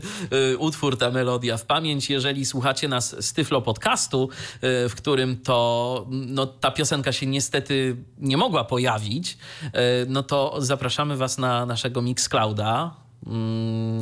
[0.54, 2.10] y, utwór, ta melodia w pamięć.
[2.10, 7.96] Jeżeli słuchacie nas z Tyflo Podcastu, y, w którym to no, ta piosenka się niestety
[8.18, 9.70] nie mogła pojawić, y,
[10.08, 13.07] no to zapraszamy was na naszego Mixclouda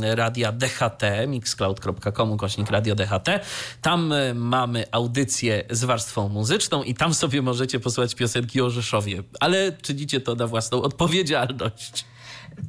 [0.02, 3.30] radia DHT, mixcloud.com, kośnik radio DHT.
[3.82, 9.24] Tam e, mamy audycję z warstwą muzyczną i tam sobie możecie posłać piosenki o Rzeszowie,
[9.40, 12.06] ale czynicie to na własną odpowiedzialność.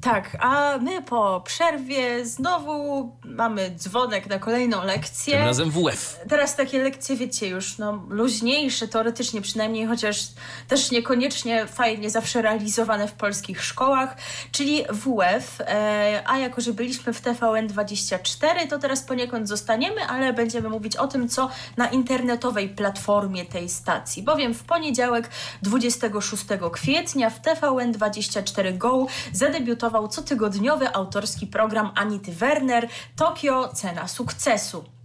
[0.01, 5.35] Tak, a my po przerwie znowu mamy dzwonek na kolejną lekcję.
[5.35, 6.21] Tym razem WF.
[6.29, 10.29] Teraz takie lekcje, wiecie, już no, luźniejsze teoretycznie przynajmniej, chociaż
[10.69, 14.17] też niekoniecznie fajnie zawsze realizowane w polskich szkołach,
[14.53, 15.61] czyli WF.
[15.61, 21.09] E, a jako, że byliśmy w TVN24, to teraz poniekąd zostaniemy, ale będziemy mówić o
[21.09, 24.23] tym, co na internetowej platformie tej stacji.
[24.23, 25.31] Bowiem w poniedziałek
[25.63, 34.96] 26 kwietnia w TVN24 Go zadebiutował debiutował cotygodniowy autorski program Anity Werner Tokio Cena Sukcesu.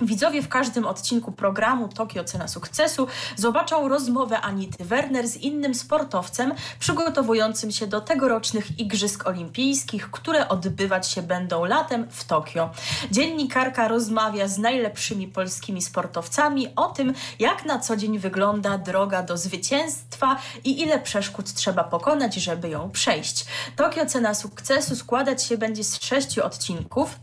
[0.00, 3.06] Widzowie w każdym odcinku programu Tokio Cena Sukcesu
[3.36, 11.08] zobaczą rozmowę Anity Werner z innym sportowcem przygotowującym się do tegorocznych Igrzysk Olimpijskich, które odbywać
[11.08, 12.70] się będą latem w Tokio.
[13.10, 19.36] Dziennikarka rozmawia z najlepszymi polskimi sportowcami o tym, jak na co dzień wygląda droga do
[19.36, 23.46] zwycięstwa i ile przeszkód trzeba pokonać, żeby ją przejść.
[23.76, 27.16] Tokio Cena Sukcesu składać się będzie z sześciu odcinków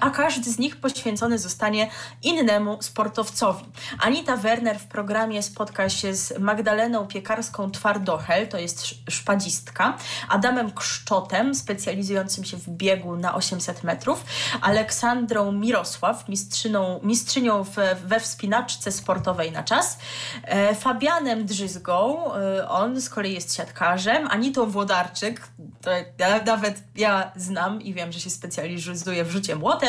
[0.00, 1.90] a każdy z nich poświęcony zostanie
[2.22, 3.64] innemu sportowcowi.
[3.98, 9.96] Anita Werner w programie spotka się z Magdaleną Piekarską Twardochel, to jest szpadzistka,
[10.28, 14.24] Adamem Kszczotem, specjalizującym się w biegu na 800 metrów,
[14.60, 17.64] Aleksandrą Mirosław, mistrzyną, mistrzynią
[18.04, 19.98] we wspinaczce sportowej na czas,
[20.44, 25.48] e, Fabianem Drzyzgą, e, on z kolei jest siatkarzem, Anitą Włodarczyk,
[25.82, 29.79] to ja, nawet ja znam i wiem, że się specjalizuje w rzucie młot,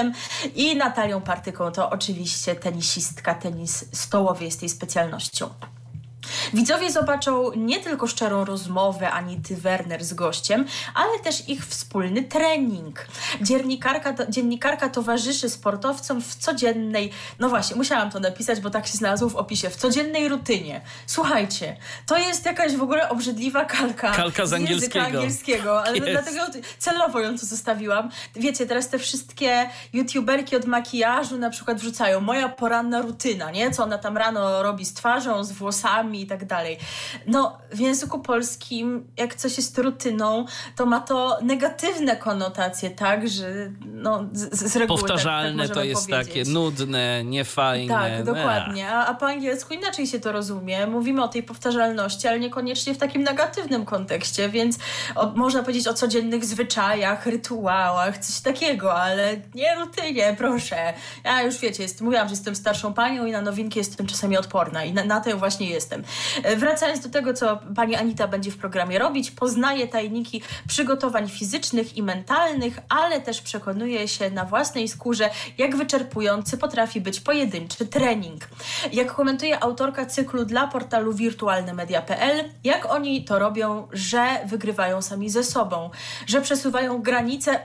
[0.56, 5.50] i Natalią Partyką to oczywiście tenisistka, tenis stołowy jest jej specjalnością.
[6.54, 13.08] Widzowie zobaczą nie tylko szczerą rozmowę Anity Werner z gościem, ale też ich wspólny trening.
[13.42, 19.30] Dziennikarka, dziennikarka towarzyszy sportowcom w codziennej, no właśnie, musiałam to napisać, bo tak się znalazło
[19.30, 20.82] w opisie, w codziennej rutynie.
[21.06, 24.12] Słuchajcie, to jest jakaś w ogóle obrzydliwa kalka.
[24.12, 25.06] Kalka z, z angielskiego.
[25.06, 26.12] angielskiego, ale jest.
[26.12, 26.40] dlatego
[26.78, 28.10] celowo ją tu zostawiłam.
[28.36, 33.72] Wiecie, teraz te wszystkie youtuberki od makijażu na przykład wrzucają moja poranna rutyna, nie?
[33.72, 36.78] Co ona tam rano robi z twarzą, z włosami i tak dalej.
[37.28, 43.72] No, w języku polskim, jak coś jest rutyną, to ma to negatywne konotacje, tak, że
[43.86, 46.28] no, z, z reguły tak- Powtarzalne tak, tak to jest powiedzieć.
[46.28, 47.94] takie nudne, niefajne.
[47.94, 48.90] Tak, dokładnie.
[48.90, 50.88] A, a po angielsku inaczej się to rozumie.
[50.88, 54.78] Mówimy o tej powtarzalności, ale niekoniecznie w takim negatywnym kontekście, więc
[55.16, 60.94] o, można powiedzieć o codziennych zwyczajach, rytuałach, coś takiego, ale nie rutynie, proszę.
[61.24, 64.84] Ja już wiecie, jest, mówiłam, że jestem starszą panią i na nowinki jestem czasami odporna
[64.84, 66.01] i na, na to właśnie jestem.
[66.44, 71.98] E, wracając do tego, co pani Anita będzie w programie robić, poznaje tajniki przygotowań fizycznych
[71.98, 78.48] i mentalnych, ale też przekonuje się na własnej skórze, jak wyczerpujący potrafi być pojedynczy trening.
[78.94, 85.44] Jak komentuje autorka cyklu dla portalu wirtualnemedia.pl, jak oni to robią, że wygrywają sami ze
[85.44, 85.90] sobą,
[86.28, 87.60] że przesuwają granice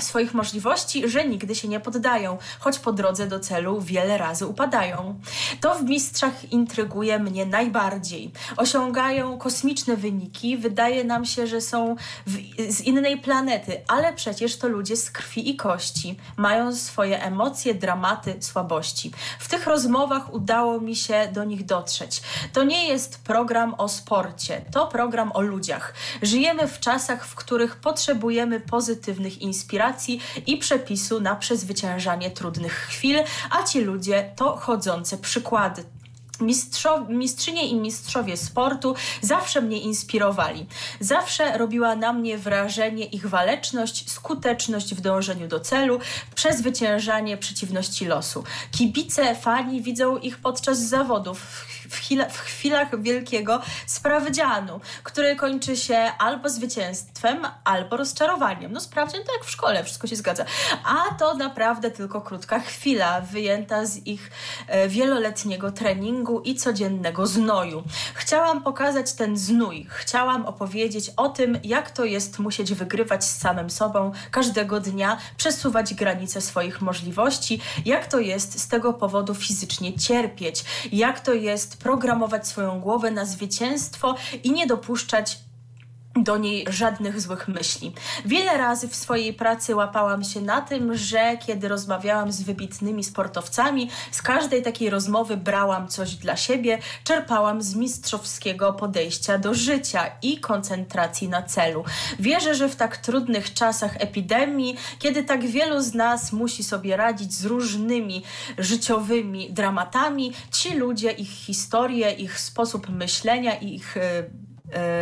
[0.00, 5.20] swoich możliwości, że nigdy się nie poddają, choć po drodze do celu wiele razy upadają.
[5.60, 8.32] To w mistrzach intryguje mnie najbardziej.
[8.56, 11.96] Osiągają kosmiczne wyniki, wydaje nam się, że są
[12.26, 12.36] w,
[12.72, 16.16] z innej planety, ale przecież to ludzie z krwi i kości.
[16.36, 19.12] Mają swoje emocje, dramaty, słabości.
[19.38, 22.22] W tych rozmowach udało mi się do nich dotrzeć.
[22.52, 25.94] To nie jest program o sporcie, to program o ludziach.
[26.22, 29.81] Żyjemy w czasach, w których potrzebujemy pozytywnych inspiracji
[30.46, 33.18] i przepisu na przezwyciężanie trudnych chwil,
[33.50, 35.84] a ci ludzie to chodzące przykłady.
[36.40, 40.66] Mistrzo, mistrzynie i mistrzowie sportu zawsze mnie inspirowali.
[41.00, 46.00] Zawsze robiła na mnie wrażenie ich waleczność, skuteczność w dążeniu do celu,
[46.34, 48.44] przezwyciężanie przeciwności losu.
[48.70, 56.12] Kibice, fani widzą ich podczas zawodów w, chwila, w chwilach wielkiego sprawdzianu, który kończy się
[56.18, 58.72] albo zwycięstwem, albo rozczarowaniem.
[58.72, 60.44] No sprawdzian to jak w szkole, wszystko się zgadza.
[60.84, 64.30] A to naprawdę tylko krótka chwila, wyjęta z ich
[64.66, 67.82] e, wieloletniego treningu i codziennego znoju.
[68.14, 73.70] Chciałam pokazać ten znój, chciałam opowiedzieć o tym, jak to jest musieć wygrywać z samym
[73.70, 80.64] sobą każdego dnia, przesuwać granice swoich możliwości, jak to jest z tego powodu fizycznie cierpieć,
[80.92, 85.38] jak to jest programować swoją głowę na zwycięstwo i nie dopuszczać
[86.16, 87.92] do niej żadnych złych myśli.
[88.24, 93.90] Wiele razy w swojej pracy łapałam się na tym, że kiedy rozmawiałam z wybitnymi sportowcami,
[94.10, 100.38] z każdej takiej rozmowy brałam coś dla siebie, czerpałam z mistrzowskiego podejścia do życia i
[100.40, 101.84] koncentracji na celu.
[102.18, 107.34] Wierzę, że w tak trudnych czasach epidemii, kiedy tak wielu z nas musi sobie radzić
[107.34, 108.22] z różnymi
[108.58, 114.51] życiowymi dramatami, ci ludzie, ich historie, ich sposób myślenia i ich E,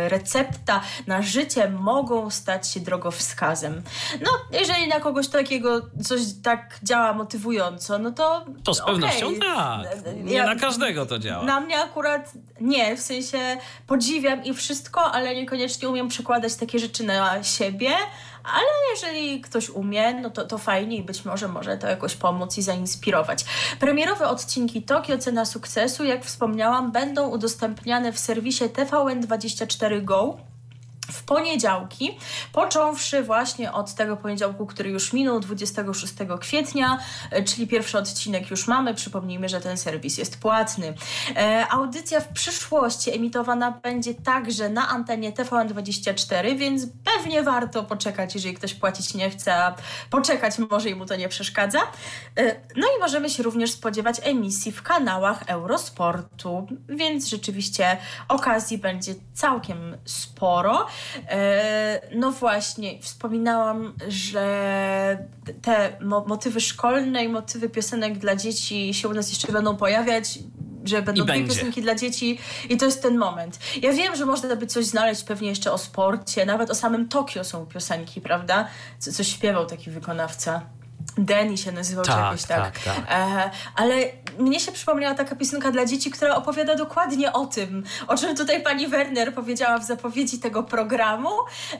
[0.07, 3.81] recepta na życie mogą stać się drogowskazem.
[4.21, 8.45] No, jeżeli na kogoś takiego coś tak działa motywująco, no to.
[8.63, 9.39] To z pewnością okay.
[9.39, 9.87] tak.
[10.15, 11.43] Nie ja, na każdego to działa.
[11.43, 12.31] Na mnie akurat
[12.61, 13.37] nie, w sensie
[13.87, 17.91] podziwiam i wszystko, ale niekoniecznie umiem przekładać takie rzeczy na siebie
[18.43, 22.57] ale jeżeli ktoś umie, no to, to fajnie i być może może to jakoś pomóc
[22.57, 23.45] i zainspirować.
[23.79, 30.50] Premierowe odcinki Tokio Cena Sukcesu, jak wspomniałam, będą udostępniane w serwisie TVN24 Go
[31.11, 32.17] w poniedziałki,
[32.53, 36.99] począwszy właśnie od tego poniedziałku, który już minął, 26 kwietnia,
[37.31, 38.93] e, czyli pierwszy odcinek już mamy.
[38.93, 40.93] Przypomnijmy, że ten serwis jest płatny.
[41.35, 48.55] E, audycja w przyszłości emitowana będzie także na antenie TVN24, więc pewnie warto poczekać, jeżeli
[48.55, 49.75] ktoś płacić nie chce, a
[50.09, 51.79] poczekać może i mu to nie przeszkadza.
[52.37, 57.97] E, no i możemy się również spodziewać emisji w kanałach Eurosportu, więc rzeczywiście
[58.27, 60.87] okazji będzie całkiem sporo.
[61.29, 65.27] E, no właśnie, wspominałam, że
[65.61, 70.39] te motywy szkolne i motywy piosenek dla dzieci się u nas jeszcze będą pojawiać
[70.85, 73.59] że będą dwie piosenki dla dzieci i to jest ten moment.
[73.81, 77.43] Ja wiem, że można by coś znaleźć pewnie jeszcze o sporcie, nawet o samym Tokio
[77.43, 78.67] są piosenki, prawda?
[78.99, 80.61] Co, coś śpiewał taki wykonawca.
[81.17, 82.79] Danny się nazywał, tak, jakoś tak.
[82.79, 83.05] tak, tak.
[83.09, 83.95] E, ale
[84.39, 88.63] mnie się przypomniała taka piosenka dla dzieci, która opowiada dokładnie o tym, o czym tutaj
[88.63, 91.29] pani Werner powiedziała w zapowiedzi tego programu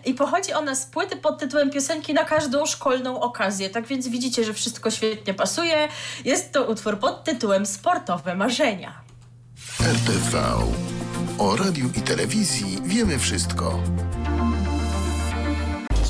[0.05, 3.69] i pochodzi ona z płyty pod tytułem Piosenki na każdą szkolną okazję.
[3.69, 5.87] Tak więc widzicie, że wszystko świetnie pasuje.
[6.25, 9.01] Jest to utwór pod tytułem Sportowe Marzenia.
[9.79, 10.43] RTV.
[11.37, 13.79] O radiu i telewizji wiemy wszystko.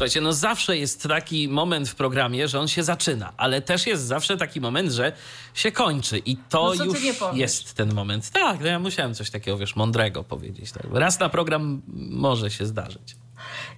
[0.02, 4.03] Słuchajcie, no zawsze jest taki moment w programie, że on się zaczyna, ale też jest
[4.03, 5.11] zawsze taki moment, że
[5.53, 6.98] się kończy i to no już
[7.34, 8.30] jest ten moment.
[8.30, 10.72] Tak, no ja musiałem coś takiego, wiesz, mądrego powiedzieć.
[10.72, 10.84] Tak.
[10.91, 13.15] Raz na program może się zdarzyć.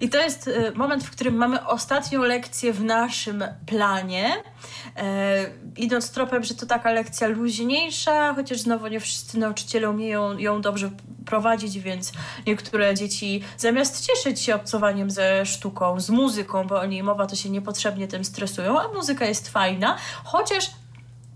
[0.00, 4.32] I to jest y, moment, w którym mamy ostatnią lekcję w naszym planie.
[4.96, 5.46] E,
[5.76, 10.90] idąc tropem, że to taka lekcja luźniejsza, chociaż znowu nie wszyscy nauczyciele umieją ją dobrze
[11.26, 12.12] prowadzić, więc
[12.46, 17.36] niektóre dzieci zamiast cieszyć się obcowaniem ze sztuką, z muzyką, bo o niej mowa, to
[17.36, 20.70] się niepotrzebnie tym stresują, a muzyka jest fajna, chociaż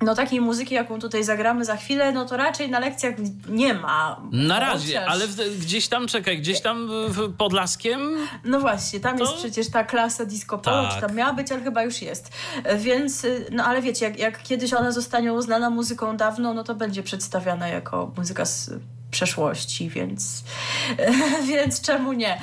[0.03, 3.15] no takiej muzyki, jaką tutaj zagramy za chwilę, no to raczej na lekcjach
[3.49, 4.21] nie ma.
[4.33, 8.17] Na razie, ale w, gdzieś tam, czekaj, gdzieś tam w Podlaskiem?
[8.45, 9.25] No właśnie, tam to...
[9.25, 10.95] jest przecież ta klasa disco polo, tak.
[10.95, 12.31] czy tam miała być, ale chyba już jest.
[12.77, 17.03] Więc, no ale wiecie, jak, jak kiedyś ona zostanie uznana muzyką dawno, no to będzie
[17.03, 18.71] przedstawiana jako muzyka z
[19.11, 20.45] przeszłości, więc,
[21.51, 22.41] więc czemu nie?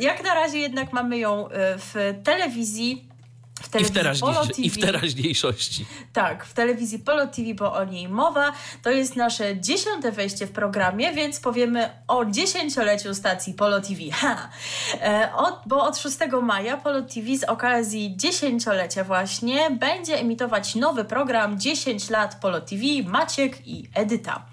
[0.00, 3.07] Jak na razie jednak mamy ją w telewizji
[3.62, 4.62] w telewizji I w, Polo TV.
[4.62, 5.86] I w teraźniejszości.
[6.12, 8.52] Tak, w telewizji Polo TV, bo o niej mowa.
[8.82, 14.00] To jest nasze dziesiąte wejście w programie, więc powiemy o dziesięcioleciu stacji Polo TV.
[14.12, 14.48] Ha!
[14.92, 21.04] E, od, bo od 6 maja Polo TV z okazji dziesięciolecia właśnie będzie emitować nowy
[21.04, 24.47] program 10 lat Polo TV Maciek i Edyta.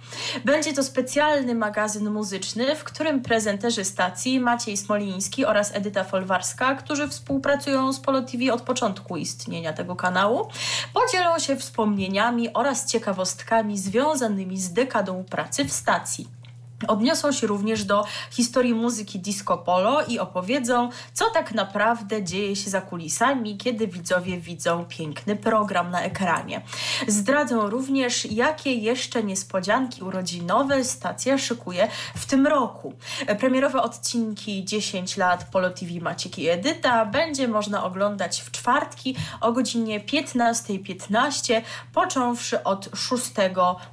[0.45, 7.07] Będzie to specjalny magazyn muzyczny, w którym prezenterzy stacji Maciej Smoliński oraz Edyta Folwarska, którzy
[7.07, 10.49] współpracują z Polo TV od początku istnienia tego kanału,
[10.93, 16.44] podzielą się wspomnieniami oraz ciekawostkami związanymi z dekadą pracy w stacji.
[16.87, 22.69] Odniosą się również do historii muzyki disco polo i opowiedzą, co tak naprawdę dzieje się
[22.69, 26.61] za kulisami, kiedy widzowie widzą piękny program na ekranie.
[27.07, 32.93] Zdradzą również, jakie jeszcze niespodzianki urodzinowe stacja szykuje w tym roku.
[33.39, 39.51] Premierowe odcinki 10 lat Polo TV Maciek i Edyta będzie można oglądać w czwartki o
[39.51, 41.61] godzinie 15.15, .15,
[41.93, 43.25] począwszy od 6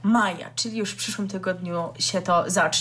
[0.02, 2.71] maja, czyli już w przyszłym tygodniu się to zacznie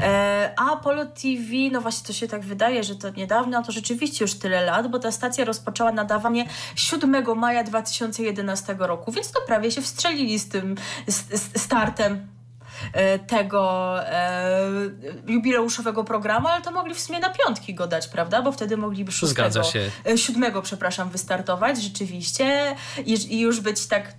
[0.00, 4.24] E, a Apollo TV, no właśnie to się tak wydaje, że to niedawno, to rzeczywiście
[4.24, 6.46] już tyle lat, bo ta stacja rozpoczęła nadawanie
[6.76, 10.74] 7 maja 2011 roku, więc to prawie się wstrzelili z tym
[11.56, 12.28] startem
[12.92, 14.60] e, tego e,
[15.26, 18.42] jubileuszowego programu, ale to mogli w sumie na piątki go dać, prawda?
[18.42, 19.90] Bo wtedy mogliby 6, Zgadza się.
[20.16, 22.76] 7, e, przepraszam, wystartować rzeczywiście
[23.06, 24.14] i, i już być tak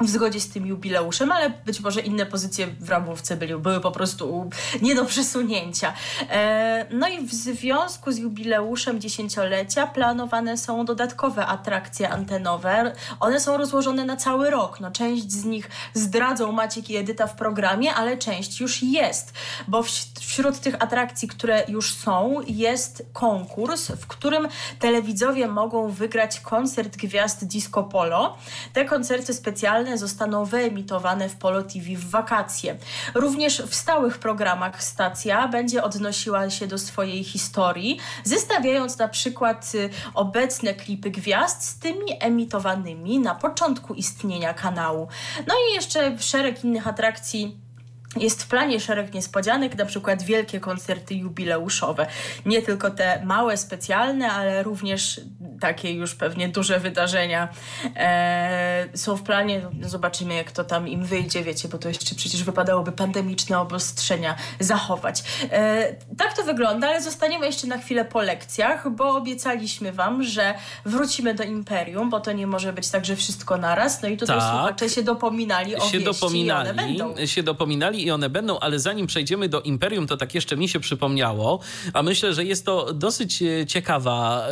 [0.00, 3.90] w zgodzie z tym jubileuszem, ale być może inne pozycje w ramówce byli, były po
[3.90, 4.50] prostu
[4.82, 5.92] nie do przesunięcia.
[6.30, 12.92] E, no i w związku z jubileuszem dziesięciolecia planowane są dodatkowe atrakcje antenowe.
[13.20, 14.80] One są rozłożone na cały rok.
[14.80, 19.32] No, część z nich zdradzą Maciek i Edyta w programie, ale część już jest,
[19.68, 19.82] bo
[20.20, 24.48] wśród tych atrakcji, które już są, jest konkurs, w którym
[24.78, 28.36] telewidzowie mogą wygrać koncert gwiazd disco polo.
[28.72, 32.76] Te koncerty specjalne zostaną wyemitowane w Polo TV w wakacje.
[33.14, 39.90] Również w stałych programach stacja będzie odnosiła się do swojej historii, zestawiając na przykład y,
[40.14, 45.08] obecne klipy gwiazd z tymi emitowanymi na początku istnienia kanału.
[45.46, 47.68] No i jeszcze szereg innych atrakcji
[48.16, 52.06] jest w planie szereg niespodzianek, na przykład wielkie koncerty jubileuszowe.
[52.46, 55.20] Nie tylko te małe, specjalne, ale również
[55.60, 57.48] takie już pewnie duże wydarzenia
[57.96, 59.60] e, są w planie.
[59.80, 65.22] Zobaczymy, jak to tam im wyjdzie, wiecie, bo to jeszcze przecież wypadałoby pandemiczne obostrzenia zachować.
[65.50, 70.54] E, tak to wygląda, ale zostaniemy jeszcze na chwilę po lekcjach, bo obiecaliśmy Wam, że
[70.84, 74.02] wrócimy do Imperium, bo to nie może być tak, że wszystko naraz.
[74.02, 74.50] No i tutaj tak.
[74.50, 77.26] słuchacze się dopominali o się wieści dopominali, i one będą.
[77.26, 80.80] Się dopominali i one będą, ale zanim przejdziemy do Imperium, to tak jeszcze mi się
[80.80, 81.60] przypomniało,
[81.92, 84.46] a myślę, że jest to dosyć e, ciekawa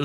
[0.00, 0.04] e,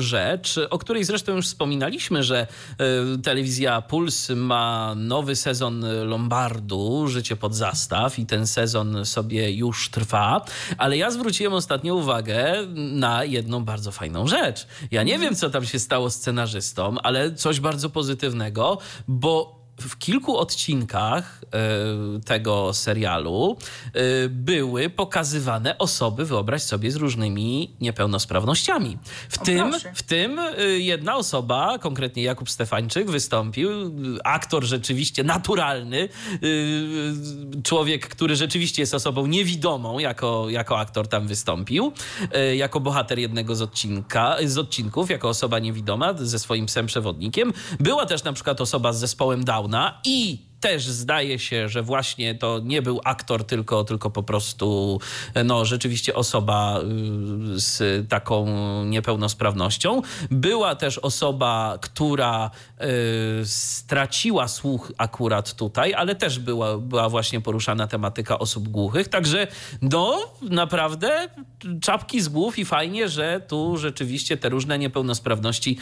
[0.54, 2.46] rzecz, o której zresztą już wspominaliśmy, że
[2.78, 9.90] e, telewizja Puls ma nowy sezon Lombardu, Życie pod zastaw i ten sezon sobie już
[9.90, 10.44] trwa,
[10.78, 14.66] ale ja zwróciłem ostatnio uwagę na jedną bardzo fajną rzecz.
[14.90, 20.36] Ja nie wiem, co tam się stało scenarzystom, ale coś bardzo pozytywnego, bo w kilku
[20.36, 23.56] odcinkach e, tego serialu
[23.94, 28.98] e, były pokazywane osoby, wyobraź sobie, z różnymi niepełnosprawnościami.
[29.28, 33.70] W, tym, w tym e, jedna osoba, konkretnie Jakub Stefańczyk, wystąpił.
[34.24, 36.08] Aktor rzeczywiście naturalny,
[37.62, 41.92] człowiek, który rzeczywiście jest osobą niewidomą, jako, jako aktor tam wystąpił,
[42.56, 47.52] jako bohater jednego z, odcinka, z odcinków, jako osoba niewidoma ze swoim psem przewodnikiem.
[47.80, 49.67] Była też na przykład osoba z zespołem Down
[50.04, 55.00] i też zdaje się, że właśnie to nie był aktor, tylko, tylko po prostu
[55.44, 58.46] no, rzeczywiście osoba y, z taką
[58.84, 60.02] niepełnosprawnością.
[60.30, 62.50] Była też osoba, która
[63.40, 69.08] y, straciła słuch akurat tutaj, ale też była, była właśnie poruszana tematyka osób głuchych.
[69.08, 69.46] Także
[69.82, 71.28] no, naprawdę
[71.80, 75.78] czapki z głów i fajnie, że tu rzeczywiście te różne niepełnosprawności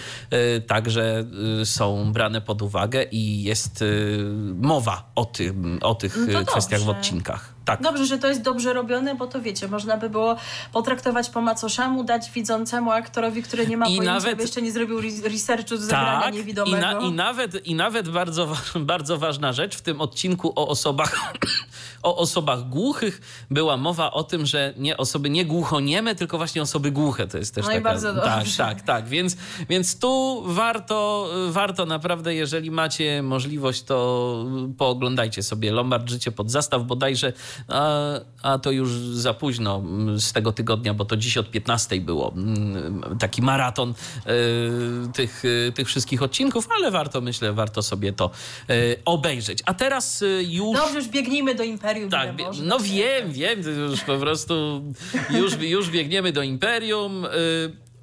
[0.56, 1.24] y, także
[1.62, 4.18] y, są brane pod uwagę i jest y,
[4.66, 6.94] mowa o, tym, o tych no kwestiach dobrze.
[6.94, 7.55] w odcinkach.
[7.66, 7.82] Tak.
[7.82, 10.36] Dobrze, że to jest dobrze robione, bo to wiecie, można by było
[10.72, 15.00] potraktować po macoszemu, dać widzącemu aktorowi, który nie ma I pojęcia, nawet, jeszcze nie zrobił
[15.24, 16.76] researchu z tak, niewidomego.
[16.76, 21.36] I, na, i, nawet, I nawet bardzo, bardzo ważna rzecz w tym odcinku o osobach,
[22.02, 26.90] o osobach głuchych była mowa o tym, że nie osoby nie głuchonieme, tylko właśnie osoby
[26.90, 27.26] głuche.
[27.26, 27.80] To jest też no taka...
[27.80, 28.30] i bardzo dobrze.
[28.30, 29.08] Tak, tak, tak.
[29.08, 29.36] Więc,
[29.68, 34.44] więc tu warto, warto naprawdę, jeżeli macie możliwość, to
[34.78, 37.32] pooglądajcie sobie Lombard Życie pod zastaw bodajże,
[37.68, 38.12] a,
[38.42, 39.82] a to już za późno
[40.18, 45.72] z tego tygodnia, bo to dziś od 15 było mm, taki maraton y, tych, y,
[45.74, 48.30] tych wszystkich odcinków, ale warto, myślę, warto sobie to
[48.70, 49.58] y, obejrzeć.
[49.66, 50.76] A teraz już...
[50.76, 52.10] Dobrze, już biegnijmy do Imperium.
[52.10, 52.28] Tak,
[52.62, 54.82] no wiem, wiem, to już po prostu
[55.30, 57.26] już, już biegniemy do Imperium.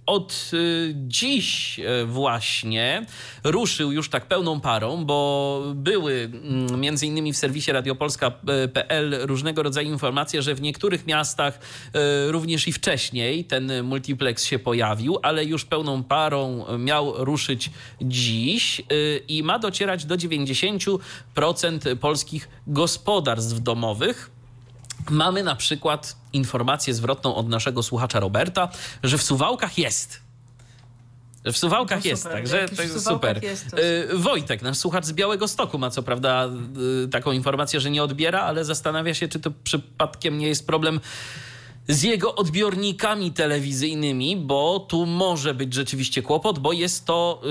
[0.05, 3.05] Od y, dziś y, właśnie
[3.43, 9.89] ruszył już tak pełną parą, bo były mm, między innymi w serwisie radiopolska.pl różnego rodzaju
[9.91, 11.59] informacje, że w niektórych miastach
[12.27, 17.71] y, również i wcześniej ten multiplex się pojawił, ale już pełną parą miał ruszyć
[18.01, 18.81] dziś
[19.27, 20.99] i ma docierać do 90%
[21.95, 24.31] polskich gospodarstw domowych.
[25.09, 28.69] Mamy na przykład informację zwrotną od naszego słuchacza Roberta,
[29.03, 30.21] że w Suwałkach jest.
[31.45, 33.43] Że w Suwałkach No jest, także to jest Suwałkach super.
[33.43, 36.49] jest, to Y, Wojtek, nasz słuchacz z Białego Stoku ma co prawda
[37.03, 40.99] y, taką informację, że nie odbiera, ale zastanawia się, czy to przypadkiem nie jest problem
[41.87, 47.41] z jego odbiornikami telewizyjnymi, bo tu może być rzeczywiście kłopot, bo jest to,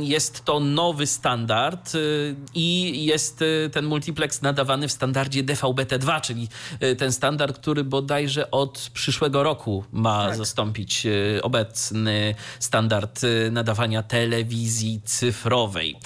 [0.00, 6.48] jest to nowy standard y, i jest y, ten multiplex nadawany w standardzie DVB-T2, czyli
[6.82, 15.00] y, ten standard, który bodajże od przyszłego roku ma zastąpić y, obecny standard nadawania telewizji
[15.04, 15.96] cyfrowej.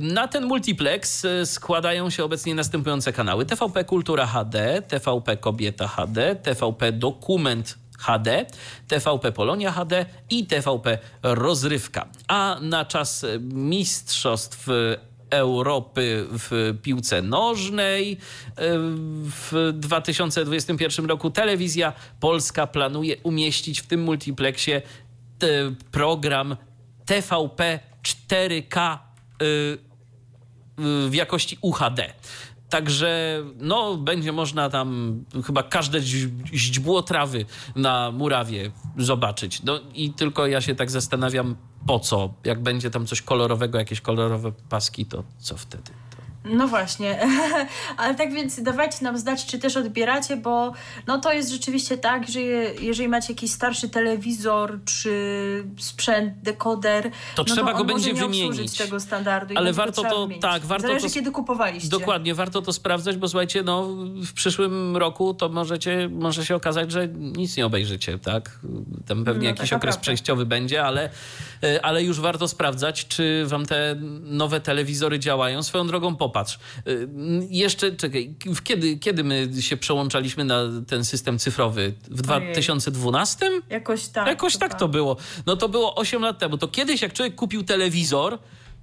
[0.00, 6.51] Na ten multiplex składają się obecnie następujące kanały: TVP Kultura HD, TVP Kobieta HD, TVP
[6.92, 8.46] Dokument HD,
[8.88, 12.06] TVP Polonia HD i TVP Rozrywka.
[12.28, 14.96] A na czas y, mistrzostw y,
[15.30, 18.12] Europy w piłce nożnej.
[18.12, 18.16] y,
[19.50, 24.82] W 2021 roku telewizja polska planuje umieścić w tym multiplexie
[25.90, 26.56] program
[27.06, 28.98] TVP 4K
[29.42, 32.12] y, y, w jakości UHD.
[32.72, 36.00] Także no, będzie można tam chyba każde
[36.52, 37.44] źdźbło trawy
[37.76, 39.62] na murawie zobaczyć.
[39.62, 42.34] No i tylko ja się tak zastanawiam, po co?
[42.44, 46.01] Jak będzie tam coś kolorowego, jakieś kolorowe paski, to co wtedy?
[46.44, 47.18] No właśnie,
[47.96, 50.72] ale tak więc dawajcie nam znać, czy też odbieracie, bo
[51.06, 55.12] no to jest rzeczywiście tak, że je, jeżeli macie jakiś starszy telewizor czy
[55.78, 58.78] sprzęt, dekoder, To no trzeba on go będzie wymienić.
[58.78, 59.54] tego standardu.
[59.54, 60.42] i Ale warto to- wymienić.
[60.42, 61.88] tak, warto Zależy to- kiedy kupowaliście.
[61.88, 63.82] Dokładnie, warto to sprawdzać, bo słuchajcie, no
[64.26, 68.58] w przyszłym roku to możecie, może się okazać, że nic nie obejrzycie, tak?
[69.06, 70.00] Tam pewnie No, jakiś taka okres prawda.
[70.00, 71.10] przejściowy będzie, ale,
[71.64, 75.62] y, ale już warto sprawdzać, czy wam te nowe telewizory działają.
[75.62, 76.58] Swoją drogą popatrz.
[76.88, 77.08] Y,
[77.50, 78.34] Jeszcze, czekaj,
[78.64, 81.94] kiedy, kiedy my się przełączaliśmy na ten system cyfrowy?
[82.10, 83.50] W 2012?
[83.70, 84.26] Jakoś tak.
[84.26, 85.16] Jakoś tak to było.
[85.46, 86.58] No to było 8 lat temu.
[86.58, 88.38] To kiedyś, jak człowiek kupił telewizor,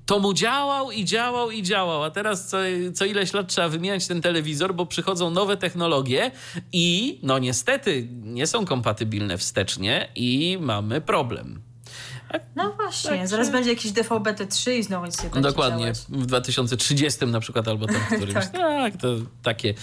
[0.05, 2.03] to mu działał i działał i działał.
[2.03, 2.57] A teraz co,
[2.93, 6.31] co ileś lat trzeba wymieniać ten telewizor, bo przychodzą nowe technologie
[6.73, 11.61] i no niestety nie są kompatybilne wstecznie i mamy problem.
[12.55, 15.97] No właśnie, Także- zaraz będzie jakiś DVB-T3 i znowu nic nie będzie Dokładnie, działać.
[16.09, 18.33] w 2030 na przykład, albo tam którymś.
[18.33, 18.51] Tak.
[18.51, 18.97] tak.
[18.97, 19.07] to
[19.43, 19.73] takie,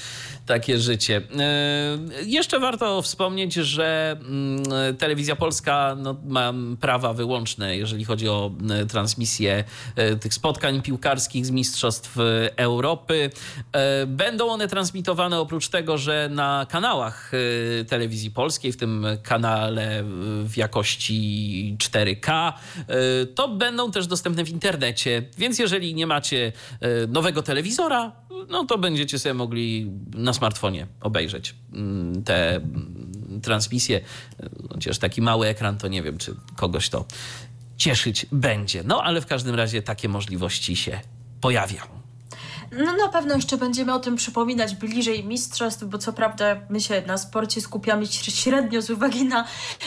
[0.47, 1.23] takie życie.
[1.39, 8.51] E, jeszcze warto wspomnieć, że mm, Telewizja Polska no, ma prawa wyłączne, jeżeli chodzi o
[8.71, 9.65] e, transmisję
[9.97, 12.17] e, tych spotkań piłkarskich z Mistrzostw
[12.57, 13.31] Europy.
[14.07, 17.33] Będą one transmitowane oprócz tego, że na kanałach
[17.89, 20.05] Telewizji Polskiej, w tym kanale
[20.45, 25.23] w jakości 4K, e, to będą też dostępne w internecie.
[25.39, 26.53] Więc jeżeli nie macie
[27.09, 28.13] nowego telewizora,
[28.49, 34.01] no to będziecie sobie mogli na smartfonie obejrzeć mm, te mm, transmisje.
[34.41, 37.05] E, Chociaż taki mały ekran, to nie wiem, czy kogoś to
[37.77, 38.83] cieszyć będzie.
[38.85, 41.01] No ale w każdym razie takie możliwości się
[41.41, 42.06] pojawią.
[42.73, 47.03] No na pewno jeszcze będziemy o tym przypominać bliżej mistrzostw, bo co prawda my się
[47.07, 49.45] na sporcie skupiamy średnio z uwagi na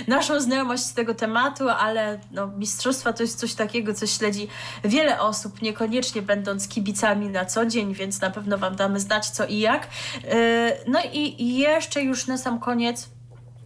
[0.07, 4.47] naszą znajomość z tego tematu, ale no, mistrzostwa to jest coś takiego, co śledzi
[4.83, 9.45] wiele osób, niekoniecznie będąc kibicami na co dzień, więc na pewno Wam damy znać co
[9.45, 9.87] i jak.
[10.23, 10.29] Yy,
[10.87, 13.09] No i i jeszcze już na sam koniec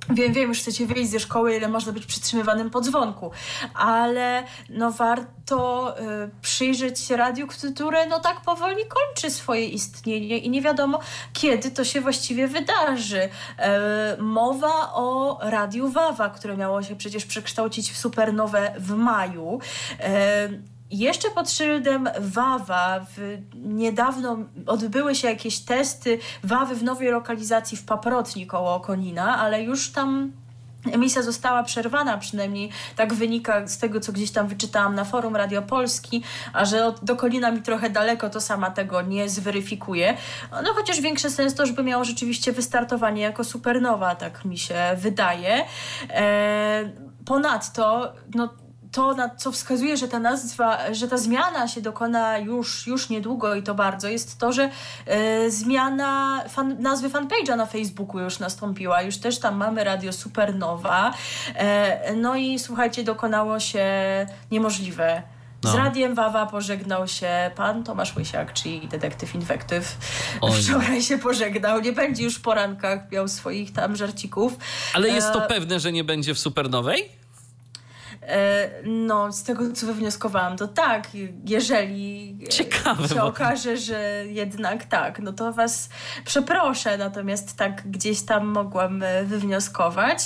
[0.10, 3.32] Wiem, wiem, już chcecie wyjść ze szkoły, ile można być przytrzymywanym po dzwonku,
[3.74, 10.50] ale no warto y, przyjrzeć się radiu, które no tak powoli kończy swoje istnienie i
[10.50, 11.00] nie wiadomo,
[11.34, 13.30] kiedy to się właściwie wydarzy.
[13.58, 19.60] E, mowa o Radiu Wawa, które miało się przecież przekształcić w supernowę w maju.
[20.00, 24.38] E, jeszcze pod szyldem Wawa w, niedawno
[24.68, 30.32] odbyły się jakieś testy Wawy w nowej lokalizacji w Paprotni koło Konina, ale już tam
[30.92, 35.62] Emisja została przerwana, przynajmniej tak wynika z tego, co gdzieś tam wyczytałam na forum Radio
[35.62, 40.18] Polski, a że do Kolina mi trochę daleko, to sama tego nie zweryfikuję.
[40.52, 45.66] No chociaż większy sens to, żeby miało rzeczywiście wystartowanie jako supernowa, tak mi się wydaje.
[46.10, 46.92] E,
[47.26, 48.50] ponadto, no
[48.94, 53.56] to, na co wskazuje, że ta nazwa, że ta zmiana się dokona już, już niedługo
[53.56, 54.70] i to bardzo, jest to, że
[55.06, 59.02] e, zmiana fan, nazwy fanpage'a na Facebooku już nastąpiła.
[59.02, 61.14] Już też tam mamy Radio Supernowa.
[61.56, 63.86] E, no i słuchajcie, dokonało się
[64.52, 65.24] niemożliwe.
[65.62, 65.78] Z No.
[65.78, 69.98] Radiem Wawa pożegnał się pan Tomasz Łysiak, czyli detektyw Inwektyw.
[70.42, 70.52] Oj.
[70.52, 71.82] Wczoraj się pożegnał.
[71.82, 74.58] Nie będzie już w porankach miał swoich tam żarcików.
[74.94, 77.23] Ale jest to E, pewne, że nie będzie w Supernowej?
[78.28, 81.08] E, No, z tego co wywnioskowałam, to tak,
[81.46, 85.90] jeżeli Ciekawe, się okaże, że jednak tak, no to was
[86.26, 90.20] przeproszę, natomiast tak gdzieś tam mogłam e, wywnioskować.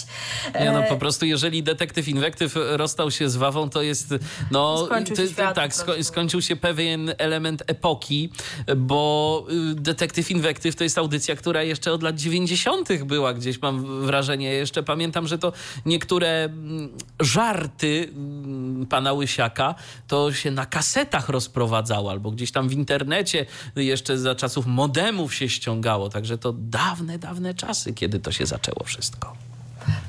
[0.60, 4.14] Nie, no E, po prostu jeżeli detektyw inwektyw rozstał się z Wawą, to jest,
[4.52, 4.86] no...
[4.86, 8.30] Skończył się ty- świat tak, sko- skończył się pewien element epoki,
[8.78, 13.04] bo y, detektyw inwektyw to jest audycja, która jeszcze od lat 90.
[13.04, 14.50] była gdzieś, mam wrażenie.
[14.54, 15.54] Jeszcze pamiętam, że to
[15.86, 19.76] niektóre mm, żarty mm, pana Łysiaka
[20.08, 23.46] to się na kasetach rozprowadzało, albo gdzieś tam w internecie
[23.76, 26.10] jeszcze za czasów modemów się ściągało.
[26.10, 29.47] Także to dawne, dawne czasy, kiedy to się zaczęło wszystko.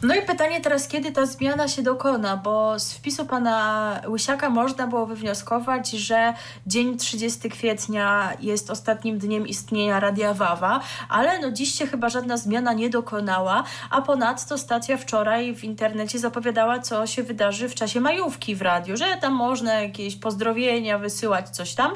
[0.03, 4.87] No i pytanie teraz, kiedy ta zmiana się dokona, bo z wpisu pana Łysiaka można
[4.87, 6.35] było wywnioskować, że
[6.67, 12.37] dzień 30 kwietnia jest ostatnim dniem istnienia Radia Wawa, ale no dziś się chyba żadna
[12.37, 18.01] zmiana nie dokonała, a ponadto stacja wczoraj w internecie zapowiadała, co się wydarzy w czasie
[18.01, 21.93] majówki w radiu, że tam można jakieś pozdrowienia wysyłać, coś tam,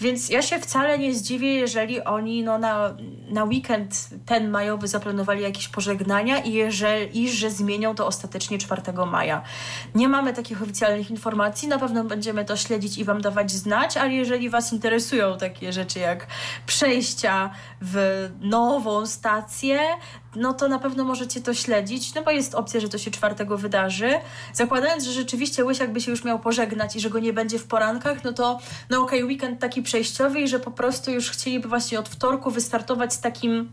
[0.00, 2.94] więc ja się wcale nie zdziwię, jeżeli oni no, na,
[3.30, 8.82] na weekend ten majowy zaplanowali jakieś pożegnania i, jeżeli, i że zmienią to ostatecznie 4
[9.10, 9.42] maja.
[9.94, 14.12] Nie mamy takich oficjalnych informacji, na pewno będziemy to śledzić i Wam dawać znać, ale
[14.12, 16.26] jeżeli Was interesują takie rzeczy jak
[16.66, 17.50] przejścia
[17.80, 19.80] w nową stację,
[20.36, 23.58] no to na pewno możecie to śledzić, no bo jest opcja, że to się czwartego
[23.58, 24.10] wydarzy.
[24.52, 27.64] Zakładając, że rzeczywiście Łysiak by się już miał pożegnać i że go nie będzie w
[27.64, 28.58] porankach, no to
[28.90, 33.14] no okej, weekend taki przejściowy i że po prostu już chcieliby właśnie od wtorku wystartować
[33.14, 33.68] z takim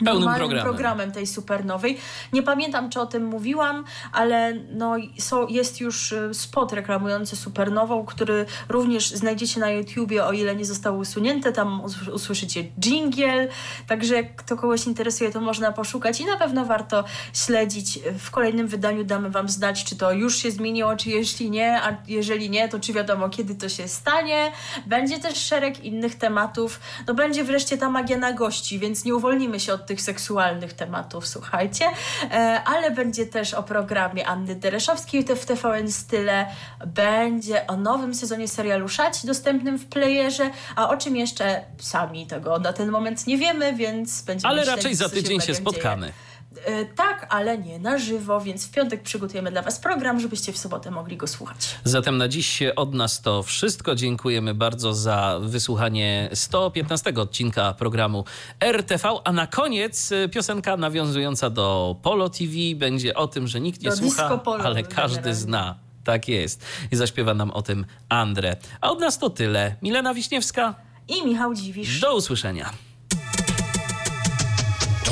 [0.00, 0.64] normalnym programem.
[0.64, 1.98] programem tej supernowej.
[2.32, 8.04] Nie pamiętam, czy o tym mówiłam, ale no, są, jest już y, spot reklamujący supernową,
[8.04, 11.52] który również znajdziecie na YouTubie, o ile nie został usunięty.
[11.52, 13.48] Tam us- usłyszycie jingle,
[13.86, 17.98] także jak to kogoś interesuje, to można poszukać i na pewno warto śledzić.
[18.18, 21.96] W kolejnym wydaniu damy Wam znać, czy to już się zmieniło, czy jeśli nie, a
[22.08, 24.52] jeżeli nie, to czy wiadomo, kiedy to się stanie.
[24.86, 26.80] Będzie też szereg innych tematów.
[27.06, 31.26] No będzie wreszcie ta magia na gości, więc nie uwolnimy się od tych seksualnych tematów,
[31.28, 31.84] słuchajcie.
[32.32, 36.46] E, ale będzie też o programie Anny Dereszowskiej w TVN Style.
[36.86, 42.58] Będzie o nowym sezonie serialu Szać dostępnym w playerze, a o czym jeszcze sami tego
[42.58, 46.06] na ten moment nie wiemy, więc będziemy Ale śledzić, raczej za tydzień się spotkamy.
[46.06, 46.26] dzieje.
[46.64, 50.58] E, Tak, ale nie na żywo, więc w piątek przygotujemy dla Was program, żebyście w
[50.58, 51.56] sobotę mogli go słuchać.
[51.84, 53.94] Zatem na dziś od nas to wszystko.
[53.94, 58.24] Dziękujemy bardzo za wysłuchanie 115 odcinka programu
[58.60, 59.08] RTV.
[59.24, 63.90] A na koniec y, piosenka nawiązująca do Polo TV będzie o tym, że nikt nie
[63.90, 65.34] Do słucha, polo ale każdy generalnie.
[65.34, 65.74] zna.
[66.04, 66.64] Tak jest.
[66.92, 68.56] I zaśpiewa nam o tym Andre.
[68.80, 69.76] A od nas to tyle.
[69.82, 70.74] Milena Wiśniewska,
[71.08, 72.00] I Michał Dziwisz.
[72.00, 72.70] do usłyszenia.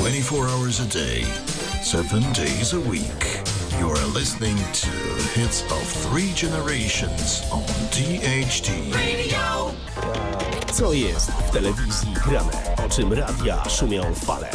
[0.05, 1.23] 24 hours a day,
[1.83, 3.41] 7 days a week.
[3.79, 4.89] You are listening to
[5.33, 8.69] hits of three generations on DHT.
[10.73, 12.51] Co jest w telewizji grane?
[12.85, 14.49] O czym radia szumią fale?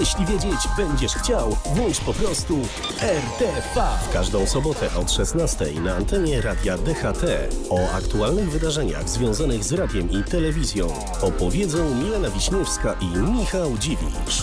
[0.00, 2.58] Jeśli wiedzieć będziesz chciał, włącz po prostu
[3.00, 3.82] RTV.
[4.10, 7.24] W każdą sobotę od 16 na antenie Radia DHT.
[7.70, 10.88] O aktualnych wydarzeniach związanych z radiem i telewizją
[11.22, 14.42] opowiedzą Milena Wiśniewska i Michał Dziwisz.